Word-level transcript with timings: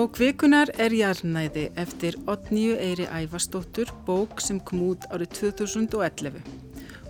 Bók 0.00 0.16
vikunar 0.16 0.70
er 0.80 0.94
Jarnæði 0.96 1.66
eftir 1.76 2.14
Otníu 2.32 2.78
Eiri 2.80 3.04
Ævastóttur, 3.04 3.90
bók 4.06 4.40
sem 4.40 4.56
kom 4.64 4.80
út 4.86 5.04
árið 5.12 5.34
2011. 5.36 6.38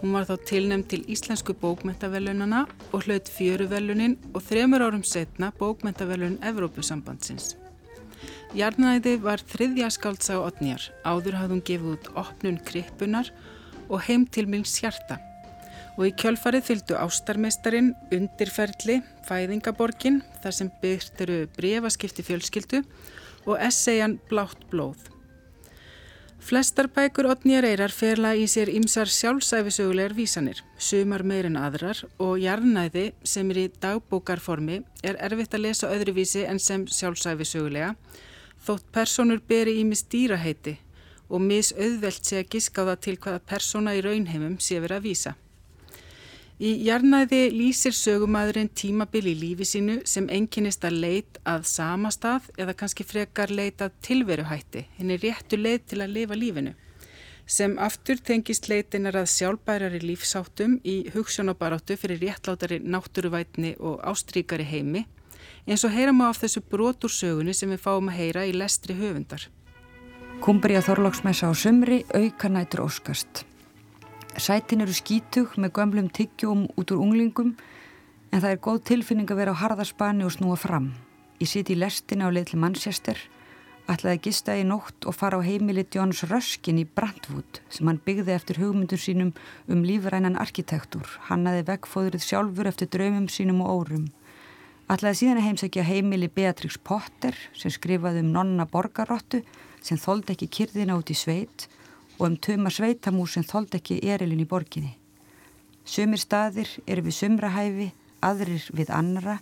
Hún 0.00 0.16
var 0.16 0.26
þá 0.26 0.32
tilnæmt 0.50 0.88
til 0.90 1.04
Íslensku 1.06 1.54
bókmentavelunana 1.62 2.64
og 2.90 3.06
hlaut 3.06 3.30
fjöruvelunin 3.30 4.18
og 4.34 4.42
þremur 4.48 4.82
árum 4.88 5.06
setna 5.06 5.52
bókmentavelun 5.62 6.40
Evrópusambandsins. 6.50 7.54
Jarnæði 8.58 9.20
var 9.22 9.46
þriðja 9.54 9.94
skálds 9.94 10.34
á 10.34 10.42
Otníjar, 10.42 10.90
áður 11.06 11.38
hafði 11.44 11.54
hún 11.54 11.66
gefið 11.70 11.94
út 11.94 12.14
opnun 12.26 12.58
krippunar 12.58 13.30
og 13.86 14.02
heim 14.08 14.26
til 14.26 14.50
Mills 14.50 14.80
hjarta 14.82 15.22
og 16.00 16.06
í 16.08 16.14
kjölfarið 16.16 16.64
fylgdu 16.64 16.96
ástarmeistarin, 16.96 17.90
undirferðli, 18.14 19.02
fæðingaborgin, 19.30 20.20
þar 20.42 20.58
sem 20.58 20.74
byggt 20.82 21.22
eru 21.24 21.38
brefaskipti 21.56 22.26
fjölskyldu 22.26 22.82
og 23.46 23.56
esseian 23.62 24.18
Blátt 24.28 24.66
blóð. 24.72 25.06
Flestar 26.40 26.88
bækur 26.88 27.28
Otnýjar 27.28 27.66
Eyrar 27.68 27.92
ferla 27.92 28.30
í 28.32 28.46
sér 28.48 28.70
ymsar 28.72 29.10
sjálfsæfisögulegar 29.12 30.14
vísanir, 30.16 30.62
sumar 30.80 31.20
meirinn 31.22 31.58
aðrar 31.60 32.00
og 32.16 32.38
jarnæði 32.40 33.10
sem 33.28 33.50
er 33.52 33.60
í 33.60 33.66
dagbókarformi 33.82 34.78
er 35.04 35.20
erfitt 35.20 35.54
að 35.54 35.66
lesa 35.66 35.90
öðruvísi 35.92 36.46
en 36.48 36.58
sem 36.58 36.86
sjálfsæfisögulega, 36.88 37.92
þótt 38.64 38.88
personur 38.96 39.44
beri 39.52 39.76
í 39.82 39.84
mig 39.84 40.00
stýraheiti 40.00 40.78
og 41.28 41.44
mis 41.44 41.74
auðvelt 41.76 42.24
sé 42.24 42.40
að 42.40 42.50
giska 42.56 42.88
á 42.88 42.88
það 42.88 43.04
til 43.04 43.16
hvaða 43.20 43.44
persóna 43.52 43.94
í 43.94 44.02
raunheimum 44.08 44.56
sé 44.58 44.80
verið 44.80 44.96
að 44.96 45.06
vísa. 45.10 45.36
Í 46.60 46.74
jarnæði 46.84 47.46
lýsir 47.56 47.94
sögumæðurinn 47.96 48.68
tímabil 48.76 49.30
í 49.30 49.32
lífi 49.32 49.64
sínu 49.64 49.94
sem 50.04 50.26
enginnist 50.28 50.82
að 50.84 50.98
leit 51.00 51.38
að 51.48 51.62
sama 51.70 52.10
stað 52.12 52.50
eða 52.60 52.74
kannski 52.82 53.06
frekar 53.08 53.48
leit 53.48 53.80
að 53.80 53.94
tilveruhætti, 54.04 54.82
henni 54.98 55.16
réttu 55.22 55.56
leit 55.56 55.86
til 55.88 56.02
að 56.04 56.12
lifa 56.18 56.36
lífinu. 56.36 56.74
Sem 57.48 57.78
aftur 57.80 58.20
tengist 58.20 58.68
leitinar 58.68 59.16
að 59.16 59.30
sjálfbærari 59.32 60.02
lífsáttum 60.04 60.76
í 60.84 60.98
hugssjónabaráttu 61.14 61.96
fyrir 61.96 62.20
réttlátari 62.26 62.82
náttúruvætni 62.84 63.78
og 63.80 64.04
ástríkari 64.04 64.68
heimi, 64.68 65.06
eins 65.64 65.88
og 65.88 65.96
heyra 65.96 66.12
má 66.12 66.28
af 66.28 66.44
þessu 66.44 66.60
brotur 66.60 67.08
sögunni 67.08 67.56
sem 67.56 67.72
við 67.72 67.86
fáum 67.88 68.12
að 68.12 68.20
heyra 68.20 68.44
í 68.44 68.52
lestri 68.52 69.00
höfundar. 69.00 69.48
Kumbriða 70.44 70.84
Þorlóksmessa 70.84 71.48
á 71.48 71.56
sumri, 71.56 72.04
auka 72.12 72.52
nætur 72.52 72.84
óskast. 72.84 73.48
Sætin 74.38 74.84
eru 74.84 74.94
skítug 74.94 75.56
með 75.58 75.72
gömlum 75.74 76.08
tiggjum 76.14 76.68
út 76.78 76.92
úr 76.94 77.00
unglingum 77.02 77.56
en 78.30 78.38
það 78.38 78.52
er 78.52 78.60
góð 78.62 78.76
tilfinning 78.86 79.30
að 79.32 79.40
vera 79.42 79.54
á 79.58 79.60
harðarspani 79.64 80.22
og 80.22 80.30
snúa 80.36 80.54
fram. 80.54 80.92
Ég 81.42 81.50
siti 81.50 81.74
í 81.74 81.80
lestina 81.80 82.28
á 82.28 82.30
leið 82.30 82.52
til 82.52 82.60
Manchester, 82.62 83.18
ætlaði 83.90 84.14
að 84.14 84.22
gista 84.28 84.54
í 84.54 84.62
nótt 84.62 85.08
og 85.10 85.16
fara 85.18 85.40
á 85.40 85.42
heimili 85.42 85.82
Jóns 85.82 86.22
Röskin 86.30 86.78
í 86.78 86.86
Brantwood 86.86 87.58
sem 87.74 87.90
hann 87.90 87.98
byggði 88.06 88.36
eftir 88.36 88.60
hugmyndur 88.62 89.02
sínum 89.02 89.34
um 89.66 89.82
lífrænan 89.82 90.38
arkitektur. 90.38 91.10
Hann 91.26 91.50
aði 91.50 91.66
vegfóðrið 91.72 92.22
sjálfur 92.22 92.70
eftir 92.70 92.86
draumum 92.86 93.26
sínum 93.26 93.64
og 93.66 93.82
órum. 93.82 94.06
Ætlaði 94.86 95.24
síðan 95.24 95.42
að 95.42 95.46
heimsækja 95.48 95.88
heimili 95.90 96.30
Beatrix 96.30 96.78
Potter 96.78 97.34
sem 97.50 97.74
skrifaði 97.74 98.22
um 98.22 98.30
nonna 98.38 98.70
borgarrottu 98.70 99.42
sem 99.82 99.98
þóldi 99.98 100.36
ekki 100.36 100.52
kyrðina 100.60 100.98
út 101.00 101.10
í 101.10 101.18
sveit 101.18 101.66
og 101.66 101.79
um 102.28 102.36
tuma 102.36 102.70
sveitamús 102.72 103.36
sem 103.36 103.44
þóld 103.46 103.76
ekki 103.78 104.00
erilin 104.04 104.42
í 104.42 104.48
borginni. 104.48 104.96
Sumir 105.84 106.20
staðir 106.20 106.68
eru 106.86 107.06
við 107.06 107.16
sumrahæfi, 107.16 107.88
aðrir 108.20 108.66
við 108.76 108.92
annara. 108.94 109.38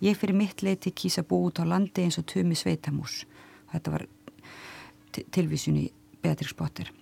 Ég 0.00 0.16
fyrir 0.16 0.38
mitt 0.38 0.62
leiti 0.62 0.94
kýsa 0.94 1.24
bú 1.26 1.42
út 1.48 1.60
á 1.60 1.64
landi 1.66 2.06
eins 2.06 2.20
og 2.20 2.28
tumi 2.30 2.56
sveitamús. 2.56 3.24
Þetta 3.72 3.96
var 3.96 4.06
tilvísun 5.34 5.82
í 5.82 5.90
Beatrix 6.22 6.54
Potter. 6.56 6.92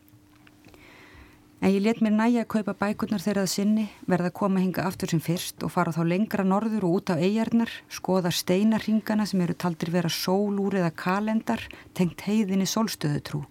En 1.58 1.72
ég 1.74 1.82
let 1.82 1.98
mér 1.98 2.14
næja 2.14 2.44
að 2.44 2.52
kaupa 2.54 2.74
bækurnar 2.78 3.22
þegar 3.22 3.40
það 3.42 3.50
sinni, 3.50 3.84
verða 4.06 4.30
að 4.30 4.36
koma 4.38 4.60
hinga 4.62 4.84
aftur 4.86 5.10
sem 5.10 5.22
fyrst 5.22 5.64
og 5.66 5.72
fara 5.74 5.90
þá 5.90 6.04
lengra 6.06 6.44
norður 6.46 6.86
og 6.86 6.98
út 7.00 7.10
á 7.10 7.18
eigarnar, 7.18 7.72
skoða 7.90 8.30
steinarringana 8.30 9.26
sem 9.26 9.42
eru 9.42 9.56
taldir 9.58 9.90
vera 9.90 10.10
sólúr 10.10 10.78
eða 10.78 10.92
kalendar, 10.94 11.64
tengt 11.98 12.22
heiðinni 12.28 12.66
sólstöðutrú. 12.70 13.42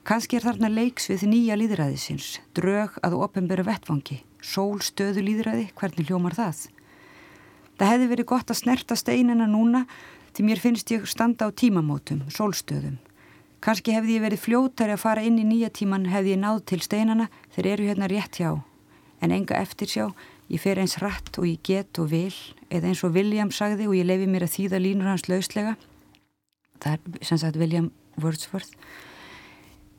Kanski 0.00 0.38
er 0.38 0.46
þarna 0.46 0.70
leiks 0.72 1.10
við 1.10 1.26
nýja 1.28 1.56
líðræðisins, 1.60 2.38
drög 2.56 2.94
að 3.04 3.18
ofenböru 3.20 3.66
vettfangi, 3.68 4.22
sól 4.40 4.80
stöðu 4.80 5.26
líðræði, 5.26 5.66
hvernig 5.76 6.08
hljómar 6.08 6.36
það? 6.38 6.62
Það 7.76 7.92
hefði 7.92 8.08
verið 8.14 8.28
gott 8.32 8.52
að 8.52 8.58
snerta 8.62 8.96
steinina 8.96 9.48
núna 9.48 9.84
því 10.32 10.46
mér 10.46 10.62
finnst 10.62 10.90
ég 10.94 11.04
standa 11.08 11.48
á 11.48 11.52
tímamótum, 11.52 12.22
sólstöðum. 12.32 12.96
Kanski 13.60 13.92
hefði 13.92 14.16
ég 14.16 14.24
verið 14.24 14.40
fljótari 14.40 14.94
að 14.96 15.02
fara 15.02 15.24
inn 15.26 15.36
í 15.36 15.44
nýja 15.44 15.68
tíman 15.76 16.08
hefði 16.08 16.32
ég 16.32 16.40
náð 16.40 16.62
til 16.72 16.80
steinana 16.80 17.28
þeir 17.52 17.68
eru 17.74 17.88
hérna 17.90 18.08
rétt 18.08 18.40
hjá. 18.40 18.54
En 19.20 19.36
enga 19.36 19.60
eftir 19.60 19.92
sjá, 19.92 20.06
ég 20.48 20.64
fer 20.64 20.80
eins 20.80 20.96
rætt 21.02 21.36
og 21.36 21.44
ég 21.44 21.60
get 21.60 22.00
og 22.00 22.08
vil, 22.14 22.32
eða 22.72 22.88
eins 22.88 23.04
og 23.04 23.12
William 23.12 23.52
sagði 23.52 23.90
og 23.90 23.98
ég 24.00 24.08
lefi 24.08 24.30
mér 24.32 24.48
að 24.48 24.54
þýða 24.56 24.80
línur 24.80 25.12
hans 25.12 25.28
lauslega. 25.28 25.76
Það 26.80 26.96
er 26.96 27.28
sem 27.28 27.42
sagt 27.44 27.60
William 27.60 27.92
Wordsworth. 28.16 28.72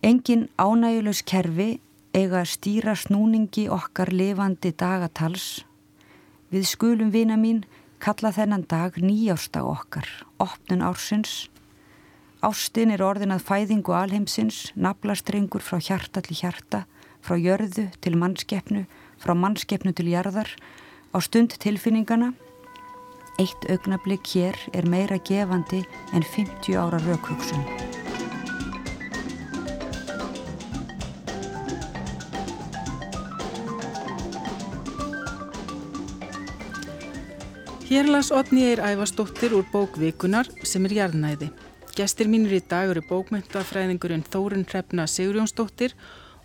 Engin 0.01 0.47
ánægulegs 0.57 1.19
kerfi 1.29 1.75
eiga 2.17 2.39
að 2.39 2.47
stýra 2.49 2.95
snúningi 2.97 3.67
okkar 3.69 4.09
lifandi 4.09 4.71
dagatals. 4.73 5.61
Við 6.49 6.65
skulum 6.71 7.11
vina 7.13 7.37
mín 7.37 7.59
kalla 8.01 8.31
þennan 8.33 8.65
dag 8.65 8.97
nýjárstag 8.97 9.61
okkar, 9.61 10.09
opnun 10.41 10.81
ársins. 10.81 11.51
Ástin 12.41 12.89
er 12.89 13.05
orðin 13.05 13.35
að 13.35 13.45
fæðingu 13.45 13.93
alheimsins, 13.93 14.71
naflastrengur 14.73 15.61
frá 15.61 15.77
hjarta 15.77 16.25
til 16.25 16.39
hjarta, 16.41 16.87
frá 17.21 17.37
jörðu 17.37 17.91
til 18.01 18.17
mannskeppnu, 18.17 18.87
frá 19.21 19.37
mannskeppnu 19.37 19.93
til 19.93 20.09
jarðar, 20.09 20.49
á 21.13 21.17
stund 21.21 21.53
tilfinningana. 21.61 22.33
Eitt 23.37 23.69
augnablик 23.69 24.25
hér 24.33 24.57
er 24.73 24.89
meira 24.89 25.21
gefandi 25.21 25.85
en 26.09 26.25
50 26.25 26.73
ára 26.73 26.97
raukvöksun. 27.05 28.00
Hér 37.91 38.07
las 38.07 38.31
Otni 38.31 38.63
Eir 38.63 38.79
Ævastóttir 38.79 39.51
úr 39.51 39.65
bókvikunar 39.67 40.47
sem 40.63 40.85
er 40.87 40.93
jarnæði. 40.95 41.49
Gestir 41.91 42.29
mínur 42.31 42.53
í 42.55 42.61
dag 42.63 42.87
eru 42.87 43.01
bókmyndafræðingurinn 43.09 44.23
Þórun 44.31 44.63
Hrefna 44.63 45.03
Sigurjónsdóttir 45.11 45.97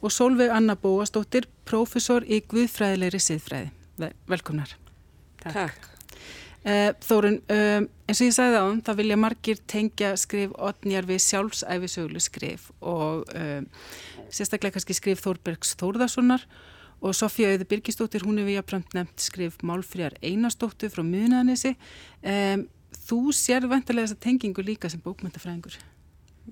og 0.02 0.10
Solveig 0.10 0.50
Anna 0.50 0.74
Bóastóttir, 0.74 1.46
profesor 1.62 2.26
í 2.26 2.40
Guðfræðilegri 2.50 3.22
siðfræði. 3.22 3.70
Velkomnar. 4.26 4.74
Takk. 5.44 5.54
Takk. 5.54 5.86
Uh, 6.66 6.90
Þórun, 7.06 7.38
uh, 7.46 7.86
eins 8.10 8.18
og 8.18 8.26
ég 8.26 8.34
sagði 8.40 8.58
á 8.58 8.64
hann, 8.66 8.82
það 8.82 9.02
vilja 9.04 9.22
margir 9.22 9.64
tengja 9.70 10.16
skrif 10.18 10.50
Otniar 10.58 11.06
við 11.06 11.22
sjálfsæfisöglu 11.28 12.26
skrif 12.26 12.72
og 12.82 13.22
uh, 13.38 13.62
sérstaklega 14.34 14.80
kannski 14.80 14.98
skrif 14.98 15.22
Þórbergs 15.22 15.78
Þórðarssonar 15.78 16.42
og 16.42 16.74
Sofía 17.16 17.52
Auður 17.52 17.68
Birgistóttir, 17.70 18.24
hún 18.26 18.40
hefur 18.40 18.56
jáfnframt 18.56 18.94
nefnt 18.96 19.22
skrif 19.22 19.58
Málfríðar 19.66 20.16
Einarstóttur 20.24 20.90
frá 20.92 21.02
Munaðanissi. 21.06 21.74
Um, 22.22 22.66
þú 23.06 23.20
sér 23.36 23.66
vantilega 23.70 24.08
þessa 24.08 24.22
tengingu 24.24 24.64
líka 24.64 24.90
sem 24.90 25.02
bókmyndafræðingur. 25.04 25.76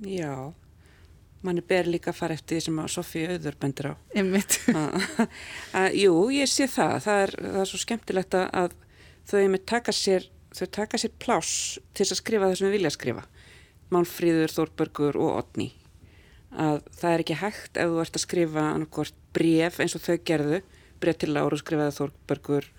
Já, 0.05 0.53
manni 1.45 1.65
ber 1.65 1.89
líka 1.91 2.13
að 2.13 2.21
fara 2.21 2.37
eftir 2.37 2.59
því 2.59 2.67
sem 2.67 2.81
Sofía 2.93 3.35
Auður 3.35 3.59
bendur 3.61 3.91
á. 3.91 3.95
Emmitt. 4.15 4.59
Jú, 6.03 6.17
ég 6.35 6.51
sé 6.51 6.69
það. 6.71 6.97
Það 7.07 7.23
er, 7.27 7.37
það 7.47 7.63
er 7.63 7.71
svo 7.73 7.83
skemmtilegt 7.83 8.41
að 8.41 8.77
þau 9.31 9.47
með 9.55 9.65
taka 9.73 9.97
sér, 9.97 10.29
þau 10.55 10.67
taka 10.81 11.01
sér 11.01 11.17
pláss 11.25 11.79
til 11.97 12.11
að 12.11 12.21
skrifa 12.21 12.51
það 12.51 12.61
sem 12.61 12.69
við 12.69 12.77
vilja 12.79 12.93
skrifa. 12.95 13.25
Málfríður, 13.95 14.53
Þórbergur 14.53 15.19
og 15.21 15.41
Otni 15.41 15.73
að 16.61 16.81
það 16.95 17.11
er 17.11 17.25
ekki 17.25 17.41
hægt 17.41 17.81
ef 17.81 17.91
þú 17.91 18.01
ert 18.05 18.19
að 18.19 18.25
skrifa 18.25 18.65
annarkort 18.71 19.21
bref 19.35 19.81
eins 19.83 19.97
og 19.97 20.05
þau 20.05 20.17
gerðu 20.31 20.61
bref 21.03 21.19
til 21.21 21.33
Láru 21.35 21.59
skrifaði 21.61 21.97
Þórbergur 21.99 22.71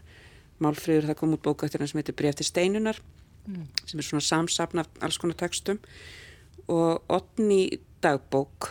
Málfríður, 0.63 1.10
það 1.10 1.19
kom 1.19 1.36
út 1.36 1.44
bóka 1.44 1.68
eftir 1.68 1.81
hann 1.83 1.89
sem 1.92 2.00
heitir 2.00 2.16
Bref 2.16 2.38
til 2.39 2.48
steinunar 2.48 3.01
mm. 3.48 3.66
sem 3.83 4.00
er 4.00 4.07
svona 4.07 4.24
samsapna 4.24 4.86
af 4.86 5.04
alls 5.04 5.19
konar 5.19 5.38
tekstum 5.39 5.81
og 6.72 7.04
Otni 7.12 7.81
dagbók 8.04 8.69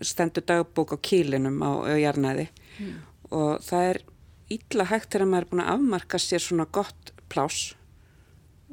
stendur 0.00 0.46
dagbók 0.48 0.96
á 0.96 0.98
kílinum 1.04 1.60
á 1.60 1.92
Jarnæði 2.00 2.48
mm. 2.48 2.94
og 3.36 3.60
það 3.66 3.90
er 3.90 4.02
ítla 4.50 4.88
hægt 4.90 5.12
þegar 5.12 5.28
maður 5.28 5.44
er 5.44 5.50
búin 5.52 5.64
að 5.64 5.74
afmarka 5.74 6.22
sér 6.22 6.42
svona 6.42 6.66
gott 6.72 7.12
plás 7.30 7.74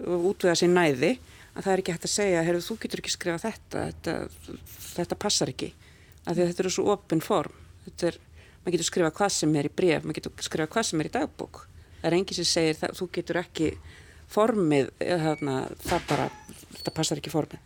og 0.06 0.32
útvega 0.32 0.56
sér 0.58 0.72
næði 0.72 1.18
að 1.58 1.66
það 1.66 1.74
er 1.74 1.82
ekki 1.82 1.96
hægt 1.96 2.08
að 2.08 2.14
segja, 2.14 2.44
heyrðu 2.46 2.66
þú 2.68 2.78
getur 2.84 3.02
ekki 3.02 3.14
skrifa 3.14 3.42
þetta, 3.42 3.86
þetta, 3.90 4.16
þetta 4.94 5.20
passar 5.24 5.52
ekki, 5.54 5.72
af 6.24 6.36
því 6.36 6.44
að 6.44 6.52
þetta 6.52 6.64
eru 6.64 6.74
svo 6.76 6.86
opin 6.94 7.24
form, 7.24 7.56
þetta 7.88 8.12
er, 8.12 8.20
maður 8.62 8.76
getur 8.76 8.90
skrifa 8.92 9.14
hvað 9.18 9.34
sem 9.38 9.56
er 9.58 9.70
í 9.70 9.74
bref, 9.82 10.06
maður 10.06 10.20
getur 10.20 10.48
skrifa 10.48 10.72
hvað 10.76 10.90
sem 10.90 11.02
er 11.02 11.10
í 11.10 11.14
dagbók, 11.18 11.62
það 11.98 12.10
er 12.12 12.18
engi 12.20 12.38
sem 12.38 12.50
segir 12.52 12.80
það, 12.82 12.96
þú 13.00 13.10
getur 13.18 13.42
ekki 13.42 13.72
formið, 14.32 14.92
þarna, 15.02 15.58
það 15.88 16.08
bara, 16.12 16.30
þetta 16.76 16.96
passar 17.00 17.22
ekki 17.22 17.34
formið. 17.34 17.64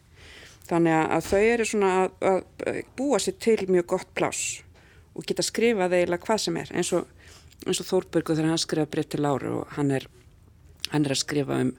þannig 0.72 1.00
að 1.18 1.24
þau 1.28 1.40
eru 1.44 1.66
svona 1.68 1.94
að, 2.00 2.12
að 2.32 2.84
búa 2.96 3.18
sér 3.20 3.40
til 3.44 3.58
mjög 3.68 3.88
gott 3.92 4.12
pláss 4.16 4.62
og 5.12 5.26
geta 5.28 5.44
skrifað 5.44 5.98
eiginlega 5.98 6.24
hvað 6.24 6.44
sem 6.46 6.60
er. 6.62 6.70
Eins 6.72 6.92
og, 6.96 7.10
og 7.66 7.88
Þórbergur 7.90 8.38
þegar 8.38 8.54
hann 8.54 8.62
skrifa 8.62 8.92
breytt 8.94 9.12
til 9.12 9.24
Láru 9.26 9.58
og 9.62 9.74
hann 9.76 9.92
er, 9.92 10.06
hann 10.94 11.04
er 11.04 11.16
að 11.16 11.24
skrifa 11.26 11.58
um 11.66 11.74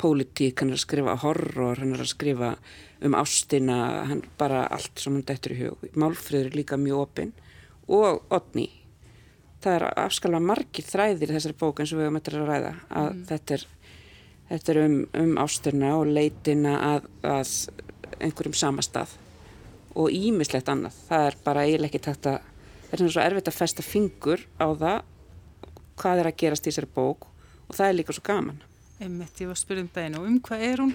pólitík, 0.00 0.60
hann 0.60 0.72
er 0.72 0.78
að 0.78 0.84
skrifa 0.84 1.16
horror, 1.22 1.80
hann 1.80 1.94
er 1.94 2.02
að 2.04 2.12
skrifa 2.14 2.50
um 3.04 3.16
ástina, 3.18 3.78
hann 4.08 4.22
bara 4.40 4.64
allt 4.72 5.00
sem 5.00 5.16
hann 5.16 5.26
dættur 5.28 5.54
í 5.54 5.60
hug. 5.62 5.86
Málfröður 6.00 6.50
er 6.50 6.58
líka 6.58 6.78
mjög 6.80 7.04
opinn 7.04 7.32
og 7.90 8.22
odni. 8.32 8.68
Það 9.60 9.76
er 9.76 9.86
afskalega 10.00 10.48
margir 10.50 10.86
þræðir 10.88 11.32
í 11.32 11.36
þessari 11.36 11.58
bók 11.60 11.82
eins 11.82 11.92
og 11.92 12.00
við 12.00 12.08
höfum 12.08 12.20
þetta 12.20 12.36
að 12.38 12.46
ræða 12.48 12.74
að 12.88 13.08
mm. 13.10 13.24
þetta, 13.28 13.58
er, 13.58 13.66
þetta 14.52 14.72
er 14.72 14.82
um, 14.84 14.96
um 15.22 15.34
ástina 15.44 15.90
og 15.98 16.12
leitina 16.14 16.76
að, 16.86 17.10
að 17.28 17.52
einhverjum 18.20 18.56
samastað 18.56 19.12
og 20.00 20.14
ímislegt 20.14 20.70
annað. 20.72 20.96
Það 21.10 21.26
er 21.28 21.38
bara 21.44 21.66
eiginlega 21.66 21.92
ekki 21.92 22.04
takt 22.08 22.30
að 22.30 22.40
það 22.88 23.04
er 23.04 23.12
svo 23.12 23.24
erfitt 23.26 23.52
að 23.52 23.58
festa 23.60 23.84
fingur 23.84 24.46
á 24.56 24.66
það 24.72 24.98
hvað 26.00 26.22
er 26.22 26.30
að 26.30 26.40
gerast 26.40 26.66
í 26.66 26.72
þessari 26.72 26.90
bók 26.94 27.28
og 27.68 27.76
það 27.76 27.86
er 27.86 27.96
líka 27.98 28.16
svo 28.16 28.24
gaman 28.26 28.62
Einmitt, 29.00 29.38
ég 29.40 29.48
var 29.48 29.56
að 29.56 29.62
spyrja 29.62 29.82
um 29.86 29.92
daginn 29.94 30.16
og 30.18 30.26
um 30.28 30.34
hvað 30.44 30.64
er 30.66 30.82
hún? 30.82 30.90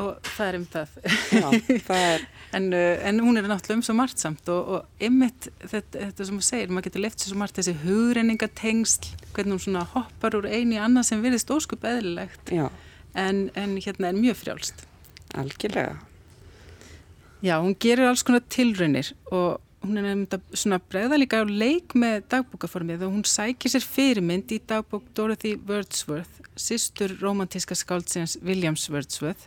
Og 0.00 0.26
það 0.36 0.46
er 0.46 0.56
um 0.58 0.66
það, 0.70 0.90
Já, 1.32 1.46
það 1.86 2.02
er... 2.04 2.26
en, 2.56 2.66
uh, 2.76 3.06
en 3.08 3.22
hún 3.24 3.40
er 3.40 3.48
náttúrulega 3.48 3.78
um 3.78 3.84
svo 3.86 3.94
margt 3.96 4.20
samt 4.20 4.50
og, 4.52 4.68
og 4.76 5.02
einmitt 5.02 5.48
þetta, 5.62 6.04
þetta 6.10 6.26
sem 6.28 6.40
þú 6.40 6.46
segir, 6.46 6.74
maður 6.74 6.88
getur 6.90 7.04
left 7.06 7.22
sér 7.22 7.32
svo 7.32 7.40
margt 7.40 7.56
þessi 7.56 7.74
hugrenningatengsl, 7.86 9.08
hvernig 9.32 9.56
hún 9.56 9.64
svona 9.64 9.86
hoppar 9.94 10.36
úr 10.36 10.50
eini 10.52 10.78
annað 10.80 11.08
sem 11.10 11.24
virðist 11.24 11.52
óskup 11.54 11.88
eðlilegt 11.88 12.52
en, 12.52 13.42
en 13.56 13.74
hérna 13.80 14.12
er 14.12 14.20
mjög 14.20 14.38
frjálst. 14.44 14.84
Algjörlega. 15.40 15.96
Já, 17.40 17.56
hún 17.64 17.72
gerir 17.80 18.10
alls 18.10 18.26
konar 18.26 18.44
tilraunir 18.52 19.14
og 19.32 19.62
hún 19.80 19.96
er 19.96 20.04
nefnd 20.04 20.36
að 20.36 20.88
bregða 20.92 21.18
líka 21.20 21.40
á 21.40 21.44
leik 21.48 21.94
með 21.96 22.26
dagbókaformið 22.34 23.06
og 23.06 23.14
hún 23.14 23.24
sækir 23.28 23.72
sér 23.72 23.84
fyrirmynd 23.86 24.52
í 24.52 24.60
dagbók 24.68 25.06
Dorothy 25.16 25.54
Wordsworth, 25.56 26.42
sýstur 26.52 27.14
romantíska 27.22 27.76
skáldsins 27.78 28.36
Williams 28.44 28.88
Wordsworth. 28.92 29.46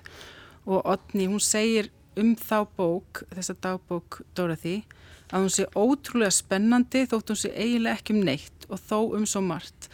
Og 0.65 0.81
Otni, 0.89 1.27
hún 1.29 1.43
segir 1.43 1.91
um 2.17 2.33
þá 2.39 2.63
bók, 2.77 3.23
þessa 3.33 3.55
dagbók 3.61 4.23
Dorothy, 4.33 4.81
að 5.29 5.45
hún 5.45 5.53
sé 5.53 5.67
ótrúlega 5.77 6.33
spennandi 6.33 7.05
þótt 7.09 7.33
hún 7.33 7.41
sé 7.43 7.53
eiginlega 7.53 7.99
ekki 7.99 8.15
um 8.17 8.23
neitt 8.25 8.67
og 8.69 8.81
þó 8.81 8.97
um 9.19 9.27
svo 9.29 9.43
margt. 9.45 9.89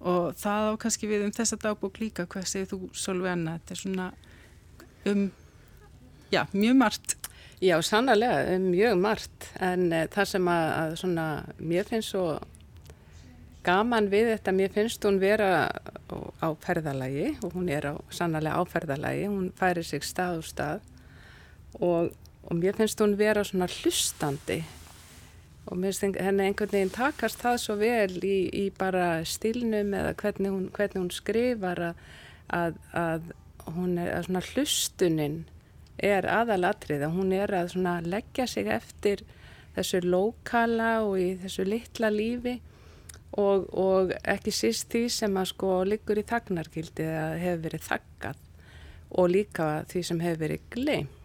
Og 0.00 0.36
það 0.40 0.72
á 0.72 0.80
kannski 0.80 1.08
við 1.08 1.24
um 1.26 1.32
þessa 1.36 1.56
dagbók 1.60 2.00
líka, 2.00 2.28
hvað 2.28 2.48
segir 2.52 2.68
þú 2.72 2.90
Solveig 2.96 3.32
Anna, 3.32 3.56
þetta 3.60 3.76
er 3.76 3.80
svona 3.80 4.10
um, 5.08 5.26
já, 6.32 6.44
mjög 6.52 6.78
margt 6.80 7.19
Já, 7.60 7.82
sannlega, 7.82 8.58
mjög 8.58 8.96
margt. 8.96 9.50
En 9.60 9.90
uh, 9.92 10.06
það 10.08 10.28
sem 10.30 10.46
að, 10.48 10.66
að 10.78 10.94
svona, 11.02 11.24
mér 11.60 11.84
finnst 11.90 12.14
svo 12.14 12.22
gaman 13.66 14.08
við 14.08 14.30
þetta, 14.30 14.54
mér 14.56 14.72
finnst 14.72 15.04
hún 15.04 15.18
vera 15.20 15.68
á 16.40 16.48
ferðalagi 16.64 17.34
og 17.44 17.52
hún 17.58 17.68
er 17.68 17.90
á, 17.92 17.94
sannlega 18.08 18.56
á 18.56 18.62
ferðalagi, 18.64 19.28
hún 19.28 19.50
færi 19.60 19.84
sig 19.84 20.08
stað 20.08 20.40
og 20.40 20.48
stað. 20.48 20.88
Og, 21.84 22.08
og 22.48 22.56
mér 22.56 22.80
finnst 22.80 23.04
hún 23.04 23.18
vera 23.20 23.44
svona 23.44 23.68
hlustandi. 23.68 24.62
Og 25.68 25.76
mér 25.76 25.92
finnst 25.92 26.24
henni 26.24 26.48
einhvern 26.48 26.72
veginn 26.72 26.96
takast 26.96 27.44
það 27.44 27.60
svo 27.60 27.76
vel 27.84 28.24
í, 28.24 28.38
í 28.56 28.66
bara 28.72 29.20
stilnum 29.28 29.92
eða 30.00 30.16
hvernig 30.16 30.56
hún, 30.56 30.66
hvernig 30.72 31.02
hún 31.02 31.12
skrifar 31.12 31.90
að, 31.90 32.04
að, 32.56 32.82
að 33.04 33.32
hún 33.76 33.98
er 34.00 34.24
svona 34.24 34.46
hlustuninn 34.48 35.42
er 36.02 36.26
aðalatrið 36.28 37.04
að 37.06 37.14
hún 37.18 37.32
er 37.36 37.52
að 37.54 37.76
leggja 38.08 38.46
sig 38.48 38.68
eftir 38.70 39.22
þessu 39.76 40.02
lokala 40.04 41.00
og 41.06 41.18
í 41.20 41.30
þessu 41.40 41.66
litla 41.68 42.10
lífi 42.12 42.58
og, 43.38 43.68
og 43.70 44.12
ekki 44.24 44.52
síst 44.54 44.90
því 44.90 45.04
sem 45.14 45.38
að 45.38 45.50
sko 45.52 45.72
liggur 45.86 46.18
í 46.18 46.26
þagnargildi 46.26 47.06
að 47.06 47.36
hefur 47.44 47.64
verið 47.68 47.86
þaggað 47.86 48.44
og 49.10 49.30
líka 49.30 49.70
því 49.90 50.02
sem 50.06 50.20
hefur 50.22 50.42
verið 50.44 50.66
gleimt. 50.74 51.16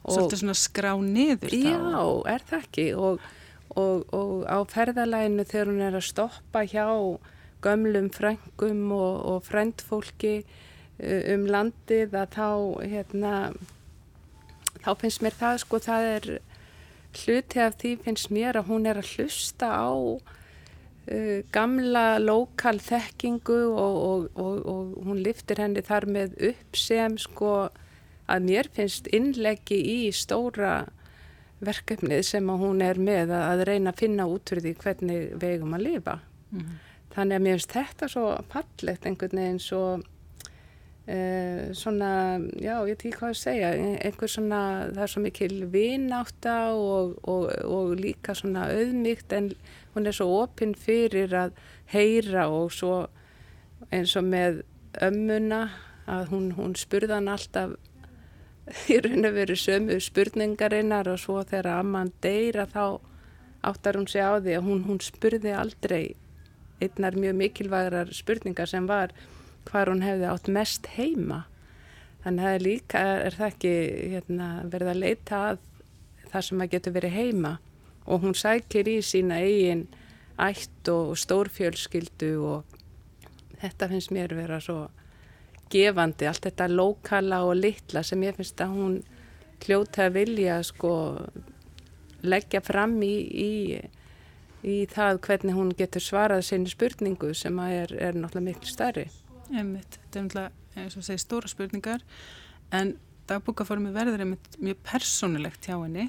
Svolítið 0.00 0.42
svona 0.42 0.56
skrá 0.58 0.94
niður 1.02 1.52
þá? 1.52 1.66
Já, 1.70 2.04
er 2.32 2.46
það 2.48 2.64
ekki 2.64 2.86
og, 2.98 3.26
og, 3.74 4.06
og 4.16 4.32
á 4.48 4.58
ferðalæinu 4.70 5.44
þegar 5.46 5.72
hún 5.72 5.84
er 5.86 5.98
að 5.98 6.08
stoppa 6.08 6.64
hjá 6.66 6.86
gömlum 7.60 8.08
fröngum 8.14 8.94
og 8.96 9.44
frændfólki 9.44 10.40
um 11.34 11.46
landið 11.48 12.16
að 12.16 12.34
þá 12.36 12.48
hérna 12.92 13.34
þá 14.84 14.90
finnst 15.00 15.22
mér 15.24 15.36
það 15.38 15.60
sko 15.64 15.80
það 15.84 16.08
er 16.14 16.28
hluti 17.20 17.62
af 17.62 17.78
því 17.80 17.94
finnst 18.04 18.30
mér 18.34 18.60
að 18.60 18.70
hún 18.70 18.86
er 18.86 19.00
að 19.00 19.10
hlusta 19.16 19.70
á 19.70 19.90
uh, 19.90 21.38
gamla 21.52 22.04
lokal 22.22 22.78
þekkingu 22.84 23.60
og, 23.72 23.96
og, 24.10 24.28
og, 24.34 24.60
og 24.72 25.08
hún 25.08 25.22
liftir 25.24 25.62
henni 25.62 25.82
þar 25.84 26.06
með 26.06 26.36
upp 26.52 26.78
sem 26.78 27.18
sko 27.18 27.54
að 28.30 28.46
mér 28.46 28.70
finnst 28.72 29.10
innleggi 29.10 29.80
í 29.80 29.98
stóra 30.14 30.84
verkefnið 31.60 32.22
sem 32.24 32.46
að 32.52 32.62
hún 32.62 32.84
er 32.84 33.00
með 33.00 33.34
að, 33.34 33.42
að 33.50 33.64
reyna 33.68 33.92
að 33.92 34.04
finna 34.04 34.28
út 34.30 34.48
fyrir 34.48 34.64
því 34.68 34.76
hvernig 34.84 35.26
vegum 35.42 35.74
að 35.76 35.84
lifa. 35.88 36.16
Mm 36.50 36.60
-hmm. 36.60 36.78
Þannig 37.10 37.36
að 37.36 37.42
mér 37.42 37.58
finnst 37.58 37.74
þetta 37.74 38.08
svo 38.08 38.24
fallegt 38.52 39.06
einhvern 39.06 39.40
veginn 39.42 39.58
svo 39.60 39.82
Uh, 41.10 41.72
svona, 41.74 42.38
já, 42.60 42.76
ég 42.86 42.92
veit 42.92 43.00
ekki 43.00 43.16
hvað 43.18 43.32
að 43.32 43.38
segja. 43.40 43.70
Einhver 44.04 44.30
svona, 44.30 44.60
það 44.92 45.02
er 45.02 45.10
svo 45.10 45.22
mikil 45.24 45.54
vináta 45.72 46.56
og, 46.76 47.16
og, 47.26 47.48
og 47.66 47.94
líka 47.98 48.36
svona 48.38 48.68
auðmygt 48.70 49.34
en 49.34 49.48
hún 49.96 50.06
er 50.06 50.14
svo 50.14 50.28
opinn 50.44 50.76
fyrir 50.78 51.34
að 51.34 51.56
heyra 51.90 52.46
og 52.52 52.70
svo 52.76 53.08
eins 53.90 54.14
og 54.20 54.28
með 54.28 54.62
ömmuna 55.02 55.64
að 56.10 56.30
hún, 56.30 56.50
hún 56.54 56.76
spurðan 56.78 57.30
alltaf 57.32 57.74
í 58.92 59.00
raun 59.02 59.26
og 59.26 59.34
veru 59.34 59.56
sömu 59.58 59.98
spurningarinnar 60.02 61.10
og 61.10 61.18
svo 61.22 61.40
þegar 61.42 61.80
amman 61.80 62.12
deyra 62.22 62.68
þá 62.70 63.00
áttar 63.66 63.98
hún 63.98 64.08
sig 64.08 64.22
á 64.22 64.38
því 64.38 64.56
að 64.56 64.66
hún, 64.68 64.84
hún 64.86 65.02
spurði 65.04 65.54
aldrei 65.56 66.14
einnar 66.80 67.18
mjög 67.18 67.36
mikilvægrar 67.42 68.12
spurningar 68.14 68.70
sem 68.70 68.86
var 68.88 69.12
hvar 69.68 69.90
hún 69.92 70.04
hefði 70.04 70.28
átt 70.30 70.50
mest 70.52 70.88
heima. 70.96 71.44
Þannig 72.24 72.42
að 72.42 72.48
það 72.48 72.56
er 72.56 72.64
líka, 72.66 73.02
er 73.26 73.36
það 73.38 73.52
ekki 73.52 73.74
hérna, 74.14 74.48
verið 74.72 74.92
að 74.92 75.02
leita 75.04 75.42
að 75.50 75.64
það 76.30 76.46
sem 76.46 76.62
að 76.64 76.72
getur 76.74 76.96
verið 76.96 77.16
heima. 77.16 77.52
Og 78.10 78.24
hún 78.24 78.36
sækir 78.36 78.88
í 78.90 78.98
sína 79.04 79.40
eigin 79.44 79.86
ætt 80.40 80.88
og 80.88 81.14
stórfjölskyldu 81.20 82.32
og 82.48 82.78
þetta 83.60 83.90
finnst 83.90 84.12
mér 84.14 84.34
vera 84.36 84.60
svo 84.62 84.86
gefandi, 85.70 86.26
allt 86.26 86.48
þetta 86.48 86.68
lokala 86.72 87.44
og 87.46 87.58
litla 87.60 88.02
sem 88.06 88.22
ég 88.24 88.36
finnst 88.38 88.60
að 88.64 88.74
hún 88.74 88.98
hljóta 89.60 90.08
að 90.08 90.16
vilja 90.16 90.60
sko 90.66 90.92
leggja 92.22 92.60
fram 92.64 92.96
í, 93.04 93.14
í, 93.30 93.52
í 94.66 94.76
það 94.90 95.20
hvernig 95.26 95.56
hún 95.56 95.72
getur 95.76 96.04
svarað 96.04 96.44
sinni 96.48 96.72
spurningu 96.72 97.32
sem 97.36 97.58
er, 97.64 97.92
er 97.96 98.16
náttúrulega 98.16 98.48
miklu 98.50 98.70
starri. 98.70 99.06
Einmitt, 99.50 99.98
þetta 100.04 100.18
er 100.18 100.24
umhverfið 100.24 100.58
eins 100.78 100.96
og 100.96 101.04
segi 101.06 101.22
stóra 101.22 101.50
spurningar 101.50 102.02
en 102.76 102.94
dagbúkaformi 103.30 103.92
verður 103.94 104.24
einmitt 104.24 104.58
mjög 104.62 104.80
persónulegt 104.86 105.66
hjá 105.66 105.76
henni 105.76 106.08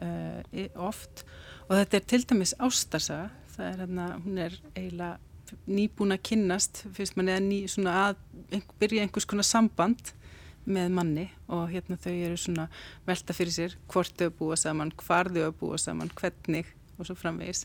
uh, 0.00 0.40
oft. 0.88 1.24
Og 1.68 1.76
þetta 1.76 1.98
er 1.98 2.06
til 2.08 2.22
dæmis 2.30 2.54
ástarsaga, 2.56 3.28
það 3.54 3.66
er 3.66 3.82
hérna, 3.82 4.06
hún 4.24 4.38
er 4.40 4.56
eiginlega 4.74 5.16
nýbúin 5.68 6.12
að 6.12 6.24
kynnast 6.28 6.82
fyrst 6.96 7.16
mann 7.16 7.30
eða 7.32 7.44
ný 7.44 7.60
að 7.88 8.18
byrja 8.80 9.04
einhvers 9.04 9.28
konar 9.28 9.48
samband 9.48 10.12
með 10.68 10.90
manni 10.92 11.24
og 11.48 11.70
hérna 11.72 11.96
þau 11.96 12.12
eru 12.12 12.36
svona 12.40 12.66
velta 13.08 13.36
fyrir 13.36 13.54
sér 13.54 13.76
hvort 13.88 14.12
þau 14.20 14.28
búa 14.40 14.58
saman, 14.60 14.92
hvar 15.00 15.30
þau 15.32 15.52
búa 15.56 15.78
saman, 15.80 16.12
hvernig 16.16 16.68
og 16.98 17.08
svo 17.08 17.16
framvegis. 17.16 17.64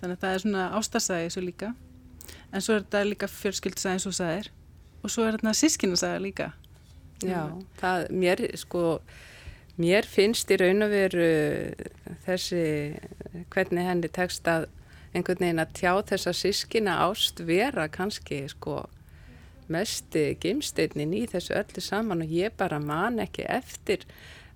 Þannig 0.00 0.18
að 0.18 0.24
það 0.24 0.34
er 0.34 0.44
svona 0.44 0.68
ástarsaga 0.76 1.28
þessu 1.28 1.44
líka 1.44 1.72
en 2.52 2.64
svo 2.64 2.76
er 2.76 2.84
þetta 2.84 3.04
líka 3.08 3.30
fjölskyldsaga 3.30 3.98
eins 3.98 4.06
og 4.08 4.20
er 4.26 4.50
og 5.04 5.12
svo 5.12 5.26
er 5.26 5.36
þetta 5.36 5.54
sískinnasaga 5.58 6.20
líka. 6.22 6.52
Já, 7.24 7.52
það, 7.80 8.06
mér 8.10 8.42
sko 8.58 8.84
mér 9.80 10.06
finnst 10.06 10.50
í 10.54 10.58
raun 10.60 10.86
og 10.86 10.92
veru 10.92 11.28
þessi 12.26 12.64
hvernig 13.52 13.88
henni 13.88 14.10
tekst 14.12 14.48
að 14.50 14.68
einhvern 15.14 15.42
veginn 15.42 15.62
að 15.62 15.74
tjá 15.78 15.92
þessa 16.10 16.34
sískina 16.34 16.98
ást 17.06 17.42
vera 17.46 17.86
kannski 17.92 18.42
sko 18.50 18.82
mesti 19.70 20.34
gimsteinin 20.42 21.14
í 21.16 21.24
þessu 21.30 21.54
öllu 21.56 21.82
saman 21.82 22.24
og 22.24 22.34
ég 22.34 22.56
bara 22.58 22.80
man 22.82 23.22
ekki 23.22 23.46
eftir 23.48 24.04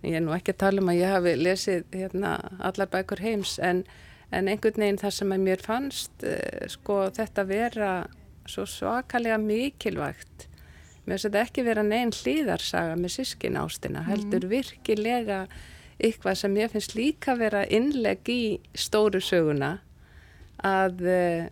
ég 0.03 0.19
er 0.19 0.25
nú 0.25 0.35
ekki 0.37 0.55
að 0.55 0.61
tala 0.65 0.83
um 0.83 0.91
að 0.93 1.01
ég 1.01 1.15
hafi 1.15 1.35
lesið 1.39 1.87
hérna, 1.95 2.35
allar 2.59 2.91
bækur 2.93 3.23
heims 3.23 3.57
en 3.63 3.85
en 4.35 4.51
einhvern 4.51 4.85
veginn 4.85 5.01
þar 5.01 5.17
sem 5.17 5.35
mér 5.43 5.65
fannst 5.65 6.27
uh, 6.27 6.69
sko 6.71 7.07
þetta 7.17 7.47
vera 7.49 7.93
svo 8.49 8.67
svakalega 8.69 9.39
mikilvægt 9.41 10.49
mér 11.09 11.17
finnst 11.17 11.29
þetta 11.29 11.45
ekki 11.47 11.65
vera 11.67 11.85
neinn 11.87 12.13
hlýðarsaga 12.13 12.97
með 13.01 13.15
sískin 13.17 13.57
ástina, 13.61 14.05
heldur 14.09 14.45
mm. 14.45 14.53
virkilega 14.53 15.43
eitthvað 15.99 16.41
sem 16.43 16.57
ég 16.61 16.73
finnst 16.73 16.95
líka 16.95 17.35
vera 17.39 17.65
innleg 17.67 18.29
í 18.31 18.43
stóru 18.77 19.21
söguna 19.25 19.79
að 20.67 21.07
eh, 21.09 21.49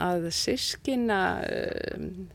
að 0.00 0.30
sískina 0.32 1.20
um, 1.44 2.28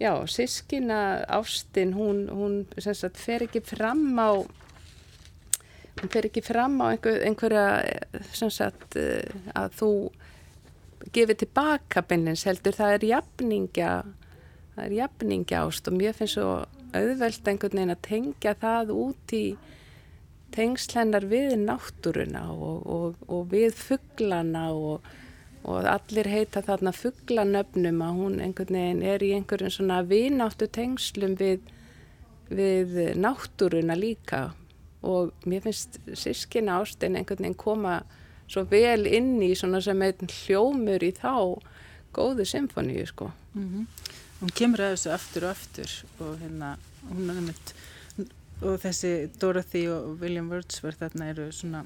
já, 0.00 0.12
sískina 0.30 1.22
ástin 1.30 1.94
hún, 1.96 2.26
hún 2.30 2.58
sagt, 2.78 3.18
fer 3.18 3.46
ekki 3.46 3.62
fram 3.66 4.12
á 4.18 4.42
hún 6.00 6.12
fer 6.12 6.28
ekki 6.28 6.42
fram 6.44 6.78
á 6.80 6.92
einhver, 6.92 7.20
einhverja 7.26 7.66
sagt, 8.50 8.96
eh, 8.96 9.28
að 9.54 9.78
þú 9.80 9.92
gefið 11.12 11.42
tilbaka 11.44 12.04
beinleins 12.06 12.44
heldur 12.46 12.76
það 12.76 12.96
er 12.96 13.08
jafningja 13.10 13.90
það 14.74 14.84
er 14.84 14.94
jafningja 15.00 15.64
ást 15.66 15.88
og 15.90 15.98
mér 15.98 16.16
finnst 16.16 16.38
svo 16.38 16.52
auðvelt 16.92 17.48
einhvern 17.48 17.78
veginn 17.78 17.94
að 17.94 18.04
tengja 18.06 18.54
það 18.60 18.92
út 18.94 19.34
í 19.36 19.44
tengslennar 20.52 21.26
við 21.30 21.56
náttúruna 21.64 22.44
og, 22.52 22.86
og, 22.94 23.20
og 23.32 23.46
við 23.52 23.76
fugglana 23.76 24.66
og, 24.76 25.06
og 25.64 25.88
allir 25.88 26.28
heita 26.28 26.62
þarna 26.64 26.92
fugglanöfnum 26.96 28.02
að 28.04 28.18
hún 28.20 28.40
einhvern 28.44 28.78
veginn 28.78 29.04
er 29.14 29.24
í 29.24 29.32
einhverjum 29.36 29.76
svona 29.78 30.02
vináttu 30.06 30.68
tengslum 30.68 31.38
við, 31.40 31.64
við 32.52 32.98
náttúruna 33.20 33.96
líka 33.98 34.50
og 35.02 35.32
mér 35.46 35.64
finnst 35.66 35.98
sískina 36.14 36.80
ástin 36.80 37.16
einhvern 37.18 37.44
veginn 37.44 37.58
koma 37.58 38.02
svo 38.46 38.64
vel 38.70 39.06
inn 39.06 39.40
í 39.42 39.52
svona 39.58 39.80
sem 39.82 40.02
einn 40.02 40.30
hljómur 40.30 41.02
í 41.02 41.12
þá 41.16 41.58
góðu 42.12 42.44
symfoníu 42.46 43.06
sko. 43.06 43.30
Mm 43.54 43.68
-hmm. 43.68 43.86
Hún 44.40 44.52
kemur 44.54 44.80
að 44.80 44.92
þessu 44.94 45.10
aftur 45.14 45.44
og 45.44 45.50
aftur 45.50 45.90
og 46.20 46.38
hérna 46.38 46.76
hún 47.10 47.30
er 47.30 47.40
nefnt 47.40 47.74
og 48.62 48.78
þessi 48.82 49.30
Dorothy 49.40 49.88
og 49.90 50.20
William 50.20 50.50
Wordsworth 50.50 50.98
þarna 50.98 51.30
eru 51.30 51.52
svona 51.52 51.84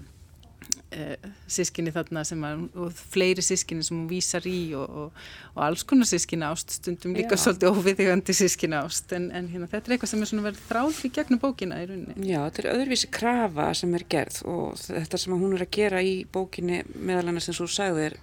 Uh, 0.94 1.16
sískinni 1.50 1.90
þarna 1.90 2.22
sem 2.22 2.44
að 2.46 2.60
og 2.78 2.92
fleiri 3.10 3.42
sískinni 3.42 3.82
sem 3.82 3.96
hún 3.96 4.04
vísar 4.06 4.44
í 4.46 4.70
og, 4.78 4.86
og, 4.86 5.24
og 5.56 5.64
alls 5.66 5.82
konar 5.82 6.06
sískinni 6.06 6.46
ást 6.46 6.76
stundum 6.76 7.16
líka 7.16 7.34
Já. 7.34 7.40
svolítið 7.42 7.74
óviðigandi 7.74 8.36
sískinni 8.38 8.78
ást 8.78 9.10
en, 9.16 9.26
en 9.34 9.48
hérna, 9.50 9.66
þetta 9.72 9.90
er 9.90 9.96
eitthvað 9.96 10.12
sem 10.12 10.22
er 10.22 10.30
svona 10.30 10.44
verið 10.44 10.60
þráð 10.68 11.00
í 11.02 11.10
gegnum 11.16 11.42
bókina 11.42 11.80
í 11.82 11.88
rauninni 11.90 12.28
Já, 12.30 12.38
þetta 12.44 12.62
er 12.62 12.70
öðruvísi 12.76 13.10
krafa 13.18 13.66
sem 13.80 13.98
er 13.98 14.06
gerð 14.14 14.38
og 14.46 14.78
þetta 14.84 15.22
sem 15.24 15.34
hún 15.34 15.58
er 15.58 15.66
að 15.66 15.74
gera 15.80 16.04
í 16.06 16.14
bókinni 16.38 16.80
meðal 16.94 17.26
annars 17.32 17.50
eins 17.50 17.60
og 17.66 17.74
sagðir 17.74 18.18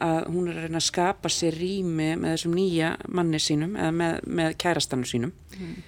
að 0.00 0.32
hún 0.32 0.48
er 0.48 0.56
að 0.56 0.66
reyna 0.70 0.80
að 0.80 0.88
skapa 0.88 1.36
sér 1.36 1.60
rými 1.60 2.10
með 2.16 2.36
þessum 2.38 2.56
nýja 2.56 2.94
manni 3.12 3.44
sínum 3.44 3.76
eða 3.76 3.92
með, 4.00 4.20
með 4.40 4.58
kærastannu 4.64 5.12
sínum 5.12 5.36
mm. 5.52 5.78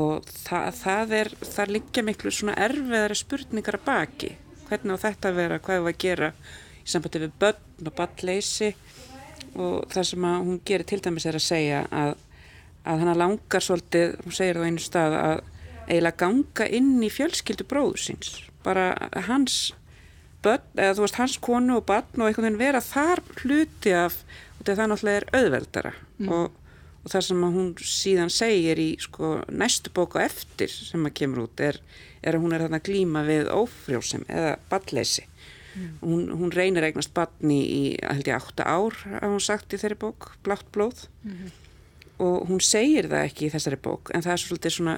og 0.00 0.28
það, 0.32 0.68
það 0.80 1.16
er 1.20 1.34
það 1.44 1.76
liggja 1.76 2.08
miklu 2.08 2.32
svona 2.32 2.56
erfiðari 2.56 3.24
spurningar 3.26 3.82
að 3.82 3.88
baki 3.92 4.36
hvernig 4.68 4.98
á 4.98 5.04
þetta 5.04 5.30
að 5.30 5.40
vera, 5.42 5.60
hvað 5.64 5.80
er 5.80 5.90
að 5.90 6.00
gera 6.04 6.32
í 6.78 6.88
sambandi 6.88 7.22
við 7.24 7.36
börn 7.42 7.90
og 7.90 7.94
balleysi 7.98 8.72
og 9.58 9.86
það 9.92 10.08
sem 10.10 10.26
hún 10.28 10.60
gerir 10.66 10.88
til 10.88 11.00
dæmis 11.04 11.26
er 11.28 11.38
að 11.38 11.46
segja 11.46 11.84
að, 11.90 12.14
að 12.84 13.04
hann 13.04 13.18
langar 13.18 13.64
svolítið, 13.64 14.18
hún 14.24 14.36
segir 14.36 14.58
það 14.58 14.66
á 14.66 14.68
einu 14.68 14.84
stað 14.84 15.18
að 15.22 15.40
eiginlega 15.88 16.20
ganga 16.20 16.68
inn 16.78 16.94
í 17.04 17.10
fjölskyldu 17.12 17.66
bróðu 17.68 18.00
síns, 18.02 18.32
bara 18.64 18.92
hans 19.28 19.72
börn, 20.44 20.64
eða 20.76 20.96
þú 20.96 21.04
veist 21.04 21.18
hans 21.18 21.36
konu 21.42 21.78
og 21.78 21.86
barn 21.88 22.22
og 22.22 22.28
einhvern 22.28 22.46
veginn 22.46 22.60
vera 22.60 22.84
þar 22.84 23.22
hluti 23.40 23.94
af, 23.96 24.20
og 24.58 24.68
það 24.68 24.84
náttúrulega 24.92 25.20
er 25.22 25.28
auðveldara. 25.38 25.94
Mm. 26.18 26.32
og, 26.34 26.74
og 27.04 27.12
það 27.12 27.26
sem 27.28 27.44
hún 27.46 27.72
síðan 27.78 28.32
segir 28.34 28.82
í 28.82 28.88
sko, 29.02 29.38
næstu 29.48 29.92
bóku 29.94 30.20
eftir 30.22 30.72
sem 30.72 31.06
að 31.06 31.16
kemur 31.22 31.46
út 31.46 31.62
er 31.64 31.80
er 32.28 32.38
að 32.38 32.44
hún 32.44 32.54
er 32.54 32.64
þarna 32.64 32.82
glíma 32.84 33.24
við 33.26 33.50
ófrjósum 33.52 34.26
eða 34.28 34.56
balleysi. 34.70 35.24
Mm. 35.74 35.88
Hún, 36.02 36.24
hún 36.40 36.52
reynir 36.54 36.86
eignast 36.88 37.12
barni 37.14 37.58
í, 37.62 37.82
held 38.02 38.28
ég, 38.28 38.48
8 38.50 38.66
ár, 38.66 38.96
hafði 39.04 39.32
hún 39.34 39.44
sagt 39.44 39.74
í 39.74 39.80
þeirri 39.80 39.98
bók, 40.00 40.30
Blátt 40.46 40.68
blóð. 40.74 41.06
Mm. 41.26 41.52
Og 42.24 42.48
hún 42.48 42.62
segir 42.64 43.10
það 43.10 43.28
ekki 43.28 43.46
í 43.46 43.52
þessari 43.54 43.78
bók, 43.84 44.12
en 44.14 44.24
það 44.26 44.34
er 44.34 44.42
svolítið 44.42 44.74
svona, 44.74 44.96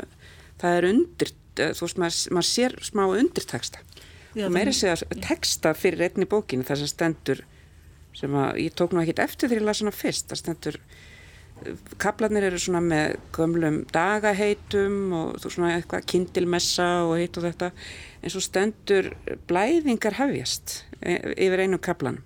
það 0.63 0.79
er 0.79 0.89
undir, 0.89 1.33
eh, 1.61 1.73
þú 1.77 1.87
veist, 1.87 2.01
maður, 2.01 2.21
maður 2.39 2.51
sér 2.51 2.77
smá 2.87 3.05
undirteksta. 3.09 3.85
Og 4.39 4.53
meiri 4.55 4.73
segja 4.77 5.19
teksta 5.27 5.75
fyrir 5.75 6.07
einni 6.07 6.29
bókinu, 6.31 6.65
það 6.65 6.85
sem 6.85 6.93
stendur, 6.93 7.45
sem 8.17 8.35
að 8.39 8.61
ég 8.63 8.77
tók 8.79 8.95
nú 8.95 9.03
ekkit 9.03 9.23
eftir 9.27 9.51
þegar 9.51 9.63
ég 9.63 9.69
las 9.69 9.83
hana 9.83 9.95
fyrst, 9.95 10.29
það 10.31 10.41
stendur 10.45 10.79
kaplarnir 12.01 12.47
eru 12.49 12.59
svona 12.61 12.81
með 12.85 13.19
gömlum 13.37 13.83
dagaheitum 13.95 14.99
og 15.17 15.45
svona 15.45 15.75
eitthvað 15.77 16.09
kindilmessa 16.13 16.89
og 17.09 17.17
heit 17.21 17.39
og 17.39 17.47
þetta. 17.49 17.71
En 18.21 18.33
svo 18.33 18.43
stendur 18.45 19.13
blæðingar 19.51 20.19
hafjast 20.21 20.83
e, 21.01 21.17
yfir 21.37 21.65
einu 21.65 21.81
kaplan 21.83 22.21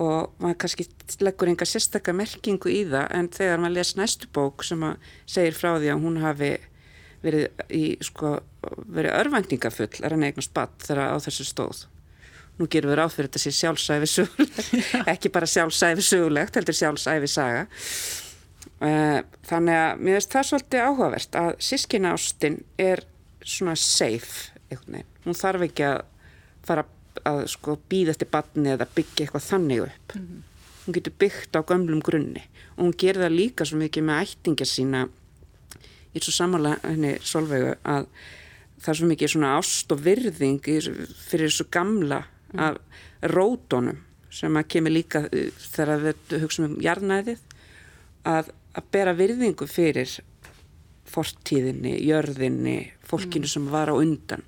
og 0.00 0.32
maður 0.40 0.56
kannski 0.64 0.86
leggur 1.20 1.50
enga 1.50 1.66
sérstakka 1.68 2.14
merkingu 2.16 2.72
í 2.72 2.82
það 2.88 3.10
en 3.18 3.28
þegar 3.36 3.60
maður 3.60 3.76
les 3.76 3.94
næstu 3.98 4.30
bók 4.32 4.64
sem 4.64 4.80
að 4.86 5.10
segir 5.28 5.56
frá 5.58 5.74
því 5.74 5.90
að 5.92 6.04
hún 6.06 6.20
hafi 6.22 6.52
verið 7.20 7.64
í 7.76 7.84
sko 8.04 8.38
verið 8.88 9.16
örvæntingafull 9.18 9.90
er 10.00 10.14
hann 10.14 10.24
eignast 10.24 10.54
badd 10.56 10.72
þegar 10.86 11.12
á 11.12 11.16
þessu 11.20 11.46
stóð 11.48 11.84
nú 12.60 12.68
gerum 12.70 12.92
við 12.92 12.98
ráð 13.00 13.14
fyrir 13.16 13.30
þetta 13.30 13.42
sé 13.42 13.52
sjálfsæfi 13.56 14.08
sögulegt, 14.14 14.72
ekki 15.14 15.32
bara 15.32 15.48
sjálfsæfi 15.48 16.04
sögulegt, 16.04 16.58
heldur 16.58 16.76
sjálfsæfi 16.76 17.30
saga. 17.30 17.66
Eh, 18.80 19.18
þannig 19.48 19.80
að 19.80 20.04
mér 20.04 20.18
finnst 20.18 20.36
það 20.36 20.48
svolítið 20.50 20.86
áhugavert 20.86 21.40
að 21.40 21.50
sískinástin 21.64 22.60
er 22.80 23.04
svona 23.40 23.76
safe, 23.76 24.52
eitthvað. 24.68 25.04
hún 25.24 25.36
þarf 25.36 25.66
ekki 25.66 25.86
að 25.88 26.00
fara 26.64 26.84
að 27.26 27.42
sko 27.52 27.76
býða 27.90 28.14
eftir 28.14 28.30
batni 28.30 28.72
eða 28.74 28.88
byggja 28.94 29.24
eitthvað 29.26 29.48
þannig 29.48 29.82
upp. 29.86 30.14
Mm 30.14 30.26
-hmm. 30.26 30.42
Hún 30.84 30.94
getur 30.96 31.12
byggt 31.18 31.56
á 31.56 31.60
gömlum 31.62 32.00
grunni 32.00 32.42
og 32.76 32.84
hún 32.84 32.96
gerir 32.96 33.22
það 33.22 33.36
líka 33.36 33.64
svo 33.64 33.76
mikið 33.78 34.04
með 34.04 34.20
ættinga 34.24 34.64
sína 34.64 35.08
í 36.14 36.20
svo 36.20 36.32
samanlega 36.32 36.88
henni 36.88 37.18
solveigu 37.22 37.74
að 37.84 38.06
það 38.80 38.92
er 38.92 38.98
svo 38.98 39.06
mikið 39.06 39.28
svona 39.28 39.56
ást 39.58 39.92
og 39.92 40.04
virðing 40.04 40.60
fyrir 40.64 41.48
þessu 41.48 41.66
gamla 41.70 42.24
af 42.58 42.78
rótonum 43.34 44.00
sem 44.30 44.56
að 44.56 44.68
kemur 44.74 44.94
líka 44.94 45.24
uh, 45.26 45.62
þegar 45.74 46.04
við 46.06 46.36
hugsaum 46.44 46.68
um 46.70 46.76
jarnæðið 46.82 47.42
að, 48.28 48.52
að 48.74 48.90
bera 48.94 49.16
virðingu 49.18 49.66
fyrir 49.70 50.18
fortíðinni, 51.10 51.96
jörðinni 52.06 52.78
fólkinu 53.06 53.48
mm. 53.48 53.52
sem 53.52 53.66
var 53.70 53.90
á 53.90 53.94
undan. 53.98 54.44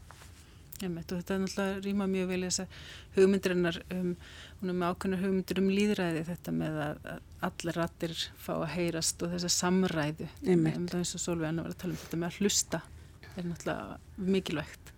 Emmeit, 0.83 1.11
og 1.11 1.21
þetta 1.21 1.35
er 1.35 1.43
náttúrulega 1.43 1.83
rýma 1.85 2.07
mjög 2.11 2.31
vel 2.33 2.41
þess 2.43 2.63
að 2.65 2.79
hugmyndirinnar 3.17 3.79
um, 3.95 4.15
hún 4.61 4.73
er 4.73 4.79
með 4.79 4.95
ákveðna 4.95 5.21
hugmyndir 5.21 5.61
um 5.63 5.69
líðræði 5.71 6.25
þetta 6.27 6.55
með 6.57 6.81
að, 6.87 7.05
að 7.13 7.47
allir 7.49 7.79
rattir 7.79 8.17
fá 8.39 8.53
að 8.57 8.73
heyrast 8.77 9.23
og 9.23 9.35
þess 9.35 9.47
að 9.47 9.55
samræðu. 9.57 10.29
Um 10.43 10.67
það 10.67 10.99
eins 10.99 11.15
og 11.19 11.23
Solveig 11.23 11.51
Anna 11.53 11.67
var 11.67 11.75
að 11.75 11.81
tala 11.83 11.95
um 11.95 12.03
þetta 12.03 12.21
með 12.23 12.29
að 12.33 12.41
hlusta 12.41 12.83
er 13.37 13.47
náttúrulega 13.49 14.27
mikilvægt 14.33 14.93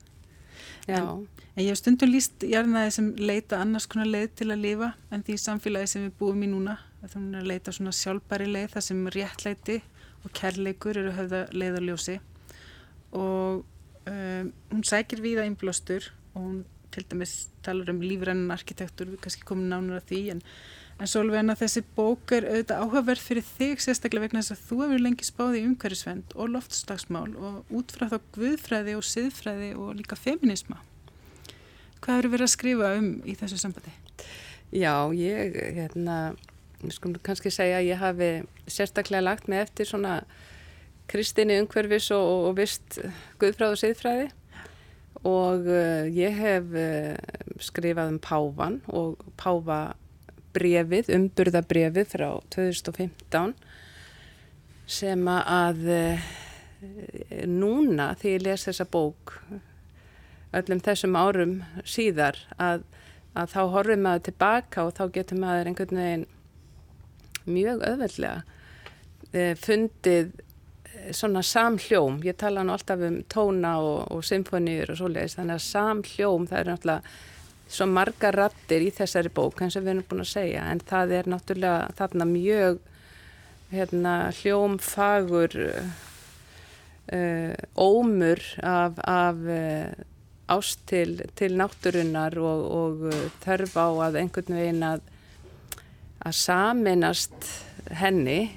En, 0.85 1.25
en 1.57 1.63
ég 1.63 1.71
hef 1.71 1.81
stundum 1.81 2.11
líst 2.13 2.45
jarnaði 2.45 2.91
sem 2.93 3.07
leita 3.17 3.61
annars 3.63 3.87
konar 3.89 4.11
leið 4.11 4.35
til 4.41 4.51
að 4.53 4.65
lifa 4.67 4.91
en 5.15 5.25
því 5.25 5.39
samfélagi 5.41 5.93
sem 5.95 6.05
við 6.05 6.19
búum 6.19 6.43
í 6.45 6.51
núna 6.51 6.77
það 7.05 7.17
er 7.21 7.41
að 7.41 7.49
leita 7.49 7.73
svona 7.73 7.95
sjálfbæri 7.97 8.49
leið 8.51 8.75
þar 8.75 8.85
sem 8.89 9.01
réttlæti 9.15 9.79
og 10.25 10.35
kærleikur 10.37 11.01
eru 11.01 11.15
höfða 11.17 11.41
leiðarljósi 11.57 12.19
og 13.17 13.65
um, 14.11 14.53
hún 14.73 14.85
sækir 14.85 15.25
víða 15.25 15.45
einblástur 15.49 16.11
og 16.35 16.41
hún 16.43 16.63
til 16.95 17.05
dæmis 17.11 17.49
talar 17.65 17.91
um 17.91 18.03
lífrennan 18.05 18.55
arkitektur, 18.55 19.09
við 19.11 19.25
kannski 19.25 19.47
komum 19.47 19.67
nánar 19.71 20.01
að 20.03 20.11
því 20.13 20.21
en, 20.35 20.43
en 20.95 21.51
að 21.51 21.61
þessi 21.65 21.83
bók 21.97 22.33
er 22.33 22.47
auðvitað 22.47 22.83
áhugaverð 22.85 23.23
fyrir 23.27 23.45
þig 23.45 23.81
sérstaklega 23.83 24.29
vegna 24.29 24.43
þess 24.43 24.55
að 24.55 24.65
þú 24.69 24.77
hefur 24.85 25.03
lengi 25.03 25.27
spáð 25.27 25.57
í 25.59 25.63
umhverjusvend 25.67 26.35
og 26.39 26.53
loftslagsmál 26.55 27.35
og 27.35 27.75
út 27.75 27.91
frá 27.91 28.07
þá 28.13 28.19
guðfræði 28.37 28.95
og 28.95 29.07
siðfræði 29.09 29.71
og 29.75 29.97
líka 29.99 30.17
feminisma. 30.17 30.79
Hvað 32.05 32.21
eru 32.21 32.31
verið 32.35 32.47
að 32.47 32.55
skrifa 32.55 32.93
um 33.01 33.09
í 33.27 33.35
þessu 33.41 33.59
sambandi? 33.59 33.95
Já, 34.71 34.95
ég, 35.19 35.59
hérna, 35.77 36.35
við 36.81 36.95
skulum 36.97 37.21
kannski 37.27 37.53
segja 37.53 37.83
að 37.83 37.91
ég 37.91 38.01
hafi 38.01 38.31
sérstaklega 38.71 39.25
lagt 39.25 39.51
mig 39.51 39.65
eftir 39.65 39.91
svona 39.91 40.21
kristinni 41.11 41.59
umhverfis 41.61 42.11
og, 42.15 42.23
og, 42.23 42.47
og 42.53 42.57
vist 42.63 43.01
guðfræð 43.43 43.75
og 43.75 43.83
siðfræði 43.83 44.31
og 45.25 45.67
uh, 45.67 46.07
ég 46.13 46.39
hef 46.39 46.73
uh, 46.77 47.59
skrifað 47.63 48.15
um 48.15 48.23
Pávan 48.23 48.81
og 48.93 49.21
Pávabrefið, 50.55 51.09
umburðabrefið 51.11 52.11
frá 52.13 52.29
2015 52.55 53.55
sem 54.87 55.27
að 55.27 55.81
uh, 55.91 56.27
núna 57.51 58.13
því 58.21 58.35
ég 58.37 58.45
les 58.45 58.67
þessa 58.69 58.87
bók 58.87 59.35
öllum 60.55 60.83
þessum 60.85 61.19
árum 61.19 61.57
síðar 61.83 62.39
að, 62.55 62.85
að 63.35 63.51
þá 63.51 63.61
horfum 63.75 64.07
maður 64.07 64.25
tilbaka 64.29 64.87
og 64.87 64.95
þá 64.95 65.05
getur 65.17 65.43
maður 65.43 65.73
einhvern 65.73 66.03
veginn 66.05 66.27
mjög 67.51 67.83
öðveldlega 67.91 68.45
fundið 69.59 70.31
svona 71.11 71.43
samhljóm, 71.43 72.23
ég 72.23 72.39
tala 72.39 72.63
nú 72.63 72.77
alltaf 72.77 73.03
um 73.03 73.25
tóna 73.27 73.75
og, 73.83 74.05
og 74.15 74.23
symfóniur 74.25 74.95
og 74.95 75.01
svoleiðis, 75.01 75.35
þannig 75.41 75.59
að 75.59 75.67
samhljóm 75.67 76.47
það 76.47 76.61
er 76.61 76.71
náttúrulega 76.71 77.17
svo 77.75 77.87
marga 77.91 78.31
rattir 78.35 78.85
í 78.87 78.91
þessari 78.95 79.31
bók 79.35 79.63
eins 79.65 79.77
og 79.79 79.85
við 79.85 79.93
erum 79.95 80.09
búin 80.11 80.25
að 80.25 80.33
segja 80.33 80.63
en 80.71 80.81
það 80.87 81.07
er 81.19 81.31
náttúrulega 81.33 81.95
þarna 81.99 82.25
mjög 82.31 82.75
hérna, 83.75 84.15
hljómfagur 84.39 85.55
uh, 87.13 87.55
ómur 87.75 88.41
af, 88.63 88.93
af 89.03 89.37
uh, 89.49 89.89
ást 90.55 90.85
til, 90.87 91.23
til 91.35 91.57
náttúrunnar 91.59 92.39
og, 92.39 92.61
og 92.79 92.95
uh, 93.11 93.27
þörf 93.45 93.75
á 93.81 93.89
að 94.09 94.21
einhvern 94.23 94.59
veginn 94.61 94.87
að 94.95 95.01
að 96.25 96.37
saminast 96.39 97.49
henni 98.01 98.49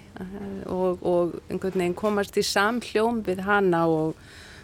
og, 0.71 1.01
og 1.03 1.33
einhvern 1.49 1.81
veginn 1.81 1.97
komast 1.97 2.37
í 2.39 2.43
samhljóm 2.47 3.21
við 3.27 3.43
hana 3.47 3.83
og, 3.91 4.15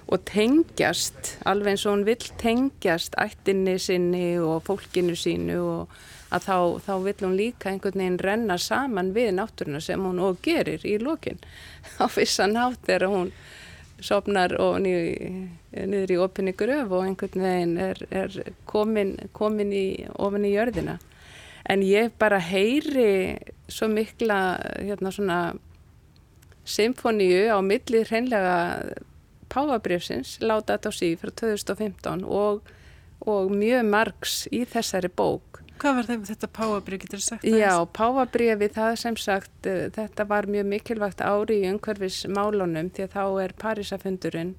og 0.07 0.25
tengjast 0.29 1.37
alveg 1.49 1.73
eins 1.73 1.85
og 1.85 1.95
hún 1.95 2.07
vill 2.07 2.27
tengjast 2.41 3.15
ættinni 3.21 3.77
sinni 3.79 4.35
og 4.41 4.63
fólkinu 4.67 5.15
sínu 5.17 5.59
og 5.61 5.95
að 6.33 6.47
þá, 6.47 6.57
þá 6.85 6.93
vill 7.05 7.19
hún 7.21 7.35
líka 7.37 7.69
einhvern 7.71 8.01
veginn 8.01 8.21
renna 8.21 8.57
saman 8.57 9.13
við 9.15 9.35
náttúruna 9.37 9.81
sem 9.83 10.01
hún 10.01 10.21
og 10.23 10.41
gerir 10.45 10.85
í 10.87 10.97
lókin 11.01 11.41
á 12.01 12.09
vissan 12.13 12.57
hátt 12.57 12.81
þegar 12.87 13.11
hún 13.13 13.33
sopnar 14.03 14.55
og 14.59 14.81
niður 14.83 16.11
í 16.11 16.19
opinni 16.19 16.53
gröf 16.57 16.91
og 16.91 17.05
einhvern 17.07 17.45
veginn 17.45 17.75
er, 17.81 18.01
er 18.11 18.53
komin, 18.69 19.15
komin 19.31 19.71
í 19.71 19.85
ofin 20.19 20.47
í 20.47 20.53
jörðina. 20.55 20.97
En 21.69 21.83
ég 21.85 22.11
bara 22.19 22.41
heyri 22.43 23.37
svo 23.71 23.87
mikla 23.87 24.39
hérna 24.81 25.13
svona 25.15 25.37
symfoníu 26.67 27.47
á 27.55 27.59
milli 27.63 28.03
hreinlega 28.03 28.57
Páfabrjöfsins, 29.53 30.37
Láta 30.41 30.77
þetta 30.77 30.89
á 30.89 30.93
sí 30.97 31.09
frá 31.19 31.29
2015 31.29 32.25
og, 32.25 32.71
og 33.29 33.51
mjög 33.53 33.85
margs 33.85 34.43
í 34.51 34.63
þessari 34.69 35.11
bók. 35.13 35.61
Hvað 35.81 35.97
var 35.99 36.09
þetta 36.29 36.49
Páfabrjöf, 36.53 37.01
getur 37.03 37.21
þú 37.21 37.25
sagt 37.27 37.45
það? 37.45 37.57
Já, 37.61 37.73
Páfabrjöfi 37.97 38.69
það 38.73 38.93
sem 39.01 39.17
sagt, 39.19 39.55
eh, 39.69 39.87
þetta 39.93 40.25
var 40.29 40.47
mjög 40.49 40.69
mikilvægt 40.73 41.21
ári 41.21 41.59
í 41.61 41.71
umhverfismálunum 41.71 42.91
því 42.93 43.07
að 43.07 43.17
þá 43.17 43.25
er 43.43 43.55
Parísafundurinn 43.63 44.53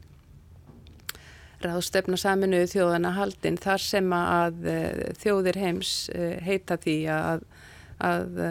ráðstöfna 1.64 2.18
saminuðu 2.20 2.66
þjóðana 2.74 3.14
haldinn 3.16 3.56
þar 3.56 3.80
sem 3.80 4.10
að 4.12 4.66
uh, 4.68 5.04
þjóðir 5.16 5.58
heims 5.62 5.92
uh, 6.12 6.34
heita 6.44 6.76
því 6.82 6.96
að, 7.14 7.46
að 8.04 8.42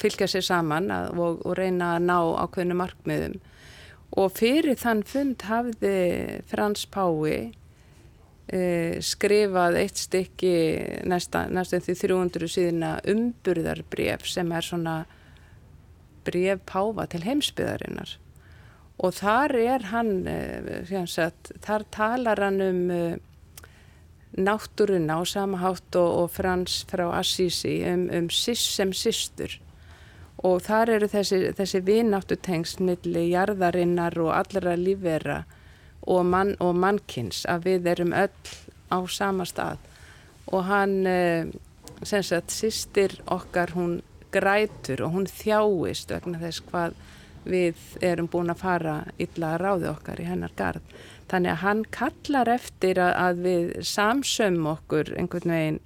fylgja 0.00 0.30
sér 0.32 0.46
saman 0.46 0.88
að, 0.94 1.10
og, 1.18 1.42
og 1.44 1.58
reyna 1.58 1.96
að 1.98 2.06
ná 2.08 2.16
ákveðinu 2.46 2.78
markmiðum 2.78 3.36
og 4.16 4.32
fyrir 4.38 4.78
þann 4.80 5.02
fund 5.06 5.44
hafði 5.48 5.96
Frans 6.48 6.86
Pái 6.88 7.52
skrifað 9.04 9.74
eitt 9.76 10.00
stykki 10.00 10.52
næstum 11.04 11.82
því 11.84 11.96
300 12.00 12.48
síðuna 12.48 12.92
umburðarbref 13.04 14.24
sem 14.24 14.52
er 14.56 14.64
svona 14.64 14.94
bref 16.24 16.62
Páfa 16.68 17.04
til 17.12 17.26
heimsbyðarinnar 17.26 18.14
og 18.98 19.14
þar 19.14 19.54
er 19.60 19.86
hann, 19.92 20.26
eh, 20.26 21.04
sagt, 21.06 21.52
þar 21.62 21.84
talar 21.94 22.40
hann 22.42 22.60
um 22.60 22.90
uh, 22.90 23.16
náttúruna 24.38 25.20
á 25.20 25.22
sama 25.26 25.58
hátt 25.58 25.96
og, 25.96 26.10
og 26.22 26.30
Frans 26.30 26.84
frá 26.90 27.06
Assisi 27.14 27.78
um, 27.86 28.08
um 28.10 28.28
sis 28.30 28.60
sem 28.60 28.92
systur 28.92 29.58
og 30.46 30.60
þar 30.62 30.94
eru 30.98 31.08
þessi, 31.10 31.40
þessi 31.58 31.82
vinnáttutengsl 31.86 32.82
millir 32.86 33.26
jarðarinnar 33.32 34.18
og 34.22 34.32
allra 34.36 34.76
lífera 34.78 35.42
og, 36.06 36.24
mann, 36.26 36.54
og 36.62 36.76
mannkins 36.78 37.44
að 37.50 37.70
við 37.70 37.90
erum 37.94 38.14
öll 38.16 38.52
á 38.88 38.98
sama 39.10 39.46
stað 39.48 39.82
og 40.48 40.64
hann, 40.68 41.00
uh, 41.06 41.50
sem 42.06 42.22
sagt, 42.24 42.54
systir 42.54 43.18
okkar 43.26 43.74
hún 43.76 44.00
grætur 44.32 45.02
og 45.04 45.14
hún 45.16 45.28
þjáist 45.28 46.12
vegna 46.12 46.40
þess 46.40 46.64
hvað 46.68 46.96
við 47.48 47.84
erum 48.04 48.28
búin 48.30 48.52
að 48.52 48.62
fara 48.62 48.96
illa 49.20 49.54
að 49.54 49.62
ráði 49.62 49.88
okkar 49.92 50.20
í 50.20 50.26
hennar 50.28 50.52
gard. 50.56 50.84
Þannig 51.28 51.52
að 51.52 51.62
hann 51.62 51.82
kallar 51.92 52.50
eftir 52.52 53.00
að, 53.00 53.14
að 53.24 53.40
við 53.46 53.70
samsömm 53.88 54.68
okkur 54.68 55.12
einhvern 55.16 55.54
veginn 55.54 55.80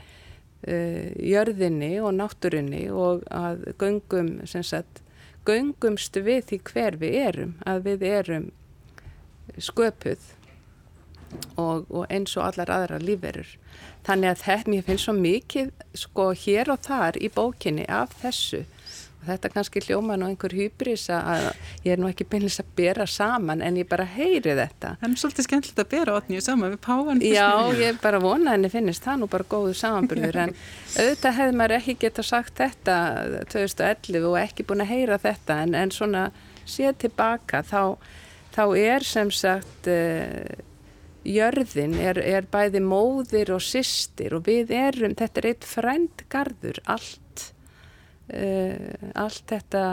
uh, 0.69 1.09
jörðinni 1.19 1.95
og 2.03 2.15
náttúrunni 2.19 2.85
og 2.91 3.25
að 3.31 3.67
göngum, 3.81 4.35
sem 4.49 4.65
sagt, 4.67 5.03
göngumst 5.49 6.17
við 6.17 6.45
því 6.51 6.61
hver 6.71 7.01
við 7.01 7.19
erum, 7.23 7.57
að 7.67 7.89
við 7.89 8.07
erum 8.11 8.51
sköpuð 9.59 10.31
og, 11.57 11.89
og 11.91 12.07
eins 12.13 12.37
og 12.37 12.47
allar 12.47 12.71
aðra 12.71 13.01
lífverur. 13.03 13.49
Þannig 14.07 14.33
að 14.33 14.43
þetta, 14.43 14.71
mér 14.71 14.87
finnst 14.87 15.07
svo 15.07 15.15
mikið 15.17 15.73
sko 15.99 16.31
hér 16.37 16.73
og 16.75 16.83
þar 16.87 17.19
í 17.19 17.31
bókinni 17.33 17.87
af 17.91 18.15
þessu 18.23 18.65
Þetta 19.23 19.51
kannski 19.53 19.83
hljóma 19.85 20.17
nú 20.19 20.27
einhver 20.31 20.55
hýbris 20.57 21.05
að 21.15 21.49
ég 21.85 21.93
er 21.95 22.01
nú 22.03 22.09
ekki 22.11 22.27
beinlis 22.27 22.59
að 22.63 22.73
bera 22.79 23.07
saman 23.07 23.63
en 23.63 23.79
ég 23.79 23.87
bara 23.91 24.07
heyri 24.09 24.57
þetta. 24.59 24.97
Það 25.01 25.09
er 25.09 25.21
svolítið 25.23 25.47
skemmtilegt 25.47 25.83
að 25.85 25.91
bera 25.93 26.17
otnið 26.19 26.43
saman 26.47 26.75
við 26.75 26.81
páan. 26.87 27.23
Já, 27.39 27.51
ég 27.79 28.01
bara 28.03 28.23
vonað 28.23 28.59
en 28.59 28.67
ég 28.67 28.75
finnist 28.75 29.07
það 29.07 29.23
nú 29.23 29.31
bara 29.33 29.49
góðu 29.55 29.77
samanburður 29.79 30.41
en 30.47 30.57
auðvitað 30.97 31.39
hefði 31.39 31.61
maður 31.61 31.77
ekki 31.79 31.97
geta 32.07 32.27
sagt 32.27 32.59
þetta 32.59 32.97
2011 33.55 34.27
og 34.33 34.41
ekki 34.43 34.67
búin 34.67 34.83
að 34.83 34.93
heyra 34.97 35.21
þetta 35.23 35.61
en, 35.67 35.79
en 35.79 35.95
svona 35.95 36.27
séð 36.67 36.99
tilbaka 37.07 37.63
þá, 37.67 37.97
þá 38.55 38.65
er 38.79 39.07
sem 39.07 39.31
sagt 39.35 39.91
uh, 39.91 40.69
jörðin 41.23 41.95
er, 42.03 42.19
er 42.19 42.47
bæði 42.51 42.83
móðir 42.85 43.53
og 43.55 43.63
systir 43.65 44.35
og 44.37 44.47
við 44.49 44.73
erum, 44.75 45.15
þetta 45.19 45.43
er 45.43 45.51
eitt 45.53 45.67
frændgarður 45.69 46.83
allt 46.91 47.22
uh, 48.31 49.11
allt 49.19 49.45
þetta 49.51 49.85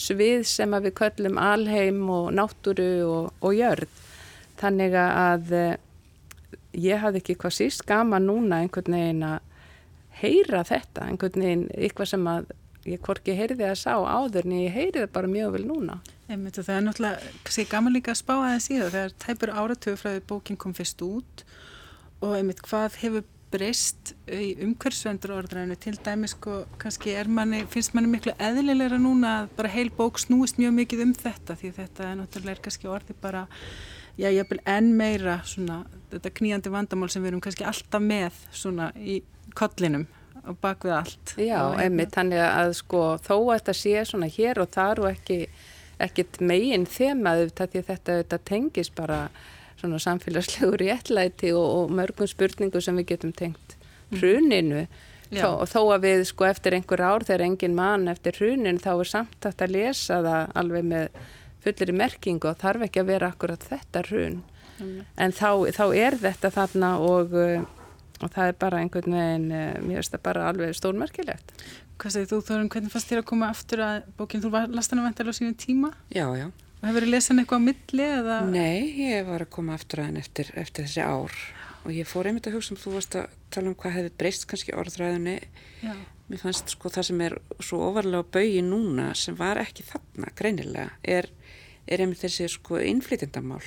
svið 0.00 0.46
sem 0.48 0.76
við 0.86 0.94
köllum 1.00 1.38
alheim 1.40 2.02
og 2.12 2.30
náttúru 2.36 2.90
og, 3.08 3.30
og 3.42 3.56
jörð. 3.56 4.00
Þannig 4.60 4.96
að 5.00 5.54
uh, 5.56 5.74
ég 6.76 7.02
hafði 7.02 7.22
ekki 7.22 7.38
hvað 7.40 7.56
síst 7.58 7.86
gama 7.88 8.20
núna 8.22 8.62
einhvern 8.62 8.96
veginn 8.96 9.26
að 9.26 9.38
heyra 10.20 10.64
þetta, 10.68 11.06
einhvern 11.08 11.44
veginn 11.44 11.68
eitthvað 11.76 12.12
sem 12.12 12.26
að 12.30 12.50
ég 12.88 13.02
hvorki 13.04 13.34
heyrði 13.36 13.66
að 13.68 13.78
sá 13.82 13.92
áður 13.92 14.46
en 14.46 14.56
ég 14.56 14.74
heyri 14.74 15.02
það 15.02 15.12
bara 15.16 15.30
mjög 15.30 15.56
vel 15.56 15.66
núna. 15.68 15.98
Einmitt, 16.30 16.60
það 16.60 16.76
er 16.76 16.86
náttúrulega, 16.86 17.66
gaman 17.70 17.96
líka 17.96 18.14
að 18.14 18.20
spá 18.22 18.34
aðeins 18.36 18.70
í 18.70 18.78
það 18.78 18.94
þegar 18.94 19.14
tæpur 19.24 19.52
áratöfu 19.56 20.00
frá 20.00 20.10
því 20.14 20.22
bókin 20.30 20.60
kom 20.60 20.74
fyrst 20.76 21.02
út 21.04 21.44
og 22.20 22.36
einmitt 22.36 22.62
hvað 22.64 22.98
hefur 23.02 23.26
breyst 23.50 24.12
í 24.30 24.52
umhverfsvendurordræðinu 24.64 25.76
til 25.80 25.96
dæmis 26.04 26.36
sko 26.36 26.64
kannski 26.80 27.14
manni, 27.28 27.64
finnst 27.70 27.94
manni 27.96 28.10
miklu 28.12 28.34
eðlilegra 28.38 29.00
núna 29.00 29.32
að 29.40 29.50
bara 29.58 29.72
heil 29.74 29.88
bók 29.96 30.20
snúist 30.22 30.60
mjög 30.60 30.76
mikið 30.78 31.02
um 31.06 31.16
þetta 31.18 31.56
því 31.58 31.72
þetta 31.80 32.06
er 32.06 32.20
náttúrulega 32.20 32.64
kannski 32.66 32.90
orði 32.90 33.16
bara 33.20 33.46
já 34.20 34.30
ég 34.30 34.48
vil 34.50 34.60
enn 34.68 34.94
meira 34.96 35.40
svona 35.48 35.82
þetta 36.12 36.32
kníjandi 36.38 36.72
vandamál 36.72 37.10
sem 37.10 37.22
við 37.22 37.32
erum 37.32 37.44
kannski 37.44 37.66
alltaf 37.66 38.02
með 38.04 38.40
svona 38.52 38.90
í 38.96 39.20
kollinum 39.58 40.06
og 40.48 40.56
bak 40.60 40.86
við 40.86 40.96
allt. 40.96 41.34
Já, 41.36 41.60
emmitt 41.82 42.14
þannig 42.14 42.40
að 42.44 42.72
sko 42.78 43.02
þó 43.20 43.34
að 43.36 43.54
þetta 43.58 43.76
sé 43.76 44.04
svona 44.08 44.30
hér 44.30 44.62
og 44.62 44.70
þar 44.72 45.02
og 45.04 45.10
ekki 45.12 45.40
ekkit 46.00 46.40
meginn 46.40 46.86
þemaðu 46.88 47.50
þetta, 47.52 47.82
þetta 48.06 48.38
tengis 48.48 48.90
bara 48.94 49.26
svona 49.80 50.00
samfélagslegu 50.02 50.78
réttlæti 50.84 51.54
og, 51.56 51.66
og 51.66 51.94
mörgum 51.96 52.28
spurningu 52.30 52.82
sem 52.84 52.98
við 53.00 53.14
getum 53.14 53.34
tengt 53.36 53.76
mhm. 54.10 54.20
hruninu 54.20 54.84
mm. 54.84 55.42
og 55.48 55.66
þó 55.70 55.80
að 55.96 56.06
við 56.06 56.24
sko 56.30 56.48
eftir 56.50 56.76
einhver 56.76 57.02
ár 57.02 57.26
þegar 57.26 57.46
engin 57.48 57.76
mann 57.78 58.08
eftir 58.12 58.38
hrunin 58.38 58.80
þá 58.82 58.92
er 58.94 59.12
samt 59.16 59.50
að 59.50 59.74
lesa 59.74 60.22
það 60.26 60.54
alveg 60.62 60.88
með 60.92 61.20
fullir 61.60 61.92
í 61.92 61.98
merkingu 61.98 62.48
og 62.50 62.62
þarf 62.62 62.86
ekki 62.86 63.02
að 63.02 63.12
vera 63.12 63.34
akkurat 63.34 63.66
þetta 63.68 64.06
hrun 64.08 64.40
mm. 64.78 64.96
en 65.20 65.36
þá, 65.36 65.50
þá 65.76 65.84
er 66.06 66.16
þetta 66.22 66.54
þarna 66.56 66.94
og, 67.04 67.36
og 67.36 68.32
það 68.32 68.46
er 68.46 68.58
bara 68.64 68.80
einhvern 68.80 69.18
veginn 69.18 69.52
eh, 69.52 69.76
mér 69.84 70.00
finnst 70.00 70.16
það 70.16 70.26
bara 70.30 70.48
alveg 70.52 70.74
stórmerkilegt 70.78 71.54
Hvað 72.00 72.14
segir 72.14 72.28
þú 72.30 72.36
Þorun, 72.48 72.68
hvernig 72.72 72.92
fannst 72.94 73.10
þér 73.10 73.18
að 73.20 73.26
koma 73.28 73.48
aftur 73.52 73.80
að 73.84 74.06
bókinn, 74.16 74.40
þú 74.40 74.50
var 74.54 74.70
lastan 74.72 75.02
að 75.02 75.10
venda 75.10 75.24
á 75.28 75.36
sínum 75.36 75.56
tíma? 75.60 75.90
Já, 76.08 76.24
já 76.32 76.46
Hefur 76.80 77.04
þið 77.04 77.12
lesað 77.12 77.42
eitthvað 77.42 77.60
á 77.60 77.66
milli? 77.66 78.04
Eða? 78.06 78.36
Nei, 78.48 78.78
ég 79.10 79.26
var 79.28 79.44
að 79.44 79.52
koma 79.56 79.74
aftur 79.76 80.04
aðeins 80.04 80.24
eftir, 80.24 80.52
eftir 80.60 80.86
þessi 80.86 81.04
ár 81.04 81.34
og 81.80 81.92
ég 81.96 82.08
fór 82.08 82.28
einmitt 82.28 82.48
að 82.48 82.58
hugsa 82.58 82.74
um 82.74 82.80
þú 82.80 82.94
varst 82.96 83.16
að 83.16 83.36
tala 83.52 83.70
um 83.70 83.76
hvað 83.80 83.94
hefði 83.96 84.12
breyst 84.20 84.46
kannski 84.48 84.74
orðræðinni. 84.76 85.36
Já. 85.84 85.92
Mér 86.30 86.42
fannst 86.44 86.72
sko 86.74 86.92
það 86.92 87.06
sem 87.08 87.22
er 87.26 87.36
svo 87.58 87.80
ofarlega 87.88 88.28
bauði 88.36 88.64
núna 88.64 89.10
sem 89.18 89.36
var 89.38 89.60
ekki 89.62 89.86
þarna 89.88 90.32
greinilega 90.38 90.90
er, 91.02 91.30
er 91.90 92.04
einmitt 92.04 92.22
þessi 92.22 92.48
sko 92.52 92.80
innflytjandamál. 92.84 93.62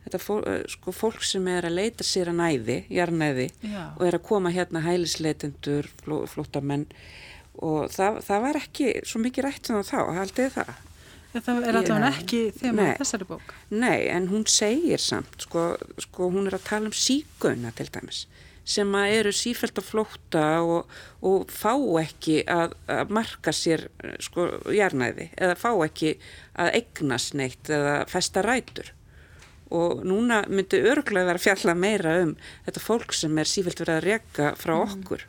Þetta 0.00 0.20
fó, 0.22 0.34
sko 0.72 0.94
fólk 0.96 1.24
sem 1.28 1.46
er 1.52 1.68
að 1.68 1.76
leita 1.76 2.06
sér 2.06 2.32
að 2.32 2.40
næði, 2.40 2.78
jarnæði 2.90 3.50
Já. 3.60 3.82
og 3.92 4.06
er 4.08 4.16
að 4.16 4.26
koma 4.26 4.52
hérna 4.54 4.80
hælisleitendur, 4.86 5.90
fló, 6.00 6.22
flótamenn 6.32 6.88
og 7.60 7.90
það, 7.92 8.22
það 8.24 8.46
var 8.46 8.58
ekki 8.62 8.92
svo 9.04 9.20
mikið 9.20 9.46
rætt 9.46 9.68
sem 9.68 9.76
um 9.76 9.84
það 9.84 10.08
þá, 10.08 10.16
haldið 10.20 10.54
það? 10.56 10.72
Það 11.30 11.64
er 11.68 11.76
allavega 11.78 12.10
ekki 12.10 12.38
þegar 12.58 12.76
maður 12.76 13.02
þessari 13.04 13.26
bók. 13.28 13.56
Nei, 13.70 13.98
en 14.10 14.28
hún 14.32 14.46
segir 14.50 15.02
samt, 15.02 15.44
sko, 15.46 15.66
sko 16.02 16.30
hún 16.34 16.50
er 16.50 16.56
að 16.58 16.66
tala 16.66 16.90
um 16.90 16.96
síguna 16.96 17.70
til 17.78 17.86
dæmis 17.94 18.24
sem 18.70 18.92
að 18.94 19.14
eru 19.16 19.32
sífælt 19.34 19.80
að 19.80 19.88
flóta 19.88 20.44
og, 20.62 20.90
og 21.26 21.50
fá 21.50 21.72
ekki 22.02 22.40
að, 22.50 22.76
að 22.90 23.12
marka 23.16 23.54
sér 23.56 23.86
sko 24.22 24.46
jarnæði 24.74 25.30
eða 25.34 25.56
fá 25.58 25.70
ekki 25.86 26.14
að 26.60 26.72
eignast 26.78 27.36
neitt 27.38 27.70
eða 27.72 27.96
festa 28.10 28.44
rætur 28.46 28.92
og 29.74 30.04
núna 30.06 30.42
myndi 30.50 30.82
örgulega 30.82 31.30
vera 31.30 31.40
að 31.40 31.46
fjalla 31.46 31.76
meira 31.78 32.16
um 32.24 32.36
þetta 32.66 32.84
fólk 32.84 33.14
sem 33.16 33.38
er 33.38 33.50
sífælt 33.50 33.82
verið 33.82 33.96
að 33.96 34.06
reyka 34.08 34.54
frá 34.58 34.76
mm. 34.76 35.28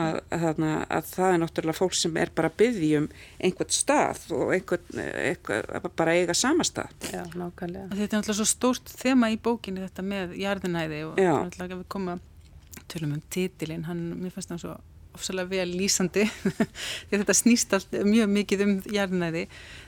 Að, 0.00 0.18
að, 0.36 0.62
að 0.64 1.10
það 1.10 1.32
er 1.32 1.40
náttúrulega 1.42 1.78
fólk 1.80 1.96
sem 1.98 2.18
er 2.20 2.32
bara 2.36 2.50
að 2.52 2.58
byggja 2.62 3.02
um 3.02 3.08
einhvert 3.48 3.76
stað 3.76 4.24
og 4.36 4.54
einhvern, 4.56 5.02
einhver, 5.02 5.70
bara 5.98 6.16
eiga 6.16 6.36
sama 6.36 6.66
stað. 6.66 6.92
Já, 7.12 7.22
nákvæmlega. 7.32 7.88
Þetta 7.92 8.06
er 8.06 8.20
náttúrulega 8.20 8.40
svo 8.40 8.48
stórt 8.50 8.92
þema 9.02 9.32
í 9.34 9.38
bókinni 9.42 9.84
þetta 9.86 10.06
með 10.06 10.36
jarðinæði 10.42 11.00
og 11.10 11.22
náttúrulega 11.22 11.80
við 11.80 11.88
koma 11.96 12.18
tölum 12.90 13.16
um 13.16 13.24
titilinn, 13.32 13.86
hann, 13.88 14.04
mér 14.20 14.34
finnst 14.34 14.52
það 14.52 14.62
svo 14.66 14.76
ofsalega 15.16 15.52
vel 15.54 15.72
lýsandi 15.72 16.26
því 17.08 17.20
þetta 17.20 17.36
snýst 17.36 17.74
allt 17.76 17.96
mjög 18.06 18.30
mikið 18.32 18.64
um 18.66 18.74
jarðinæði 18.92 19.46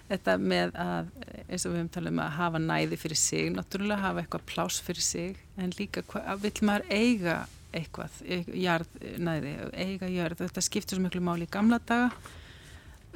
þetta 0.08 0.36
með 0.40 0.72
að 0.80 1.10
eins 1.44 1.66
og 1.66 1.74
við 1.74 1.80
höfum 1.82 1.92
talað 1.96 2.14
um 2.14 2.22
að 2.24 2.34
hafa 2.38 2.62
næði 2.64 3.00
fyrir 3.02 3.20
sig, 3.20 3.50
náttúrulega 3.52 4.00
hafa 4.06 4.24
eitthvað 4.24 4.46
plás 4.48 4.80
fyrir 4.84 5.04
sig 5.04 5.38
en 5.60 5.74
líka 5.78 6.04
hvað 6.08 6.44
vil 6.46 6.54
maður 6.68 6.88
eiga 6.88 7.38
eitthvað, 7.76 8.18
jarðnæði, 8.56 9.54
eiga 9.76 10.08
jörð, 10.08 10.42
þetta 10.46 10.64
skiptir 10.64 10.98
svo 10.98 11.04
miklu 11.04 11.22
máli 11.24 11.48
í 11.48 11.52
gamla 11.52 11.80
daga. 11.88 12.10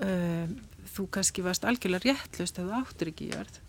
Uh, 0.03 0.49
þú 0.93 1.07
kannski 1.15 1.45
varst 1.45 1.67
algjörlega 1.69 2.11
réttlust 2.11 2.59
ef 2.59 2.67
þú 2.67 2.81
áttur 2.81 3.13
ekki 3.13 3.31
jörð. 3.33 3.61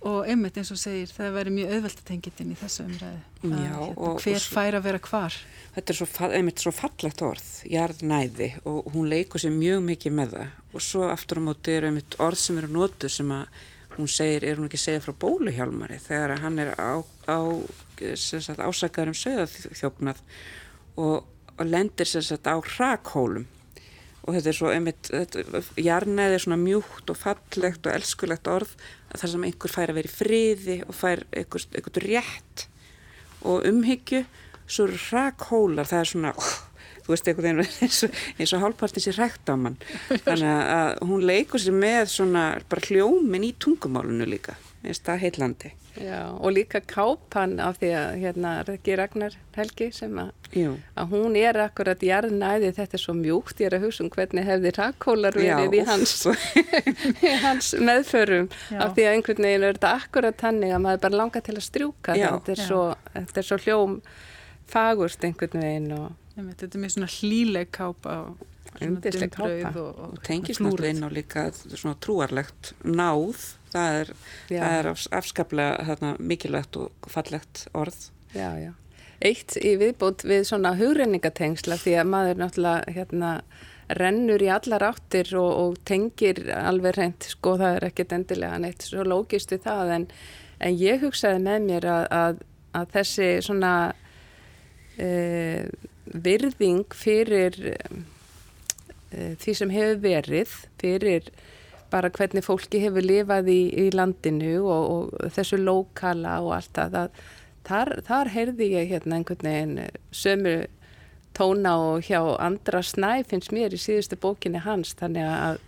Og 0.00 0.24
einmitt 0.32 0.56
eins 0.56 0.70
og 0.72 0.78
segir 0.80 1.10
það 1.12 1.34
væri 1.34 1.50
mjög 1.52 1.72
auðvelt 1.74 1.98
að 2.00 2.06
tengja 2.08 2.30
inn 2.40 2.52
í 2.54 2.56
þessu 2.56 2.84
umræði 2.86 3.18
Já, 3.42 3.50
að, 3.50 3.82
hérna, 3.82 4.12
hver 4.24 4.46
fær 4.54 4.76
að 4.78 4.86
vera 4.86 5.00
hvar? 5.04 5.34
Þetta 5.74 5.92
er 5.92 5.98
svo, 5.98 6.06
einmitt 6.38 6.62
svo 6.62 6.72
fallegt 6.72 7.24
orð 7.26 7.50
jarðnæði 7.68 8.48
og 8.70 8.88
hún 8.94 9.10
leikur 9.12 9.42
sér 9.42 9.52
mjög 9.52 9.84
mikið 9.90 10.16
með 10.16 10.32
það. 10.38 10.56
Og 10.72 10.86
svo 10.86 11.10
aftur 11.12 11.42
á 11.44 11.46
móti 11.50 11.76
er 11.76 11.90
einmitt 11.90 12.16
orð 12.16 12.40
sem 12.40 12.62
eru 12.62 12.72
nótu 12.72 13.12
sem 13.12 13.36
að 13.36 13.60
hún 13.98 14.08
segir, 14.08 14.46
er 14.48 14.56
hún 14.56 14.70
ekki 14.70 14.80
að 14.80 14.86
segja 14.86 15.04
frá 15.04 15.14
bóluhjálmari 15.26 16.00
þegar 16.00 16.36
hann 16.46 16.58
er 16.64 16.72
á, 16.80 17.04
á 17.28 17.38
sagt, 18.16 18.60
ásakaður 18.60 19.12
um 19.12 19.18
sögðarþjófnað 19.18 20.20
og, 21.00 21.26
og 21.56 21.64
lendir 21.66 22.08
sagt, 22.08 22.48
á 22.48 22.56
hrakhólum. 22.56 23.48
Og 24.20 24.36
þetta 24.36 24.50
er 24.50 24.56
svo 24.56 24.70
einmitt, 24.70 25.10
jarnæði 25.80 26.36
er 26.36 26.42
svona 26.44 26.60
mjúkt 26.60 27.08
og 27.10 27.18
fallegt 27.18 27.86
og 27.88 27.94
elskulegt 27.94 28.50
orð 28.52 28.74
þar 29.14 29.32
sem 29.32 29.46
einhver 29.48 29.72
fær 29.72 29.92
að 29.92 30.00
vera 30.00 30.10
í 30.10 30.16
friði 30.16 30.76
og 30.84 30.96
fær 30.96 31.24
einhver, 31.32 31.64
einhvern 31.72 32.04
rétt 32.04 32.66
og 33.48 33.64
umhyggju. 33.70 34.24
Svo 34.70 34.86
eru 34.86 35.00
hrakhólar, 35.08 35.88
það 35.88 36.02
er 36.02 36.10
svona 36.12 36.34
oh, 36.36 36.52
þú 37.06 37.14
veist 37.14 37.30
einhvern 37.32 37.62
veginn 37.62 37.80
eins 37.86 38.02
og, 38.06 38.20
og 38.44 38.66
hálfpartins 38.66 39.08
í 39.08 39.16
rætt 39.16 39.50
á 39.50 39.56
mann. 39.56 39.80
Þannig 40.12 40.50
að 40.50 40.90
hún 41.08 41.28
leikur 41.32 41.64
sér 41.64 41.80
með 41.80 42.10
svona 42.12 42.44
bara 42.68 42.90
hljómin 42.90 43.48
í 43.48 43.54
tungumálunu 43.58 44.28
líka 44.28 44.58
eins 44.84 45.02
það 45.04 45.22
heillandi. 45.24 45.70
Já, 46.00 46.20
og 46.30 46.52
líka 46.54 46.80
kápan 46.86 47.58
af 47.60 47.80
því 47.80 47.88
að 47.98 48.12
hérna 48.22 48.52
Regi 48.64 48.94
Ragnar 48.96 49.34
Helgi 49.56 49.88
sem 49.92 50.20
að, 50.22 50.30
að 50.94 51.10
hún 51.10 51.34
er 51.36 51.58
akkurat 51.64 52.04
jarðnæði 52.06 52.70
þetta 52.76 52.96
er 52.96 53.02
svo 53.02 53.14
mjúkt, 53.18 53.58
ég 53.60 53.68
er 53.68 53.76
að 53.76 53.88
hugsa 53.88 54.04
um 54.04 54.12
hvernig 54.14 54.46
hefði 54.46 54.72
rakkólar 54.78 55.36
verið 55.36 55.76
í 55.80 55.82
hans, 55.88 56.14
í 57.26 57.34
hans 57.42 57.72
meðförum 57.74 58.48
Já. 58.70 58.78
af 58.86 58.94
því 58.94 59.08
að 59.08 59.16
einhvern 59.16 59.48
veginn 59.48 59.66
er 59.66 59.76
þetta 59.76 59.92
akkurat 59.98 60.46
hannig 60.46 60.76
að 60.76 60.84
maður 60.86 61.04
bara 61.08 61.22
langar 61.24 61.46
til 61.48 61.58
að 61.58 61.66
strjúka 61.66 62.16
þetta 62.16 62.54
er, 62.54 62.64
svo, 62.70 62.82
þetta 63.18 63.42
er 63.42 63.50
svo 63.50 63.60
hljóm 63.66 64.00
fagurst 64.70 65.26
einhvern 65.26 65.66
veginn 65.66 65.92
og 65.98 66.08
Þetta 66.40 66.76
er 66.76 66.82
mjög 66.84 66.92
svona 66.94 67.10
hlíleg 67.10 67.70
kápa 67.74 68.16
og 68.24 68.80
umdisleg 68.80 69.32
kápa. 69.34 69.72
og, 69.74 69.88
og, 69.88 70.12
og 70.14 70.20
tengist 70.24 70.62
náttúrulega 70.62 70.94
inn 70.94 71.04
á 71.04 71.10
líka 71.12 71.46
svona 71.52 71.96
trúarlegt 72.00 72.72
náð 72.86 73.48
það 73.72 73.98
er, 74.02 74.14
það 74.50 74.76
er 74.78 74.90
afskaplega 75.20 75.88
þarna, 75.90 76.14
mikilvægt 76.18 76.78
og 76.80 77.10
fallegt 77.10 77.66
orð 77.74 78.08
Já, 78.34 78.54
já. 78.62 78.70
Eitt 79.20 79.56
í 79.60 79.74
viðbót 79.76 80.22
við 80.24 80.46
svona 80.48 80.72
hugrenningatengsla 80.78 81.76
því 81.80 81.96
að 82.00 82.10
maður 82.12 82.38
náttúrulega 82.40 82.94
hérna 82.94 83.32
rennur 83.98 84.42
í 84.42 84.48
allar 84.54 84.84
áttir 84.86 85.32
og, 85.38 85.50
og 85.50 85.80
tengir 85.88 86.44
alveg 86.54 86.94
reynd, 86.96 87.26
sko 87.26 87.56
það 87.60 87.76
er 87.76 87.86
ekkert 87.90 88.14
endilega 88.16 88.60
neitt 88.62 88.86
svo 88.86 89.04
lógist 89.04 89.50
við 89.52 89.64
það 89.66 89.94
en, 89.96 90.06
en 90.62 90.78
ég 90.78 91.02
hugsaði 91.02 91.42
með 91.42 91.66
mér 91.66 91.88
að, 91.90 92.06
að, 92.20 92.40
að 92.78 92.94
þessi 92.94 93.28
svona 93.44 93.72
e, 94.94 95.10
virðing 96.10 96.96
fyrir 96.96 97.58
uh, 97.66 99.34
því 99.42 99.56
sem 99.58 99.74
hefur 99.74 100.00
verið, 100.06 100.54
fyrir 100.80 101.30
bara 101.90 102.10
hvernig 102.14 102.44
fólki 102.46 102.80
hefur 102.84 103.04
lifað 103.04 103.50
í, 103.52 103.60
í 103.74 103.86
landinu 103.94 104.60
og, 104.64 104.90
og 104.94 105.32
þessu 105.36 105.60
lokala 105.60 106.38
og 106.44 106.54
allt 106.58 106.76
það. 106.78 107.22
Þar, 107.66 107.94
þar 108.06 108.34
heyrði 108.34 108.70
ég 108.72 108.92
hérna 108.94 109.18
einhvern 109.18 109.46
veginn 109.46 109.80
sömu 110.16 110.54
tóna 111.36 111.74
og 111.78 112.06
hjá 112.08 112.20
andra 112.42 112.82
snæ 112.82 113.24
finnst 113.30 113.52
mér 113.54 113.74
í 113.74 113.80
síðustu 113.80 114.18
bókinni 114.20 114.62
hans 114.64 114.94
þannig 114.98 115.28
að 115.30 115.60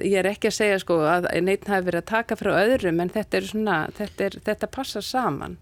ég 0.00 0.18
er 0.20 0.28
ekki 0.30 0.50
að 0.50 0.58
segja 0.58 0.80
sko 0.80 0.98
að 1.08 1.28
neitt 1.44 1.68
hafi 1.68 1.88
verið 1.88 2.02
að 2.02 2.10
taka 2.10 2.38
frá 2.40 2.52
öðrum 2.56 3.00
en 3.02 3.12
þetta 3.12 3.38
er 3.38 3.48
svona, 3.48 3.78
þetta, 3.96 4.28
er, 4.28 4.38
þetta 4.48 4.70
passar 4.72 5.04
saman 5.04 5.58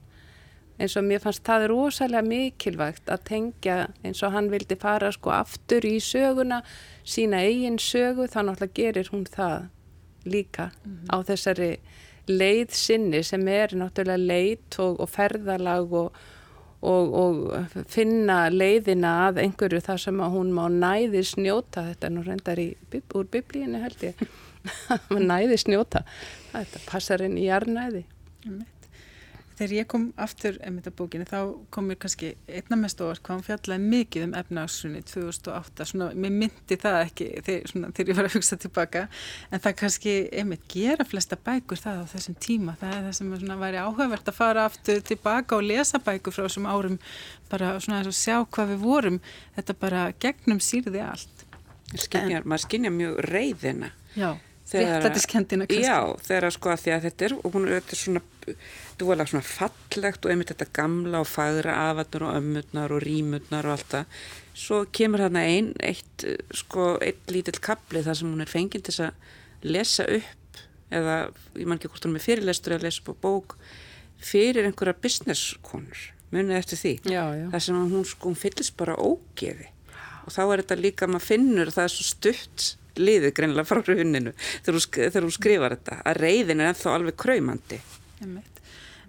eins 0.80 0.96
og 0.96 1.04
mér 1.04 1.22
fannst 1.22 1.44
það 1.46 1.66
rosalega 1.72 2.22
mikilvægt 2.26 3.10
að 3.12 3.24
tengja 3.28 3.76
eins 4.04 4.22
og 4.22 4.32
hann 4.32 4.50
vildi 4.52 4.78
fara 4.80 5.12
sko 5.12 5.32
aftur 5.34 5.84
í 5.86 5.98
söguna 6.02 6.62
sína 7.04 7.42
eigin 7.44 7.78
sögu 7.78 8.28
þá 8.30 8.40
náttúrulega 8.48 8.76
gerir 8.78 9.10
hún 9.12 9.26
það 9.26 9.68
líka 10.24 10.70
mm 10.70 10.92
-hmm. 10.92 11.08
á 11.14 11.16
þessari 11.28 11.78
leið 12.28 12.70
sinni 12.70 13.22
sem 13.22 13.48
er 13.48 13.74
náttúrulega 13.74 14.26
leit 14.26 14.78
og, 14.78 15.00
og 15.00 15.08
ferðalag 15.10 15.92
og, 15.92 16.12
og, 16.80 17.14
og 17.14 17.86
finna 17.88 18.48
leiðina 18.50 19.28
að 19.28 19.42
einhverju 19.44 19.80
þar 19.80 19.98
sem 19.98 20.20
að 20.20 20.30
hún 20.36 20.52
má 20.52 20.68
næði 20.68 21.24
snjóta 21.24 21.86
þetta 21.90 22.06
er 22.06 22.12
nú 22.12 22.22
reyndar 22.22 22.58
í, 22.58 22.76
úr 23.14 23.26
biblíinu 23.26 23.82
held 23.82 24.02
ég 24.02 24.14
næði 25.30 25.58
snjóta 25.58 26.04
þetta 26.52 26.78
passar 26.86 27.22
inn 27.22 27.38
í 27.38 27.48
jarnæði 27.48 28.04
mm 28.44 28.52
-hmm. 28.52 28.81
Þegar 29.58 29.72
ég 29.76 29.88
kom 29.90 30.04
aftur 30.20 30.56
einmitt 30.64 30.86
að 30.88 30.94
bókinu 30.98 31.26
þá 31.28 31.38
kom 31.74 31.88
mér 31.90 31.98
kannski 32.02 32.32
einna 32.48 32.78
mest 32.80 33.00
ofar 33.04 33.20
hvað 33.20 33.34
hann 33.34 33.44
fjallaði 33.46 33.90
mikið 33.92 34.26
um 34.26 34.34
efnagsunni 34.40 35.02
2008, 35.08 35.86
svona 35.90 36.08
mér 36.24 36.34
myndi 36.42 36.78
það 36.80 36.98
ekki 37.02 37.28
þegar, 37.46 37.72
svona, 37.72 37.90
þegar 37.96 38.12
ég 38.12 38.18
var 38.20 38.28
að 38.28 38.36
hugsa 38.38 38.58
tilbaka. 38.62 39.02
En 39.50 39.64
það 39.64 39.76
kannski 39.82 40.14
einmitt 40.42 40.64
gera 40.72 41.06
flesta 41.08 41.38
bækur 41.48 41.82
það 41.82 42.00
á 42.02 42.04
þessum 42.14 42.38
tíma. 42.46 42.76
Það 42.80 42.96
er 42.96 43.04
það 43.08 43.18
sem 43.20 43.34
svona, 43.42 43.58
væri 43.62 43.82
áhugavert 43.82 44.32
að 44.32 44.38
fara 44.38 44.68
aftur 44.70 45.02
tilbaka 45.12 45.58
og 45.58 45.66
lesa 45.68 46.00
bækur 46.02 46.36
frá 46.36 46.46
þessum 46.46 46.70
árum. 46.70 47.00
Bara 47.52 47.74
svona 47.80 48.00
að 48.00 48.14
sjá 48.16 48.38
hvað 48.44 48.72
við 48.72 48.86
vorum. 48.86 49.20
Þetta 49.58 49.78
bara 49.84 50.06
gegnum 50.22 50.62
sýrði 50.64 51.04
allt. 51.04 51.44
Skinjar, 51.92 52.46
Maður 52.48 52.62
skinja 52.64 52.88
mjög 52.88 53.18
reyðina 53.28 53.90
Já 54.16 54.30
réttlætiskendina 54.72 55.66
Já, 55.68 56.14
þegar 56.24 56.54
sko 56.54 56.72
að 56.72 56.84
því 56.84 56.94
að 56.94 57.06
þetta 57.08 57.26
er 57.26 57.34
og 57.38 57.56
hún 57.56 57.68
er 57.68 57.96
svona 57.98 58.22
dúalega 59.00 59.30
svona 59.30 59.46
fallegt 59.46 60.24
og 60.24 60.32
einmitt 60.32 60.52
þetta 60.52 60.68
gamla 60.76 61.22
og 61.22 61.28
fagra 61.30 61.74
afatnur 61.90 62.26
og 62.28 62.36
ömmutnar 62.38 62.94
og 62.94 63.02
rímutnar 63.04 63.68
og 63.68 63.76
allt 63.76 63.94
það. 63.94 64.18
Svo 64.62 64.82
kemur 64.94 65.22
hérna 65.24 65.44
einn 65.48 65.72
eitt 65.82 66.26
sko, 66.56 66.96
eitt 67.04 67.32
lítill 67.32 67.60
kapli 67.62 68.02
þar 68.04 68.18
sem 68.18 68.32
hún 68.32 68.44
er 68.44 68.50
fenginn 68.50 68.84
til 68.84 68.96
að 69.06 69.30
lesa 69.62 70.06
upp 70.06 70.62
eða, 70.92 71.16
ég 71.56 71.68
man 71.68 71.80
ekki 71.80 71.92
hvort 71.92 72.08
hún 72.08 72.18
er 72.18 72.26
fyrirlestur 72.26 72.76
að 72.76 72.86
lesa 72.88 73.02
upp 73.02 73.14
á 73.16 73.22
bók 73.22 73.56
fyrir 74.22 74.68
einhverja 74.68 74.98
businesskonur. 75.02 76.04
Munið 76.32 76.58
eftir 76.58 76.80
því, 76.80 76.92
já, 77.12 77.24
já. 77.36 77.46
þar 77.52 77.64
sem 77.66 77.80
hún 77.92 78.06
sko, 78.08 78.30
hún 78.30 78.38
fyllist 78.40 78.76
bara 78.78 78.94
ógeði. 78.96 79.68
Og 80.22 80.32
þá 80.32 80.42
er 80.44 80.62
þetta 80.62 80.78
líka, 80.78 81.08
maður 81.10 81.28
finnur 81.28 81.72
það 81.74 81.88
er 81.88 81.92
svo 81.92 82.06
stutt 82.06 82.68
liðið 83.00 83.34
greinlega 83.36 83.68
frá 83.68 83.80
hruninu 83.80 84.32
þegar 84.64 85.24
hún 85.24 85.34
skrifar 85.34 85.76
þetta 85.76 86.00
að 86.08 86.18
reyðin 86.22 86.60
er 86.62 86.72
ennþá 86.72 86.96
alveg 86.96 87.16
kræmandi 87.20 87.78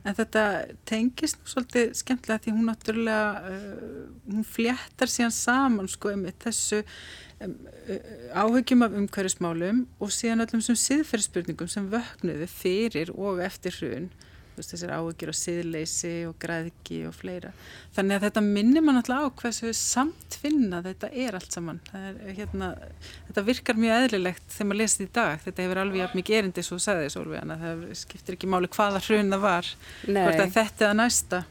En 0.04 0.16
þetta 0.18 0.44
tengist 0.90 1.40
svolítið 1.48 1.94
skemmtilega 1.96 2.44
því 2.44 2.54
hún 2.58 2.68
náttúrulega 2.68 3.54
uh, 3.54 4.02
hún 4.28 4.48
fléttar 4.48 5.12
síðan 5.12 5.36
saman 5.36 5.88
sko 5.92 6.12
um 6.12 6.26
þessu 6.44 6.82
um, 6.84 7.54
uh, 7.88 8.12
áhugjum 8.36 8.84
af 8.84 8.98
umhverjusmálum 9.00 9.86
og 10.04 10.12
síðan 10.12 10.44
öllum 10.44 10.64
sem 10.66 10.80
siðferðspurningum 10.82 11.72
sem 11.72 11.88
vöknuðu 11.94 12.50
fyrir 12.52 13.14
og 13.16 13.40
eftir 13.48 13.80
hrun 13.80 14.12
veist, 14.58 14.74
þessir 14.74 14.94
áhyggjur 14.94 15.32
og 15.32 15.38
siðleysi 15.38 16.14
og 16.30 16.36
græðki 16.42 17.00
og 17.10 17.16
fleira. 17.18 17.54
Þannig 17.96 18.18
að 18.18 18.26
þetta 18.28 18.44
minnir 18.46 18.86
mann 18.86 19.00
alltaf 19.00 19.28
á 19.28 19.38
hversu 19.42 19.74
samt 19.78 20.38
finna 20.42 20.82
þetta 20.86 21.10
er 21.14 21.38
allt 21.38 21.56
saman. 21.56 21.80
Er, 21.98 22.20
hérna, 22.38 22.74
þetta 23.30 23.46
virkar 23.48 23.80
mjög 23.80 24.06
eðlilegt 24.08 24.46
þegar 24.54 24.70
maður 24.70 24.82
lesið 24.84 25.06
í 25.06 25.10
dag. 25.18 25.42
Þetta 25.48 25.66
hefur 25.66 25.82
alveg 25.84 26.16
mikið 26.20 26.40
erindi 26.42 26.66
svo 26.66 26.80
sagðið 26.84 27.12
Sólvega, 27.16 27.58
það 27.64 27.84
skiptir 28.04 28.38
ekki 28.38 28.52
máli 28.52 28.72
hvaða 28.74 29.04
hrun 29.08 29.34
það 29.36 29.44
var, 29.48 29.74
Nei. 30.08 30.24
hvort 30.24 30.46
að 30.46 30.56
þetta 30.60 30.90
að 30.90 30.98
næsta. 31.02 31.44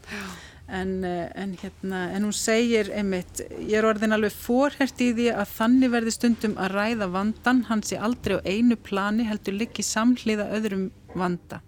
En, 0.72 0.92
en, 1.04 1.50
hérna, 1.60 2.06
en 2.16 2.24
hún 2.24 2.36
segir 2.36 2.88
einmitt, 2.96 3.42
ég 3.58 3.74
er 3.76 3.84
orðin 3.84 4.14
alveg 4.16 4.32
forhert 4.32 5.02
í 5.04 5.10
því 5.12 5.26
að 5.34 5.50
þannig 5.58 5.92
verði 5.92 6.14
stundum 6.14 6.54
að 6.56 6.76
ræða 6.78 7.08
vandan, 7.12 7.66
hans 7.68 7.92
er 7.92 8.06
aldrei 8.06 8.38
á 8.40 8.46
einu 8.46 8.78
plani 8.80 9.26
heldur 9.28 9.58
likki 9.58 9.84
samhliða 9.84 10.48
öðrum 10.56 10.86
vanda 11.12 11.60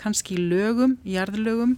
kannski 0.00 0.38
í 0.38 0.46
lögum, 0.50 0.96
jarðlögum, 1.04 1.76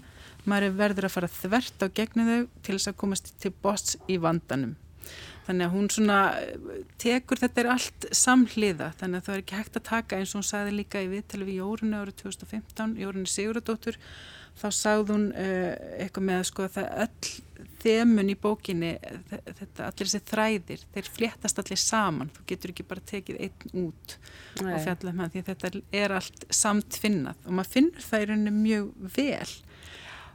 maður 0.48 0.78
verður 0.78 1.08
að 1.08 1.16
fara 1.16 1.30
þvert 1.30 1.85
á 1.85 1.87
gegnum 1.94 2.30
þau 2.30 2.40
til 2.62 2.76
þess 2.76 2.90
að 2.90 2.98
komast 3.02 3.35
til 3.42 3.52
bots 3.62 3.98
í 4.11 4.18
vandanum. 4.22 4.76
Þannig 5.42 5.66
að 5.66 5.72
hún 5.74 5.88
svona 5.90 6.18
tekur 7.02 7.40
þetta 7.40 7.62
er 7.62 7.68
allt 7.74 8.04
samhliða 8.14 8.92
þannig 9.00 9.18
að 9.18 9.26
það 9.26 9.35
er 9.35 9.40
ekki 9.42 9.58
hægt 9.58 9.78
að 9.78 9.88
taka 9.88 10.18
eins 10.18 10.35
og 10.35 10.38
hún 10.38 10.46
sagði 10.46 10.76
líka 10.76 11.02
í 11.02 11.08
viðtali 11.11 11.48
við 11.48 11.58
Jórunni 11.58 11.98
árið 11.98 12.20
2015, 12.22 12.94
Jórunni 13.02 13.30
Siguradóttur, 13.30 13.98
þá 14.61 14.68
sagði 14.78 15.16
hún 15.16 15.26
uh, 15.35 15.72
eitthvað 15.98 16.28
með 16.28 16.38
að 16.38 16.46
sko 16.52 16.66
að 16.68 16.76
það 16.76 16.92
öll 17.06 17.32
þemun 17.82 18.30
í 18.32 18.36
bókinni, 18.38 18.92
þetta, 19.30 19.88
allir 19.88 20.08
þessi 20.08 20.20
þræðir, 20.30 20.84
þeir 20.94 21.10
fléttast 21.16 21.60
allir 21.62 21.80
saman, 21.80 22.30
þú 22.36 22.46
getur 22.52 22.72
ekki 22.74 22.86
bara 22.88 23.04
tekið 23.12 23.40
einn 23.46 23.84
út 23.86 24.16
Nei. 24.62 24.72
og 24.74 24.78
fjalla 24.86 25.14
með 25.18 25.34
því 25.34 25.42
að 25.42 25.50
þetta 25.50 25.82
er 26.02 26.16
allt 26.18 26.46
samt 26.62 26.98
finnað 27.02 27.46
og 27.46 27.58
maður 27.58 27.74
finnur 27.76 28.06
það 28.06 28.24
í 28.24 28.30
rauninu 28.30 28.54
mjög 28.58 29.10
vel 29.16 29.52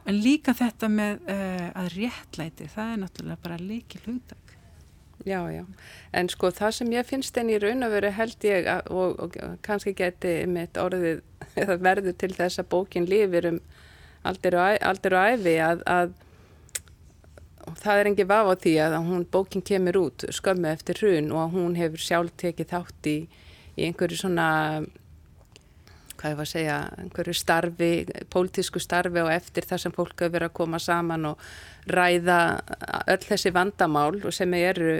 en 0.08 0.20
líka 0.24 0.54
þetta 0.56 0.90
með 0.92 1.24
uh, 1.28 1.64
að 1.82 1.96
réttlæti, 1.96 2.68
það 2.72 2.92
er 2.92 3.02
náttúrulega 3.02 3.42
bara 3.44 3.58
líkil 3.60 4.00
hugdag. 4.06 4.54
Já, 5.26 5.40
já, 5.50 5.64
en 6.14 6.28
sko 6.30 6.48
það 6.54 6.76
sem 6.76 6.92
ég 6.94 7.06
finnst 7.08 7.36
en 7.40 7.50
í 7.50 7.58
raun 7.58 7.82
að 7.84 7.96
vera 7.96 8.12
held 8.14 8.44
ég 8.46 8.68
að, 8.70 8.92
og, 8.94 9.18
og 9.18 9.34
kannski 9.66 9.92
geti 9.98 10.38
mitt 10.48 10.78
orðið 10.78 11.24
verður 11.88 12.14
til 12.22 12.30
þess 12.36 12.62
að 12.62 12.70
bókin 12.70 13.08
lifir 13.10 13.50
um 13.50 13.58
aldir 14.28 14.56
og, 14.58 14.78
aldir 14.86 15.16
og 15.18 15.34
æfi 15.34 15.56
að, 15.64 15.82
að 15.90 16.14
það 17.76 18.00
er 18.00 18.10
engi 18.10 18.28
vaf 18.28 18.48
á 18.48 18.54
því 18.62 18.72
að 18.84 18.96
hún 19.08 19.26
bókin 19.32 19.64
kemur 19.64 20.00
út 20.00 20.24
skömmu 20.34 20.70
eftir 20.70 21.02
hrun 21.02 21.30
og 21.36 21.52
hún 21.56 21.76
hefur 21.78 22.02
sjálf 22.02 22.34
tekið 22.40 22.72
þátt 22.72 23.10
í, 23.10 23.18
í 23.76 23.88
einhverju 23.88 24.22
svona 24.22 24.48
hvað 26.18 26.32
ég 26.32 26.38
var 26.38 26.48
að 26.48 26.50
segja, 26.50 26.78
einhverju 26.98 27.36
starfi 27.38 27.90
pólitísku 28.32 28.82
starfi 28.82 29.22
og 29.22 29.30
eftir 29.32 29.66
það 29.68 29.82
sem 29.84 29.94
fólk 29.94 30.16
hefur 30.18 30.34
verið 30.34 30.50
að 30.50 30.58
koma 30.58 30.80
saman 30.82 31.30
og 31.30 31.46
ræða 31.88 32.40
öll 33.06 33.24
þessi 33.24 33.54
vandamál 33.54 34.18
og 34.18 34.34
sem 34.34 34.54
eru, 34.58 34.96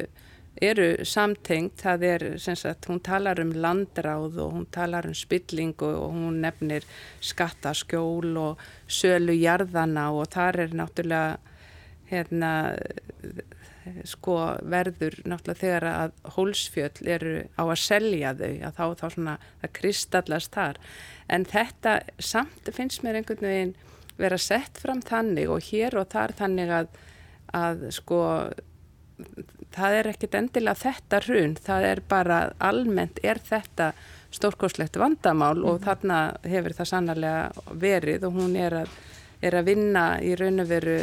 eru 0.62 0.88
samtengt, 1.08 1.82
það 1.82 2.06
er 2.12 2.26
sem 2.42 2.56
sagt, 2.58 2.88
hún 2.90 3.02
talar 3.04 3.42
um 3.42 3.52
landráð 3.52 4.38
og 4.44 4.54
hún 4.54 4.68
talar 4.74 5.10
um 5.10 5.16
spilling 5.18 5.74
og, 5.82 5.98
og 6.06 6.14
hún 6.14 6.40
nefnir 6.44 6.86
skattaskjól 7.20 8.38
og 8.38 8.64
sölu 8.86 9.34
jarðana 9.38 10.10
og 10.14 10.30
þar 10.34 10.64
er 10.66 10.78
náttúrulega 10.78 11.56
hérna 12.10 12.52
sko 14.08 14.36
verður 14.68 15.16
náttúrulega 15.24 15.60
þegar 15.60 15.86
að 15.88 16.16
hólsfjöll 16.36 17.08
eru 17.08 17.34
á 17.56 17.62
að 17.64 17.80
selja 17.80 18.34
þau 18.36 18.50
að 18.68 18.76
þá, 18.76 18.84
þá 19.00 19.06
svona 19.14 19.36
það 19.62 19.74
kristallast 19.78 20.54
þar 20.54 20.80
en 21.28 21.46
þetta 21.48 21.94
samt 22.18 22.72
finnst 22.76 23.04
mér 23.04 23.20
einhvern 23.20 23.48
veginn 23.48 23.74
vera 24.18 24.38
sett 24.38 24.80
fram 24.82 25.00
þannig 25.04 25.50
og 25.52 25.64
hér 25.70 25.96
og 25.98 26.10
þar 26.12 26.34
þannig 26.38 26.74
að, 26.74 26.90
að 27.56 27.84
sko 27.94 28.22
það 29.74 29.98
er 29.98 30.10
ekkit 30.12 30.36
endilega 30.38 30.82
þetta 30.82 31.20
hrun, 31.26 31.56
það 31.62 31.86
er 31.92 32.02
bara 32.10 32.38
almennt 32.62 33.20
er 33.22 33.40
þetta 33.44 33.92
stórkoslegt 34.34 34.98
vandamál 35.00 35.56
mm 35.56 35.62
-hmm. 35.62 35.70
og 35.70 35.80
mhm. 35.80 35.84
þarna 35.84 36.18
hefur 36.44 36.76
það 36.80 36.90
sannarlega 36.92 37.50
verið 37.72 38.24
og 38.28 38.32
hún 38.32 38.56
er 38.56 38.82
að, 38.84 38.88
er 39.42 39.54
að 39.54 39.64
vinna 39.64 40.04
í 40.20 40.34
raun 40.36 40.60
og 40.60 40.68
veru 40.68 40.98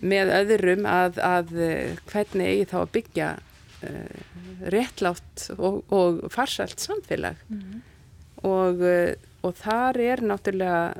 með 0.00 0.32
öðrum 0.40 0.86
að, 0.88 1.20
að 1.24 1.52
eh, 1.62 1.98
hvernig 2.10 2.52
eigi 2.52 2.68
þá 2.70 2.76
að 2.80 2.92
byggja 2.96 3.28
uh, 3.36 4.16
réttlátt 4.72 5.46
og, 5.56 5.82
og 5.92 6.24
farsalt 6.32 6.82
samfélag 6.82 7.36
mm 7.48 7.60
-hmm. 7.60 7.82
og, 8.48 8.80
uh, 8.80 9.12
og 9.42 9.54
þar 9.54 10.00
er 10.00 10.22
náttúrulega 10.22 10.94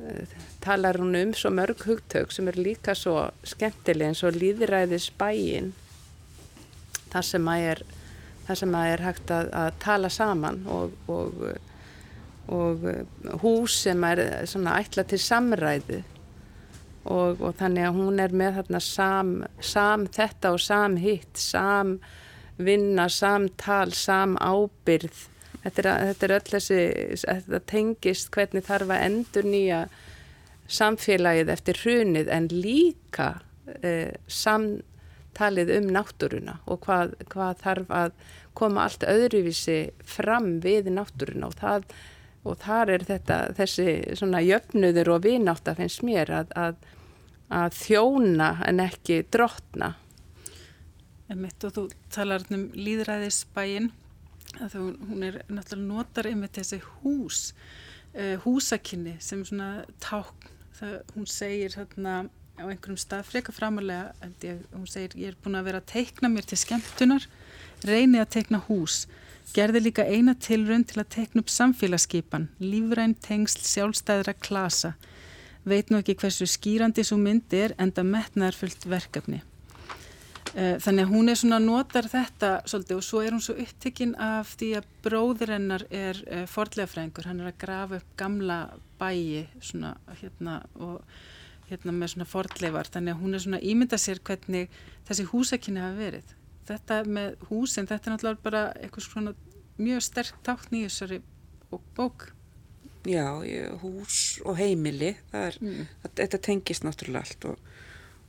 uh, 0.00 0.36
talar 0.60 0.98
hún 0.98 1.16
um 1.16 1.34
svo 1.34 1.50
mörg 1.50 1.86
hugtök 1.86 2.32
sem 2.32 2.48
er 2.48 2.56
líka 2.56 2.94
svo 2.94 3.30
skemmtileg 3.44 4.08
eins 4.08 4.22
og 4.22 4.34
líðræðis 4.34 5.10
bæin 5.18 5.72
það 7.12 7.22
sem 7.22 7.48
að 7.48 7.60
er 7.72 7.82
það 8.46 8.54
sem 8.54 8.74
að 8.74 8.92
er 8.92 9.00
hægt 9.00 9.30
að, 9.30 9.50
að 9.52 9.72
tala 9.78 10.08
saman 10.08 10.66
og, 10.66 10.90
og 11.08 11.32
og 12.50 12.86
hús 13.42 13.82
sem 13.84 14.04
er 14.04 14.22
svona 14.46 14.78
ætla 14.80 15.04
til 15.06 15.20
samræðu 15.22 16.00
og, 17.10 17.40
og 17.42 17.56
þannig 17.58 17.88
að 17.88 17.98
hún 17.98 18.22
er 18.22 18.34
með 18.36 18.60
þarna 18.60 18.80
sam, 18.84 19.32
sam 19.60 20.06
þetta 20.14 20.54
og 20.54 20.62
sam 20.62 20.96
hitt, 21.00 21.34
sam 21.38 21.98
vinna, 22.60 23.08
samtal, 23.12 23.90
sam 23.96 24.36
ábyrð 24.38 25.26
þetta 25.64 25.82
er, 25.82 25.90
þetta 26.10 26.26
er 26.26 26.36
öll 26.36 26.48
þessi 26.54 26.80
þetta 27.24 27.62
tengist 27.72 28.30
hvernig 28.34 28.66
þarf 28.68 28.94
að 28.94 29.04
endur 29.08 29.48
nýja 29.48 29.80
samfélagið 30.70 31.50
eftir 31.56 31.80
hrunið 31.82 32.30
en 32.30 32.46
líka 32.52 33.30
eh, 33.82 34.14
samtalið 34.30 35.74
um 35.80 35.90
náttúruna 35.96 36.60
og 36.70 36.84
hvað, 36.86 37.16
hvað 37.32 37.64
þarf 37.64 37.96
að 38.02 38.14
koma 38.58 38.86
allt 38.86 39.04
öðruvísi 39.08 39.80
fram 40.06 40.58
við 40.62 40.90
náttúruna. 40.94 41.50
Og 41.50 41.58
það 41.58 41.86
og 42.48 42.56
þar 42.62 42.94
er 42.94 43.04
þetta, 43.04 43.38
þessi 43.58 44.16
svona 44.16 44.40
jöfnuður 44.40 45.14
og 45.16 45.24
vinátt 45.26 45.68
að 45.68 45.82
finnst 45.82 46.04
mér 46.06 46.32
að, 46.38 46.54
að, 46.56 46.78
að 47.50 47.76
þjóna 47.80 48.50
en 48.66 48.82
ekki 48.84 49.22
drotna. 49.32 49.94
Emitt 51.30 51.66
og 51.66 51.74
þú 51.76 51.84
talar 52.10 52.46
um 52.54 52.68
líðræðisbæin 52.74 53.90
að 54.58 54.74
þú, 54.74 54.84
hún 55.10 55.26
er 55.28 55.38
náttúrulega 55.46 55.86
notar 55.86 56.28
einmitt 56.30 56.58
þessi 56.58 56.80
hús, 57.02 57.52
uh, 58.16 58.34
húsakinni 58.44 59.16
sem 59.22 59.44
svona 59.46 59.84
tákn, 60.02 60.50
það, 60.80 60.96
hún 61.14 61.30
segir 61.30 61.76
þarna 61.76 62.16
á 62.60 62.64
einhverjum 62.66 62.98
stað 63.00 63.28
freka 63.30 63.54
framalega, 63.54 64.10
hún 64.74 64.88
segir 64.90 65.14
ég 65.16 65.32
er 65.32 65.38
búin 65.40 65.56
að 65.56 65.70
vera 65.70 65.80
að 65.80 65.90
teikna 65.94 66.28
mér 66.32 66.48
til 66.50 66.58
skemmtunar, 66.60 67.26
reyni 67.86 68.20
að 68.20 68.32
teikna 68.36 68.60
hús 68.66 69.04
gerði 69.54 69.82
líka 69.86 70.04
eina 70.06 70.34
tilrönd 70.38 70.90
til 70.90 71.00
að 71.02 71.10
tekna 71.14 71.42
upp 71.42 71.50
samfélagsskipan, 71.50 72.48
lífræn 72.62 73.16
tengsl 73.24 73.64
sjálfstæðra 73.66 74.34
klasa. 74.38 74.94
Veit 75.68 75.90
nú 75.90 76.00
ekki 76.00 76.16
hversu 76.20 76.48
skýrandi 76.48 77.04
svo 77.04 77.18
myndi 77.20 77.64
er 77.66 77.74
enda 77.78 78.04
metnaðarfullt 78.06 78.86
verkefni. 78.88 79.42
Eh, 80.54 80.78
þannig 80.82 81.04
að 81.04 81.12
hún 81.12 81.30
er 81.30 81.38
svona 81.38 81.60
notar 81.62 82.08
þetta 82.10 82.52
svolítið 82.66 82.96
og 82.96 83.04
svo 83.06 83.20
er 83.22 83.36
hún 83.36 83.44
svo 83.44 83.54
upptekinn 83.60 84.16
af 84.18 84.56
því 84.58 84.70
að 84.80 84.88
bróður 85.04 85.52
hennar 85.54 85.84
er 85.94 86.18
eh, 86.26 86.46
fordlegafræðingur, 86.50 87.28
hann 87.30 87.44
er 87.44 87.52
að 87.52 87.60
grafa 87.60 88.00
upp 88.00 88.16
gamla 88.18 88.56
bæi 88.98 89.46
svona 89.62 89.92
hérna 90.18 90.56
og 90.74 91.04
hérna 91.70 91.94
með 91.94 92.16
svona 92.16 92.26
fordleifar 92.26 92.90
þannig 92.90 93.14
að 93.14 93.22
hún 93.22 93.36
er 93.36 93.44
svona 93.44 93.62
ímynda 93.62 94.00
sér 94.00 94.18
hvernig 94.26 94.74
þessi 95.06 95.28
húsakinni 95.30 95.84
hafa 95.84 96.00
verið 96.00 96.34
þetta 96.70 97.00
með 97.08 97.46
húsin, 97.48 97.88
þetta 97.88 98.10
er 98.10 98.14
náttúrulega 98.14 98.44
bara 98.44 98.62
eitthvað 98.78 99.06
svona 99.06 99.34
mjög 99.80 100.04
sterk 100.04 100.42
tákn 100.46 100.76
í 100.78 100.84
þessari 100.86 101.20
bók. 101.96 102.30
Já, 103.08 103.24
hús 103.80 104.40
og 104.44 104.58
heimili, 104.60 105.14
er, 105.32 105.56
mm. 105.56 105.86
þetta 106.18 106.40
tengist 106.44 106.84
náttúrulega 106.84 107.24
allt 107.24 107.46
og 107.48 107.70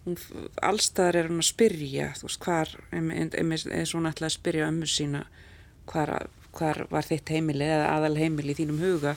hún, 0.05 0.17
allstaðar 0.63 1.17
er 1.19 1.31
hún 1.31 1.41
að 1.43 1.49
spyrja, 1.49 2.11
þú 2.15 2.29
veist, 2.29 2.45
hvar, 2.45 2.71
eins 2.95 3.91
og 3.91 3.99
hún 3.99 4.07
ætlaði 4.07 4.29
að 4.29 4.37
spyrja 4.37 4.69
ömmu 4.71 4.87
sína 4.87 5.25
hvar, 5.91 6.29
hvar 6.55 6.85
var 6.91 7.07
þitt 7.07 7.33
heimili 7.35 7.67
eða 7.67 7.89
aðal 7.97 8.15
heimili 8.21 8.55
í 8.55 8.59
þínum 8.61 8.79
huga 8.79 9.15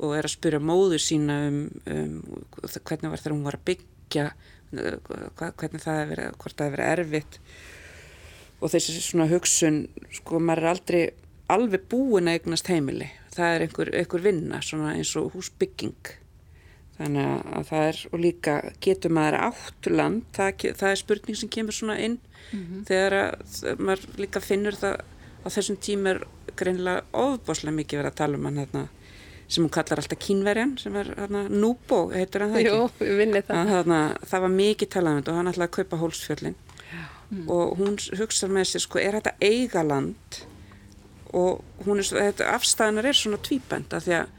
og 0.00 0.16
er 0.16 0.26
að 0.26 0.34
spyrja 0.34 0.62
móðu 0.64 0.98
sína 1.02 1.38
um, 1.48 1.60
um 1.86 2.16
hvernig 2.58 3.12
var 3.12 3.22
þegar 3.22 3.36
hún 3.36 3.46
var 3.46 3.60
að 3.60 3.66
byggja, 3.70 4.26
hvernig 4.72 5.84
það 5.84 6.00
hefur 6.00 6.12
verið, 6.14 6.36
hvort 6.40 6.56
það 6.56 6.66
hefur 6.66 6.78
verið 6.78 6.92
erfitt 6.96 7.40
og 8.60 8.74
þessi 8.74 8.98
svona 9.00 9.30
hugsun 9.30 9.80
sko 10.18 10.40
maður 10.42 10.64
er 10.64 10.72
aldrei 10.74 11.02
alveg 11.50 11.86
búin 11.90 12.30
að 12.30 12.40
eignast 12.40 12.70
heimili 12.70 13.10
það 13.40 13.54
er 13.54 13.66
einhver, 13.66 13.92
einhver 14.02 14.24
vinna 14.24 14.60
svona 14.64 14.94
eins 14.96 15.12
og 15.18 15.32
húsbygging 15.34 16.12
þannig 17.00 17.46
að 17.56 17.68
það 17.70 17.86
er 17.88 18.00
og 18.10 18.20
líka 18.20 18.56
getur 18.84 19.14
maður 19.16 19.38
áttuland 19.48 20.26
það, 20.36 20.66
það 20.76 20.90
er 20.90 21.00
spurning 21.00 21.40
sem 21.40 21.52
kemur 21.52 21.76
svona 21.76 21.96
inn 21.98 22.18
mm 22.20 22.60
-hmm. 22.60 22.84
þegar 22.88 23.18
að, 23.20 23.78
maður 23.78 24.06
líka 24.20 24.44
finnur 24.44 24.76
það 24.76 25.00
á 25.40 25.48
þessum 25.48 25.78
tíma 25.80 26.14
er 26.14 26.24
greinlega 26.56 27.04
ofbáslega 27.12 27.76
mikið 27.76 28.02
verið 28.02 28.12
að 28.12 28.20
tala 28.20 28.36
um 28.36 28.44
hann 28.44 28.60
hérna 28.60 28.88
sem 29.50 29.64
hún 29.64 29.72
kallar 29.74 29.98
alltaf 29.98 30.18
kínverjan 30.18 30.76
sem 30.78 30.96
er 30.96 31.14
hérna 31.16 31.48
Núbó, 31.48 32.12
heitur 32.14 32.44
hann 32.44 32.52
það 32.54 32.60
ekki? 32.60 32.76
Jú, 32.76 32.90
við 33.00 33.16
vinnum 33.18 33.46
það. 33.48 33.70
Þarna, 33.72 34.00
það 34.30 34.44
var 34.44 34.52
mikið 34.54 34.90
talað 34.94 35.16
um 35.16 35.32
og 35.32 35.38
hann 35.38 35.50
ætlaði 35.50 35.68
að 35.68 35.76
kaupa 35.78 36.00
hólsfjöllin 36.02 36.56
mm. 37.30 37.48
og 37.48 37.80
hún 37.80 37.98
hugsa 38.20 38.50
með 38.50 38.68
sér 38.70 38.84
sko, 38.84 39.00
er 39.02 39.18
þetta 39.18 39.34
eigaland 39.40 40.40
og 41.36 41.86
hún 41.86 42.02
er, 42.02 42.08
þetta, 42.10 42.50
afstæðanar 42.56 43.10
er 43.10 43.18
svona 43.18 43.40
tvíbend 43.46 43.96
af 43.96 44.06
því 44.06 44.18
að 44.18 44.36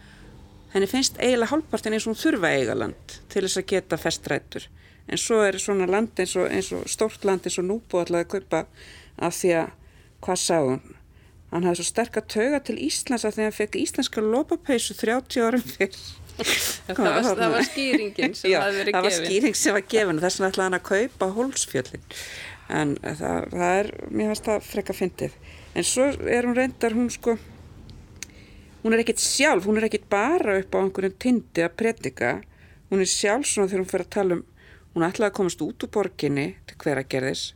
henni 0.73 0.87
finnst 0.87 1.19
eiginlega 1.19 1.51
hálfpartin 1.51 1.95
eins 1.95 2.07
og 2.07 2.13
hún 2.13 2.21
þurfa 2.21 2.53
eigaland 2.55 3.17
til 3.31 3.43
þess 3.45 3.59
að 3.59 3.69
geta 3.73 3.99
festrættur 3.99 4.69
en 5.11 5.19
svo 5.19 5.41
er 5.43 5.57
svona 5.59 5.87
land 5.89 6.19
eins 6.21 6.37
og, 6.39 6.47
eins 6.47 6.71
og 6.75 6.87
stórt 6.91 7.25
land 7.27 7.45
eins 7.47 7.59
og 7.59 7.67
Núbó 7.67 8.01
ætlaði 8.03 8.27
að 8.27 8.33
kaupa 8.35 8.63
af 9.21 9.37
því 9.37 9.53
að, 9.59 9.71
hvað 10.23 10.41
sá 10.43 10.57
hún? 10.59 10.81
Hann 11.51 11.67
hafði 11.67 11.81
svo 11.81 11.87
sterk 11.89 12.17
að 12.21 12.27
tauga 12.31 12.59
til 12.63 12.77
Íslands 12.79 13.25
að 13.27 13.35
því 13.35 13.41
að 13.41 13.49
hann 13.49 13.57
fekk 13.57 13.77
íslenska 13.81 14.21
lópapeisu 14.23 14.95
30 14.95 15.41
árum 15.43 15.65
fyrr. 15.67 15.97
það, 16.87 17.01
var, 17.01 17.25
það 17.27 17.55
var 17.57 17.65
skýringin 17.67 18.37
sem 18.39 18.53
Já, 18.53 18.61
hafði 18.63 18.79
verið 18.79 18.93
gefin. 18.93 18.95
það 18.95 19.07
var 19.07 19.17
skýring 19.17 19.57
sem 19.59 19.75
var 19.75 19.83
gefin 19.93 20.21
og 20.21 20.23
þess 20.23 20.39
vegna 20.39 20.51
ætlaði 20.53 20.67
hann 20.69 20.77
að 20.77 20.85
kaupa 20.87 21.29
hólsfjöllin. 21.35 22.05
En 22.71 22.93
það, 23.03 23.49
það 23.51 23.73
er, 23.81 23.91
mér 24.07 24.31
finnst 24.31 24.47
það 24.47 24.69
frekka 24.69 24.95
fyndið. 24.95 25.35
En 25.75 25.87
svo 25.87 26.09
er 26.27 26.47
hún 26.47 26.57
reyndar, 26.57 26.95
hún 26.97 27.09
sko, 27.13 27.37
hún 28.83 28.93
er 28.95 29.03
ekkit 29.03 29.23
sjálf, 29.23 29.67
hún 29.69 29.79
er 29.79 29.87
ekkit 29.87 30.09
bara 30.11 30.57
upp 30.59 30.75
á 30.75 30.79
einhverjum 30.83 31.19
tindi 31.21 31.63
að 31.63 31.77
predika. 31.79 32.33
Hún 32.91 33.03
er 33.03 33.07
sjálf 33.07 33.47
svona 33.47 33.71
þegar 33.71 33.85
hún 33.85 33.91
fyrir 33.93 34.07
að 34.09 34.15
tala 34.17 34.37
um, 34.39 34.45
hún 34.95 35.07
ætlaði 35.07 35.29
að 35.29 35.37
komast 35.39 35.63
út 35.63 35.85
úr 35.85 35.91
borginni 35.95 36.47
til 36.67 36.77
hveragerðis 36.83 37.51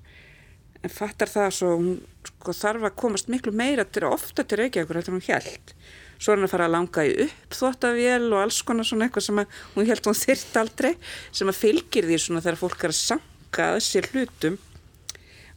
en 0.85 0.93
fattar 0.93 1.31
það 1.31 1.53
svo 1.57 1.71
hún 1.79 1.93
sko, 2.25 2.53
þarf 2.53 2.87
að 2.87 2.97
komast 3.01 3.31
miklu 3.31 3.53
meira 3.55 3.85
til 3.89 4.05
ofta 4.07 4.45
til 4.45 4.61
Reykjavíkur 4.61 4.99
heldur 4.99 5.17
hún 5.17 5.25
held 5.25 5.73
svo 6.15 6.31
er 6.31 6.37
hann 6.37 6.47
að 6.47 6.53
fara 6.53 6.67
að 6.69 6.75
langa 6.75 7.05
í 7.05 7.15
upp 7.25 7.57
þvóttavél 7.59 8.27
og 8.29 8.41
alls 8.43 8.61
konar 8.67 8.87
svona 8.87 9.07
eitthvað 9.07 9.27
sem 9.27 9.41
að 9.41 9.57
hún 9.75 9.89
held 9.89 10.09
hún 10.09 10.19
þyrt 10.21 10.59
aldrei 10.61 10.91
sem 11.31 11.51
að 11.51 11.59
fylgir 11.63 12.07
því 12.07 12.21
svona 12.21 12.43
þegar 12.45 12.61
fólk 12.61 12.85
er 12.85 12.93
að 12.93 13.01
sanka 13.01 13.67
að 13.73 13.81
sér 13.89 14.09
hlutum 14.13 14.59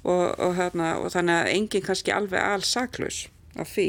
og, 0.04 0.26
og, 0.38 0.52
hérna, 0.58 0.96
og 1.02 1.10
þannig 1.14 1.40
að 1.40 1.54
enginn 1.54 1.86
kannski 1.88 2.14
alveg 2.14 2.42
alls 2.42 2.74
saklaus 2.76 3.24
af 3.58 3.72
því. 3.72 3.88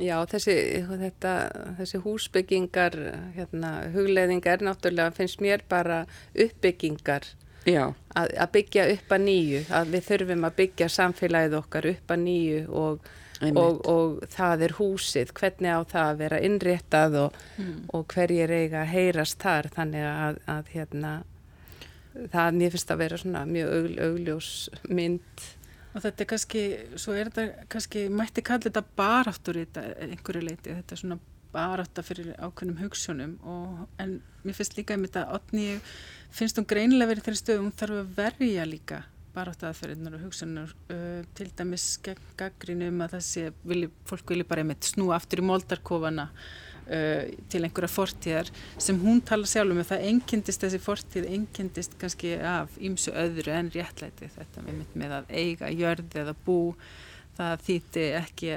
Já, 0.00 0.16
þessi, 0.24 0.54
þetta, 0.88 1.34
þessi 1.76 2.00
húsbyggingar, 2.00 2.96
hérna, 3.36 3.72
hugleðingar, 3.92 4.62
náttúrulega 4.64 5.12
finnst 5.12 5.42
mér 5.44 5.64
bara 5.68 6.04
uppbyggingar. 6.32 7.26
Að, 8.16 8.30
að 8.40 8.52
byggja 8.54 8.86
upp 8.94 9.10
að 9.12 9.24
nýju, 9.26 9.64
að 9.76 9.90
við 9.92 10.06
þurfum 10.06 10.46
að 10.48 10.54
byggja 10.62 10.88
samfélagið 10.94 11.56
okkar 11.58 11.88
upp 11.90 12.14
að 12.14 12.22
nýju 12.22 12.62
og, 12.80 13.10
og, 13.50 13.82
og 13.92 14.22
það 14.32 14.64
er 14.64 14.76
húsið, 14.78 15.34
hvernig 15.36 15.76
á 15.76 15.80
það 15.92 16.06
að 16.06 16.22
vera 16.22 16.40
innréttað 16.48 17.18
og, 17.26 17.36
og 17.92 18.06
hverjir 18.14 18.54
eiga 18.56 18.86
að 18.86 18.92
heyrast 18.94 19.40
þar, 19.44 19.68
þannig 19.76 20.08
að, 20.08 20.40
að 20.56 20.72
hérna, 20.78 21.12
það 22.14 22.60
mér 22.60 22.74
finnst 22.74 22.92
að 22.92 23.02
vera 23.04 23.18
svona 23.20 23.46
mjög 23.48 23.72
augl, 23.78 23.96
augljós 24.06 24.52
mynd. 24.90 25.44
Og 25.90 26.04
þetta 26.04 26.22
er 26.22 26.30
kannski, 26.30 26.62
svo 27.02 27.16
er 27.18 27.30
þetta 27.30 27.66
kannski, 27.72 28.06
mætti 28.14 28.44
kalla 28.46 28.68
þetta 28.68 28.84
baráttur 28.98 29.58
í 29.58 29.66
þetta 29.66 29.86
einhverju 30.06 30.46
leiti, 30.46 30.74
þetta 30.74 30.96
er 30.96 31.02
svona 31.02 31.20
barátta 31.50 32.02
fyrir 32.06 32.34
ákveðnum 32.38 32.78
hugsunum 32.84 33.32
og, 33.42 33.86
en 34.02 34.20
mér 34.44 34.56
finnst 34.56 34.76
líka 34.78 34.94
um 34.94 35.06
þetta 35.06 35.24
Otni, 35.34 35.80
finnst 36.34 36.60
hún 36.60 36.68
greinilega 36.70 37.10
verið 37.10 37.26
þeirri 37.26 37.40
stöðu, 37.40 37.64
hún 37.64 37.74
þarf 37.80 38.02
að 38.04 38.12
verja 38.20 38.66
líka 38.68 39.00
baráttaðaferðinar 39.34 40.16
og 40.18 40.24
hugsunar 40.26 40.72
uh, 40.90 41.20
til 41.38 41.48
dæmis 41.58 41.92
gegn 42.04 42.32
gaggrínu 42.38 42.90
um 42.90 43.04
að 43.04 43.16
þessi, 43.18 43.44
vilji, 43.66 43.90
fólk 44.08 44.32
vilji 44.32 44.46
bara 44.46 44.64
einmitt 44.64 44.86
snúa 44.86 45.18
aftur 45.18 45.42
í 45.42 45.46
moldarkofana 45.46 46.28
uh, 46.86 47.28
til 47.52 47.62
einhverja 47.66 47.90
fortíðar 47.90 48.50
sem 48.80 48.98
hún 49.02 49.20
tala 49.26 49.48
sjálf 49.48 49.74
um 49.74 49.82
að 49.82 49.92
það 49.92 50.08
engendist 50.10 50.64
þessi 50.64 50.80
fortíð, 50.82 51.28
engendist 51.36 51.94
kannski 52.00 52.34
af 52.38 52.74
ýmsu 52.80 53.14
öðru 53.16 53.54
en 53.54 53.70
réttlæti. 53.74 54.30
Þetta 54.36 54.66
með, 54.66 55.14
að 55.20 55.30
eiga 55.30 55.70
jörð 55.74 56.18
eða 56.24 56.36
bú. 56.46 56.58
Það 57.40 57.62
þýtti 57.64 58.02
ekki 58.18 58.56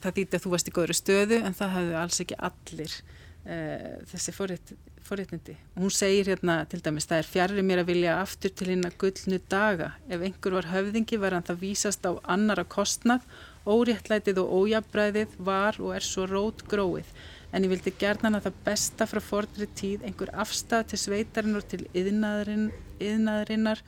það 0.00 0.14
þýtti 0.16 0.38
að 0.38 0.44
þú 0.44 0.52
varst 0.54 0.70
í 0.70 0.72
góðri 0.72 0.94
stöðu 0.96 1.42
en 1.42 1.56
það 1.58 1.74
hafðu 1.76 1.98
alls 2.00 2.20
ekki 2.22 2.38
allir 2.48 2.94
uh, 2.94 3.98
þessi 4.08 4.34
forrétt, 4.36 4.72
forréttindi. 5.04 5.56
Og 5.74 5.86
hún 5.86 5.94
segir 5.94 6.30
hérna 6.32 6.62
til 6.70 6.80
dæmis 6.84 7.08
það 7.10 7.22
er 7.22 7.28
fjarrir 7.28 7.66
mér 7.66 7.82
að 7.82 7.90
vilja 7.92 8.16
aftur 8.22 8.54
til 8.56 8.70
hérna 8.70 8.92
gullnu 9.02 9.40
daga. 9.52 9.92
Ef 10.08 10.24
einhver 10.24 10.58
var 10.60 10.70
höfðingi 10.72 11.20
var 11.20 11.36
hann 11.36 11.46
það 11.48 11.62
vísast 11.66 12.08
á 12.08 12.12
annara 12.22 12.64
kostnað. 12.64 13.26
Óréttlætið 13.62 14.40
og 14.42 14.56
ójabræðið 14.62 15.36
var 15.46 15.76
og 15.78 15.92
er 15.94 16.06
svo 16.06 16.26
rót 16.26 16.64
gróið 16.70 17.10
en 17.52 17.66
ég 17.66 17.72
vildi 17.72 17.92
gerðan 18.00 18.38
að 18.38 18.48
það 18.48 18.62
besta 18.68 19.08
frá 19.08 19.20
fordri 19.24 19.68
tíð 19.76 20.06
einhver 20.08 20.32
afstæð 20.44 20.86
til 20.92 21.02
sveitarinn 21.04 21.58
og 21.58 21.66
til 21.68 21.84
yðnaðurinn, 21.92 22.70
yðnaðurinnar 23.00 23.84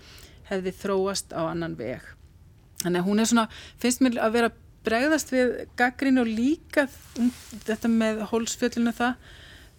hefði 0.50 0.76
þróast 0.82 1.32
á 1.32 1.48
annan 1.48 1.78
veg 1.78 2.14
Þannig 2.84 3.00
að 3.00 3.08
hún 3.08 3.22
er 3.22 3.30
svona, 3.30 3.46
finnst 3.80 4.02
mér 4.04 4.18
að 4.20 4.36
vera 4.36 4.50
bregðast 4.84 5.32
við 5.32 5.54
gaggrínu 5.78 6.20
og 6.20 6.28
líka 6.28 6.84
um, 7.20 7.30
þetta 7.64 7.90
með 7.90 8.20
hólsfjöllinu 8.28 8.92
það, 8.96 9.30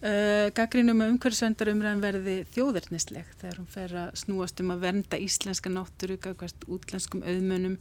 uh, 0.01 0.47
gaggrínu 0.57 0.95
með 0.97 1.13
umhverfisvendar 1.13 1.71
umræðan 1.75 2.01
verði 2.01 2.35
þjóðverðnisleg 2.55 3.29
þegar 3.41 3.61
hún 3.61 3.71
fer 3.75 3.95
að 4.01 4.19
snúast 4.23 4.63
um 4.63 4.73
að 4.73 4.87
vernda 4.87 5.21
íslenska 5.21 5.73
náttúru, 5.73 6.17
útlenskum 6.65 7.21
auðmönum. 7.21 7.77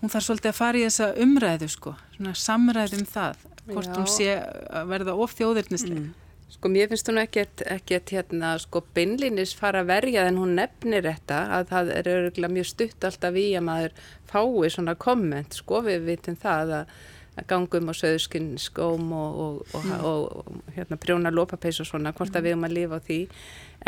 Hún 0.00 0.12
þarf 0.12 0.26
svolítið 0.26 0.50
að 0.50 0.58
fara 0.58 0.80
í 0.80 0.86
þessa 0.88 1.12
umræðu 1.22 1.70
sko, 1.70 1.94
svona 2.16 2.34
samræðu 2.36 2.98
um 2.98 3.08
það, 3.14 3.46
hvort 3.70 3.88
Já. 3.88 3.96
hún 3.96 4.10
sé 4.10 4.28
að 4.34 4.92
verða 4.92 5.16
of 5.16 5.34
þjóðverðnisleg. 5.38 6.04
Mm. 6.04 6.12
Sko 6.54 6.70
mér 6.70 6.90
finnst 6.90 7.08
hún 7.10 7.18
ekkert, 7.18 7.64
ekkert 7.66 8.12
hérna 8.14 8.52
sko 8.62 8.84
beinlínis 8.94 9.54
fara 9.58 9.82
að 9.82 9.90
verja 9.90 10.26
en 10.28 10.38
hún 10.38 10.54
nefnir 10.58 11.02
þetta 11.08 11.40
að 11.56 11.66
það 11.72 11.90
er 11.96 12.10
örgulega 12.12 12.54
mjög 12.54 12.68
stutt 12.70 13.06
alltaf 13.08 13.38
í 13.40 13.46
að 13.58 13.66
maður 13.66 13.96
fái 14.30 14.70
svona 14.70 14.94
komment 14.94 15.58
sko 15.58 15.82
við 15.88 16.06
vitum 16.06 16.38
það 16.38 16.74
að, 16.78 16.94
að 17.34 17.48
gangum 17.50 17.90
á 17.90 17.94
söðuskinn 17.98 18.52
skóm 18.62 19.10
og, 19.16 19.40
og, 19.44 19.74
og, 19.74 19.92
og, 19.98 20.24
og 20.44 20.74
hérna 20.76 21.00
prjóna 21.00 21.34
lópapeis 21.34 21.82
og 21.82 21.90
svona 21.90 22.14
hvort 22.14 22.38
að 22.38 22.46
við 22.48 22.58
um 22.58 22.66
að 22.68 22.76
lifa 22.78 23.00
á 23.02 23.06
því 23.08 23.20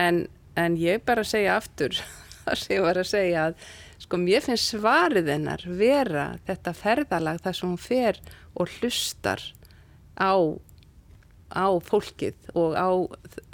en, 0.03 0.23
en 0.59 0.79
ég 0.81 1.05
bara 1.07 1.27
segja 1.29 1.59
aftur 1.61 1.95
það 2.47 2.63
sem 2.63 2.77
ég 2.77 2.87
var 2.89 2.99
að 2.99 3.13
segja 3.13 3.51
að 3.51 3.69
sko 4.03 4.21
mér 4.21 4.43
finnst 4.45 4.75
svarið 4.75 5.31
hennar 5.37 5.63
vera 5.79 6.33
þetta 6.49 6.75
ferðalag 6.77 7.39
þar 7.45 7.61
sem 7.61 7.71
hún 7.71 7.81
fer 7.81 8.21
og 8.57 8.75
hlustar 8.81 9.45
á 10.17 10.35
á 11.53 11.67
fólkið 11.79 12.51
og 12.59 12.75
á 12.75 12.91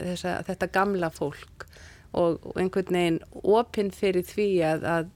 þessa, 0.01 0.39
þetta 0.47 0.69
gamla 0.73 1.11
fólk 1.13 1.67
og, 2.13 2.41
og 2.41 2.57
einhvern 2.61 2.97
veginn 2.97 3.21
opinn 3.43 3.93
fyrir 3.93 4.25
því 4.27 4.49
að, 4.65 4.87
að 4.89 5.11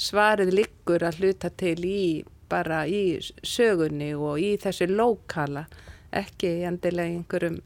svarið 0.00 0.54
liggur 0.56 1.04
að 1.06 1.20
hluta 1.20 1.50
til 1.50 1.78
í 1.86 2.02
bara 2.50 2.82
í 2.90 3.20
sögunni 3.46 4.12
og 4.18 4.40
í 4.42 4.56
þessu 4.58 4.88
lókala 4.90 5.68
ekki 6.10 6.64
endilega 6.66 7.14
einhverjum 7.14 7.60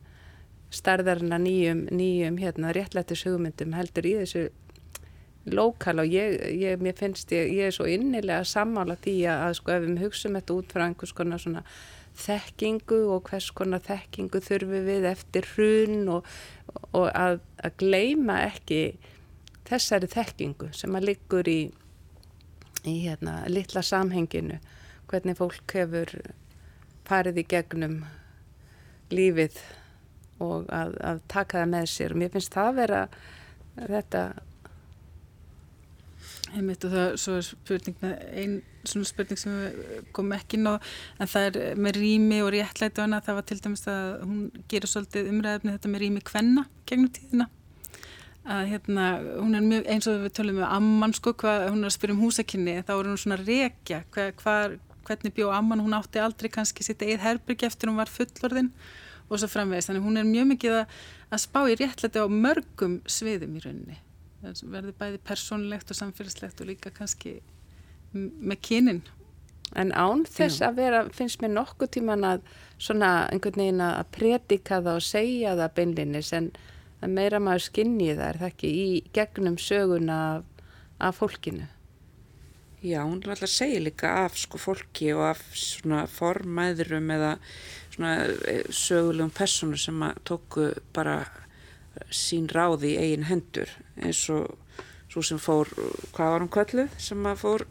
starðarna 0.74 1.38
nýjum, 1.40 1.86
nýjum 1.94 2.36
hérna, 2.42 2.74
réttlættis 2.74 3.24
hugmyndum 3.24 3.76
heldur 3.78 4.08
í 4.10 4.14
þessu 4.18 4.48
lókala. 5.46 6.02
Og 6.04 6.12
ég, 6.12 6.34
ég, 6.58 6.80
mér 6.82 6.96
finnst 6.98 7.32
ég, 7.32 7.52
ég 7.54 7.70
er 7.70 7.76
svo 7.76 7.86
innilega 7.88 8.42
sammála 8.48 8.98
því 9.04 9.16
að, 9.30 9.44
að 9.46 9.58
sko 9.60 9.74
ef 9.74 9.84
við 9.86 10.02
hugsaum 10.02 10.38
þetta 10.40 10.56
út 10.58 10.74
frá 10.74 10.86
einhvers 10.88 11.14
konar 11.16 11.42
svona 11.42 11.62
þekkingu 12.18 13.00
og 13.14 13.28
hvers 13.30 13.50
konar 13.56 13.82
þekkingu 13.84 14.40
þurfum 14.44 14.86
við 14.86 15.06
eftir 15.10 15.48
hrun 15.54 16.08
og, 16.16 16.28
og 16.92 17.08
að, 17.10 17.40
að 17.58 17.76
gleima 17.82 18.38
ekki 18.46 18.80
þessari 19.68 20.10
þekkingu 20.12 20.70
sem 20.76 20.94
að 20.94 21.08
liggur 21.10 21.50
í, 21.50 21.60
í 22.84 22.96
hérna, 23.06 23.40
litla 23.50 23.82
samhenginu. 23.82 24.60
Hvernig 25.10 25.38
fólk 25.38 25.76
hefur 25.76 26.12
farið 27.08 27.42
í 27.42 27.48
gegnum 27.50 27.98
lífið 29.12 29.58
og 30.42 30.70
að, 30.72 30.96
að 31.04 31.22
taka 31.30 31.62
það 31.62 31.72
með 31.74 31.88
sér. 31.92 32.14
Og 32.14 32.22
mér 32.22 32.34
finnst 32.34 32.54
það 32.54 32.70
að 32.70 32.80
vera 32.80 33.02
þetta 33.76 34.24
Einmitt 36.52 36.84
og 36.84 36.92
það 36.92 37.14
svo 37.22 37.34
er 37.38 37.44
spurning 37.46 37.96
með 38.02 38.14
einn 38.36 38.54
svona 38.84 39.08
spurning 39.08 39.40
sem 39.40 39.54
við 39.56 40.08
komum 40.14 40.34
ekki 40.36 40.58
inn 40.58 40.68
á 40.68 40.74
en 40.76 41.30
það 41.30 41.46
er 41.48 41.78
með 41.80 41.98
rými 42.02 42.40
og 42.44 42.50
réttlæti 42.52 43.00
og 43.00 43.06
annað 43.06 43.28
það 43.28 43.38
var 43.38 43.46
til 43.48 43.58
dæmis 43.64 43.84
að 43.90 44.08
hún 44.22 44.40
gerir 44.70 44.92
svolítið 44.92 45.30
umræðefni 45.32 45.74
þetta 45.74 45.92
með 45.92 46.04
rými 46.04 46.24
kvenna 46.28 46.66
gegnum 46.84 47.12
tíðina. 47.16 47.48
Að 48.44 48.64
hérna 48.74 49.06
hún 49.38 49.56
er 49.56 49.64
mjög 49.64 49.90
eins 49.94 50.08
og 50.10 50.20
við 50.26 50.34
tölum 50.36 50.60
með 50.60 50.76
amman 50.76 51.16
sko 51.16 51.32
hvað 51.40 51.68
hún 51.70 51.80
er 51.80 51.88
að 51.88 51.96
spyrja 51.96 52.16
um 52.18 52.22
húsakinni 52.26 52.76
þá 52.84 52.94
er 52.98 53.08
hún 53.08 53.20
svona 53.22 53.40
að 53.40 53.48
rekja 53.48 54.02
hva, 54.12 54.28
hva, 54.42 54.56
hvernig 55.08 55.36
bjó 55.38 55.48
amman 55.56 55.80
hún 55.80 55.96
átti 55.96 56.20
aldrei 56.20 56.52
kannski 56.52 56.84
sitt 56.84 57.00
eigið 57.00 57.24
herbyrgi 57.24 57.70
eftir 57.70 57.88
hún 57.88 58.02
var 58.02 58.12
fullorðin 58.12 58.68
og 59.30 59.40
svo 59.40 59.48
framvegist 59.48 59.88
þannig 59.88 60.04
hún 60.04 60.20
er 60.20 60.28
mjög 60.28 60.50
mikið 60.52 60.80
að, 60.82 60.98
að 61.32 61.44
spá 61.46 61.62
í 61.64 61.78
réttlæti 61.80 62.20
á 62.20 62.28
mörgum 62.28 62.98
sviðum 63.08 63.56
í 63.56 63.64
rauninni 63.64 64.03
það 64.44 64.62
verður 64.76 64.96
bæði 65.00 65.20
persónlegt 65.26 65.90
og 65.90 66.00
samfélagslegt 66.00 66.62
og 66.62 66.70
líka 66.70 66.92
kannski 66.94 67.38
með 68.14 68.60
kynin 68.68 69.04
En 69.72 69.90
án 69.96 70.22
þess 70.28 70.60
Já. 70.60 70.68
að 70.68 70.78
vera, 70.78 71.02
finnst 71.14 71.40
mér 71.42 71.54
nokkuð 71.56 71.90
tíman 71.96 72.26
að 72.28 72.42
svona 72.78 73.26
einhvern 73.32 73.62
veginn 73.62 73.82
að 73.82 74.10
predika 74.14 74.80
það 74.84 74.98
og 75.00 75.06
segja 75.06 75.54
það 75.58 75.76
beinlinis 75.78 76.32
en 76.36 76.50
meira 77.10 77.40
maður 77.42 77.64
skinni 77.68 78.10
það 78.12 78.26
er 78.28 78.40
það 78.42 78.50
ekki 78.52 78.72
í 78.80 78.88
gegnum 79.16 79.56
söguna 79.60 80.18
af, 80.34 80.44
af 81.08 81.18
fólkinu. 81.18 81.66
Já, 82.84 83.00
hún 83.00 83.22
er 83.22 83.32
alltaf 83.32 83.48
að 83.48 83.54
segja 83.54 83.80
líka 83.80 84.12
af 84.26 84.36
sko 84.38 84.60
fólki 84.60 85.08
og 85.16 85.24
af 85.30 85.40
svona 85.56 86.04
formæðurum 86.12 87.10
eða 87.16 87.32
svona 87.96 88.14
eh, 88.52 88.66
sögulegum 88.68 89.32
personu 89.34 89.80
sem 89.80 90.04
að 90.04 90.20
tóku 90.28 90.68
bara 90.94 91.22
sín 92.12 92.46
ráði 92.52 92.92
í 92.92 93.00
eigin 93.00 93.26
hendur 93.30 93.72
eins 94.02 94.22
og 94.32 94.54
svo 95.12 95.22
sem 95.22 95.38
fór, 95.38 95.68
hvað 96.14 96.32
var 96.32 96.42
hún 96.42 96.52
kölluð, 96.52 96.96
sem 96.98 97.28
að 97.30 97.42
fór 97.44 97.66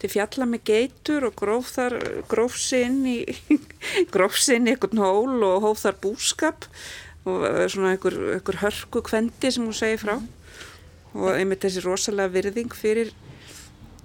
til 0.00 0.10
fjalla 0.10 0.46
með 0.48 0.64
geitur 0.70 1.26
og 1.28 1.36
gróf 1.38 1.74
þar, 1.76 1.96
gróf 2.30 2.56
sinn 2.58 3.02
í, 3.06 3.18
gróf 4.14 4.38
sinn 4.40 4.66
í 4.66 4.74
einhvern 4.74 5.02
hól 5.02 5.44
og 5.46 5.66
hóf 5.66 5.82
þar 5.84 5.98
búskap 6.02 6.68
og 7.28 7.44
svona 7.68 7.94
einhver, 7.94 8.16
einhver 8.36 8.60
hörku 8.62 9.02
kvendi 9.04 9.52
sem 9.52 9.66
hún 9.66 9.76
segi 9.76 10.00
frá. 10.00 10.16
Og 11.10 11.34
einmitt 11.34 11.64
þessi 11.66 11.82
rosalega 11.84 12.32
virðing 12.32 12.72
fyrir 12.74 13.10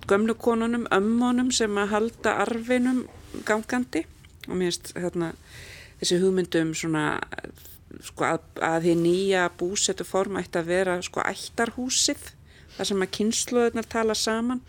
gömlu 0.09 0.35
konunum, 0.37 0.87
ömmunum 0.93 1.51
sem 1.53 1.77
að 1.79 1.93
halda 1.93 2.35
arfinum 2.43 3.05
gangandi. 3.47 4.03
Og 4.49 4.57
mér 4.57 4.73
finnst 4.73 4.91
hérna 4.97 5.31
þessi 6.01 6.19
hugmyndum 6.21 6.73
svona 6.77 7.05
sko 8.03 8.27
að, 8.27 8.43
að 8.63 8.87
því 8.87 8.97
nýja 9.03 9.45
búsetu 9.59 10.07
form 10.07 10.39
ætti 10.41 10.59
að 10.61 10.71
vera 10.71 10.99
sko 11.05 11.23
ættarhúsið 11.23 12.31
þar 12.75 12.89
sem 12.91 13.03
að 13.05 13.13
kynsluðunar 13.19 13.89
tala 13.91 14.15
saman. 14.17 14.61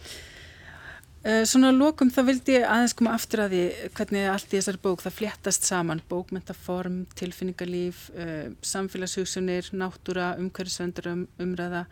Eh, 1.26 1.42
svona 1.48 1.72
lókum 1.74 2.10
þá 2.14 2.20
vildi 2.28 2.54
ég 2.54 2.66
aðeins 2.70 2.94
koma 2.94 3.16
aftur 3.16 3.42
að 3.42 3.54
því 3.56 3.62
hvernig 3.96 4.28
allt 4.30 4.52
í 4.52 4.58
þessari 4.60 4.82
bók 4.84 5.00
það 5.02 5.16
fléttast 5.16 5.66
saman, 5.66 6.02
bókmentaform, 6.06 7.00
tilfinningarlíf, 7.18 8.04
uh, 8.14 8.52
samfélagshugsunir, 8.62 9.72
náttúra, 9.74 10.36
umhverfisvendur 10.38 11.10
um, 11.10 11.24
umræða. 11.42 11.82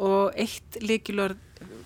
Og 0.00 0.32
eitt 0.40 0.78
leikilorð 0.80 1.36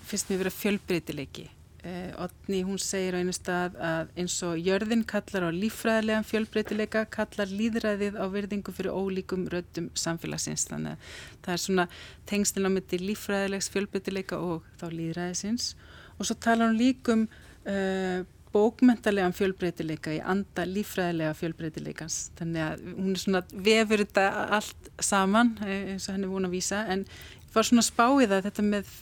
finnst 0.07 0.31
mér 0.31 0.45
vera 0.45 0.55
fjölbreytileiki. 0.55 1.49
Uh, 1.83 2.13
Otni 2.23 2.61
hún 2.63 2.77
segir 2.79 3.11
á 3.11 3.19
einu 3.19 3.33
stað 3.35 3.73
að 3.75 4.11
eins 4.23 4.37
og 4.47 4.55
jörðin 4.55 5.01
kallar 5.03 5.47
á 5.47 5.51
lífræðilegan 5.51 6.27
fjölbreytileika, 6.29 7.01
kallar 7.11 7.51
líðræðið 7.51 8.15
á 8.15 8.25
verðingu 8.31 8.71
fyrir 8.71 8.95
ólíkum 8.95 9.43
röddum 9.51 9.89
samfélagsins. 9.99 10.63
Þannig 10.69 10.95
að 10.95 11.09
það 11.43 11.55
er 11.55 11.63
svona 11.65 11.87
tengstin 12.29 12.69
á 12.69 12.71
myndi 12.71 13.01
lífræðilegs 13.03 13.67
fjölbreytileika 13.73 14.39
og 14.39 14.69
þá 14.79 14.87
líðræðisins 14.95 15.73
og 16.15 16.29
svo 16.29 16.37
tala 16.39 16.69
hann 16.69 16.79
líkum 16.79 17.27
uh, 17.27 18.23
bókmentalega 18.53 19.31
fjölbreytileika 19.33 20.13
í 20.13 20.19
anda 20.21 20.65
lífræðilega 20.69 21.33
fjölbreytileikans. 21.37 22.19
Þannig 22.37 22.65
að 22.67 22.83
hún 22.91 23.15
er 23.15 23.21
svona 23.23 23.41
vefur 23.65 24.03
þetta 24.03 24.27
allt 24.59 24.91
saman 25.01 25.55
eh, 25.65 25.95
eins 25.95 26.07
og 26.07 26.15
henni 26.15 26.29
búin 26.29 26.47
að 26.47 26.53
vísa. 26.59 26.83
En 26.93 27.07
var 27.53 27.67
svona 27.67 27.85
spáið 27.85 28.35
að 28.37 28.47
þetta 28.49 28.67
með 28.67 28.93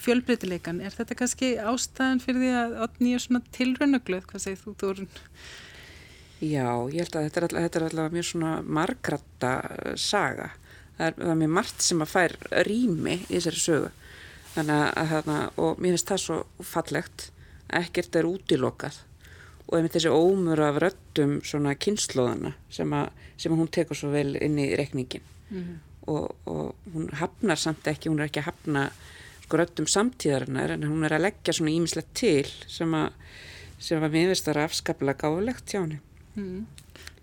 fjölbreytileikan, 0.00 0.80
er 0.80 0.94
þetta 0.94 1.16
kannski 1.18 1.50
ástæðan 1.58 2.22
fyrir 2.24 2.40
því 2.44 2.52
að 2.60 2.78
Otni 2.86 3.14
er 3.14 3.24
svona 3.24 3.42
tilrönnugluð, 3.56 4.24
hvað 4.30 4.44
segir 4.44 4.62
þú 4.62 4.74
Þórun? 4.80 5.10
Já, 6.40 6.68
ég 6.88 7.04
held 7.04 7.16
að 7.18 7.26
þetta 7.26 7.40
er 7.40 7.46
alltaf, 7.46 7.62
þetta 7.66 7.78
er 7.78 7.86
alltaf 7.88 8.14
mjög 8.14 8.28
svona 8.30 8.52
margratta 8.64 9.52
saga, 10.00 10.48
það 10.96 11.06
er, 11.06 11.18
það 11.18 11.32
er 11.34 11.40
mjög 11.42 11.52
margt 11.58 11.84
sem 11.84 12.04
að 12.04 12.12
fær 12.14 12.36
rými 12.68 13.16
í 13.20 13.34
þessari 13.34 13.60
sögu. 13.64 13.90
Þannig 14.50 14.80
að 14.88 15.12
þarna, 15.12 15.36
og 15.62 15.78
mér 15.78 15.94
finnst 15.94 16.10
það 16.10 16.22
svo 16.24 16.38
fallegt. 16.66 17.26
Ekkert 17.80 18.16
er 18.18 18.26
útilokað. 18.26 18.96
Og 19.68 19.76
einmitt 19.78 19.94
þessi 19.94 20.10
ómur 20.10 20.62
af 20.66 20.80
röttum 20.82 21.36
svona 21.46 21.76
kynnslóðana 21.78 22.56
sem, 22.72 22.96
sem 23.38 23.52
að 23.54 23.60
hún 23.60 23.70
tekur 23.70 23.98
svo 23.98 24.10
vel 24.10 24.34
inn 24.40 24.58
í 24.58 24.72
rekningin 24.78 25.22
mm 25.22 25.60
-hmm. 25.60 25.76
og, 26.10 26.34
og 26.50 26.74
hún 26.94 27.12
hafnar 27.14 27.58
samt 27.58 27.86
ekki, 27.86 28.08
hún 28.08 28.18
er 28.18 28.26
ekki 28.26 28.40
að 28.40 28.50
hafna 28.50 28.90
sko 29.50 29.58
röttum 29.58 29.88
samtíðarinnar 29.90 30.76
en 30.76 30.86
hún 30.86 31.02
er 31.08 31.16
að 31.16 31.26
leggja 31.26 31.56
svona 31.56 31.74
ímislegt 31.74 32.12
til 32.14 32.46
sem 32.70 32.94
að, 32.94 33.10
sem 33.82 33.98
að 33.98 34.14
mér 34.14 34.30
finnst 34.30 34.46
það 34.46 34.62
afskaplega 34.68 35.18
gáðilegt 35.24 35.74
hjá 35.74 35.80
henni 35.80 35.98
mm. 36.38 36.62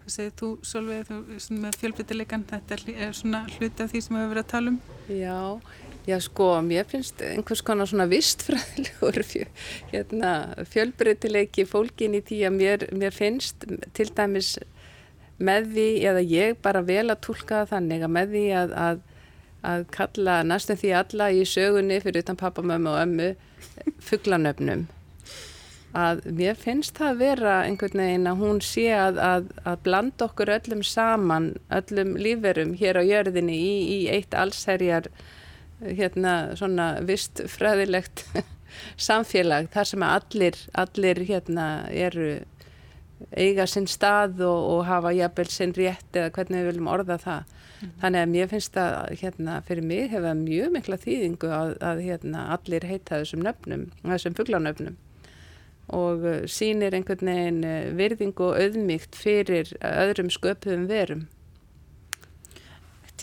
Hvað 0.01 0.13
segir 0.13 0.35
þú 0.39 0.49
Solveig 0.63 1.09
með 1.51 1.79
fjölbyttileikan, 1.81 2.45
þetta 2.47 2.77
er 2.95 3.15
svona 3.15 3.45
hluti 3.57 3.83
af 3.83 3.91
því 3.91 4.01
sem 4.03 4.15
við 4.15 4.21
hefur 4.21 4.33
verið 4.33 4.43
að 4.43 4.51
tala 4.53 4.71
um? 4.71 4.77
Já, 5.07 5.39
Já 6.07 6.21
sko, 6.23 6.45
mér 6.63 6.85
finnst 6.87 7.19
einhvers 7.19 7.59
konar 7.67 7.89
svona 7.89 8.05
vistfræðilegur 8.07 9.17
hérna, 9.91 10.31
fjölbreytileiki 10.71 11.65
fólkin 11.67 12.15
í 12.15 12.21
því 12.27 12.37
að 12.47 12.55
mér, 12.55 12.85
mér 12.95 13.15
finnst 13.15 13.67
til 13.95 14.07
dæmis 14.15 14.53
með 15.37 15.67
því, 15.73 15.87
eða 16.07 16.23
ég 16.23 16.61
bara 16.63 16.83
vel 16.87 17.09
að 17.11 17.25
tólka 17.27 17.65
þannig 17.67 18.07
að 18.07 18.13
með 18.15 18.31
því 18.37 18.45
að, 18.61 18.77
að, 18.85 19.03
að 19.67 19.87
kalla 19.95 20.41
næstum 20.47 20.79
því 20.79 20.93
alla 21.01 21.31
í 21.31 21.43
sögunni 21.47 21.99
fyrir 22.03 22.23
utan 22.23 22.39
pappa, 22.39 22.63
mömmu 22.63 22.93
og 22.93 23.01
ömmu 23.03 23.33
fugglanöfnum 24.09 24.87
að 25.97 26.25
mér 26.35 26.57
finnst 26.59 26.97
það 26.97 27.09
að 27.09 27.21
vera 27.21 27.53
einhvern 27.65 28.01
veginn 28.01 28.29
að 28.29 28.41
hún 28.41 28.59
sé 28.65 28.85
að, 28.93 29.19
að 29.63 29.79
blanda 29.85 30.27
okkur 30.27 30.51
öllum 30.57 30.83
saman, 30.85 31.53
öllum 31.73 32.15
líferum 32.19 32.75
hér 32.77 32.99
á 32.99 33.03
jörðinni 33.07 33.55
í, 33.55 33.73
í 33.95 33.99
eitt 34.11 34.35
allsherjar 34.37 35.09
hérna 35.81 36.55
svona 36.57 36.97
vistfræðilegt 37.07 38.25
samfélag 39.07 39.71
þar 39.73 39.91
sem 39.91 40.05
allir, 40.05 40.61
allir 40.73 41.23
hérna 41.29 41.67
eru 41.89 42.29
eiga 43.33 43.65
sinn 43.69 43.87
stað 43.89 44.43
og, 44.45 44.59
og 44.75 44.85
hafa 44.89 45.15
jafnvel 45.15 45.49
sinn 45.49 45.75
rétt 45.77 46.17
eða 46.17 46.33
hvernig 46.35 46.61
við 46.61 46.71
viljum 46.71 46.91
orða 46.93 47.17
það. 47.21 47.55
Mm. 47.77 47.91
Þannig 48.01 48.23
að 48.23 48.31
mér 48.33 48.47
finnst 48.51 48.77
að 48.81 49.11
hérna 49.21 49.57
fyrir 49.67 49.85
mig 49.85 50.07
hefa 50.13 50.33
mjög 50.37 50.71
mikla 50.73 50.97
þýðingu 51.01 51.51
að, 51.53 51.73
að 51.85 52.03
hérna 52.07 52.45
allir 52.55 52.87
heita 52.89 53.21
þessum 53.21 53.43
nöfnum, 53.45 53.85
þessum 54.05 54.37
fugglanöfnum 54.37 54.97
og 55.93 56.25
uh, 56.27 56.41
sínir 56.51 56.95
einhvern 56.97 57.29
veginn 57.29 57.63
uh, 57.63 57.91
virðingu 57.95 58.49
og 58.49 58.57
auðmygt 58.59 59.15
fyrir 59.15 59.71
öðrum 59.79 60.31
sköpum 60.33 60.87
verum. 60.89 61.27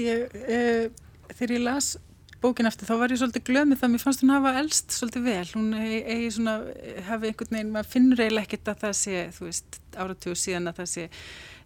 Ég, 0.00 0.30
uh, 0.32 0.86
þegar 1.34 1.56
ég 1.58 1.64
las 1.66 1.94
bókin 2.44 2.68
eftir 2.68 2.88
þá 2.88 2.94
var 3.00 3.12
ég 3.12 3.20
svolítið 3.20 3.46
glömið 3.48 3.80
það 3.80 3.92
mér 3.92 4.02
fannst 4.02 4.22
hún 4.24 4.32
hafa 4.34 4.54
elst 4.60 4.94
svolítið 4.96 5.26
vel 5.28 5.46
hún 5.54 5.68
eigi 5.78 6.30
svona, 6.34 6.56
hafi 7.08 7.30
einhvern 7.30 7.56
veginn 7.56 7.72
maður 7.72 7.92
finnur 7.94 8.22
eiginlega 8.24 8.48
ekkert 8.48 8.70
að 8.72 8.82
það 8.84 8.96
sé 9.00 9.22
þú 9.36 9.48
veist, 9.48 9.78
áratjóð 9.96 10.40
síðan 10.42 10.70
að 10.70 10.80
það 10.80 10.90
sé 10.92 11.06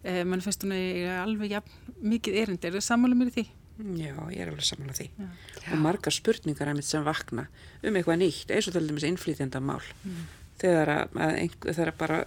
eh, 0.03 0.23
mann 0.27 0.43
finnst 0.43 0.65
hún 0.65 0.75
alveg 0.75 1.55
ja, 1.57 1.63
mikið 2.01 2.43
erindi, 2.43 2.69
er 2.69 2.77
það 2.77 2.87
sammála 2.89 3.17
mér 3.19 3.31
í 3.31 3.35
því? 3.37 3.45
Já, 3.79 4.15
ég 4.33 4.41
er 4.43 4.49
alveg 4.51 4.67
sammála 4.67 4.95
því 4.97 5.07
Já. 5.15 5.27
og 5.71 5.77
margar 5.79 6.11
spurningar 6.11 6.67
að 6.67 6.79
mitt 6.81 6.89
sem 6.89 7.05
vakna 7.05 7.45
um 7.79 7.95
eitthvað 7.95 8.19
nýtt, 8.19 8.49
eins 8.51 8.67
og 8.67 8.75
til 8.75 8.87
dæmis 8.89 9.05
innflýtjanda 9.07 9.61
mál 9.63 9.83
mm. 10.03 10.25
þegar 10.59 10.91
að, 10.95 11.13
að 11.15 11.37
einhver, 11.45 11.77
þegar 11.77 11.93
bara 12.01 12.17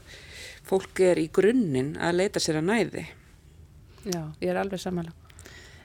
fólk 0.64 1.02
er 1.04 1.20
í 1.20 1.26
grunninn 1.34 1.98
að 2.00 2.22
leita 2.22 2.40
sér 2.40 2.62
að 2.62 2.70
næði 2.70 3.04
Já, 4.02 4.22
ég 4.40 4.48
er 4.48 4.62
alveg 4.62 4.80
sammála 4.80 5.12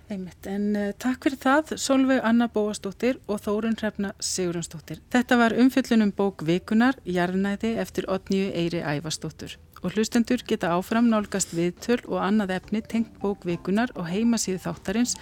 Einmitt, 0.08 0.48
en 0.48 0.70
uh, 0.80 0.92
takk 0.96 1.26
fyrir 1.28 1.40
það, 1.42 1.74
Solveig 1.84 2.22
Anna 2.24 2.48
Bóastóttir 2.48 3.18
og 3.28 3.42
Þórun 3.44 3.76
Hrefna 3.76 4.14
Sigurjónsdóttir. 4.24 5.02
Þetta 5.12 5.36
var 5.42 5.56
umfjöllunum 5.60 6.14
bók 6.16 6.46
Vikunar, 6.48 6.96
Jarnæði 7.04 7.74
eftir 7.84 8.08
8. 8.08 8.40
Eiri 8.56 8.86
Ævastóttur. 8.88 9.58
Og 9.84 9.94
hlustendur 9.94 10.42
geta 10.48 10.74
áfram 10.76 11.10
nálgast 11.12 11.54
viðtöl 11.58 12.00
og 12.08 12.22
annað 12.24 12.56
efni 12.58 12.82
tengt 12.82 13.18
bók 13.22 13.46
Vikunar 13.48 13.94
og 13.96 14.10
heimasíðu 14.10 14.64
þáttarins 14.66 15.18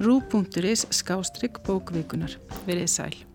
rú.is 0.00 0.86
skástrygg 1.02 1.60
bók 1.66 1.92
Vikunar. 1.92 2.38
Verið 2.66 2.94
sæl. 2.94 3.27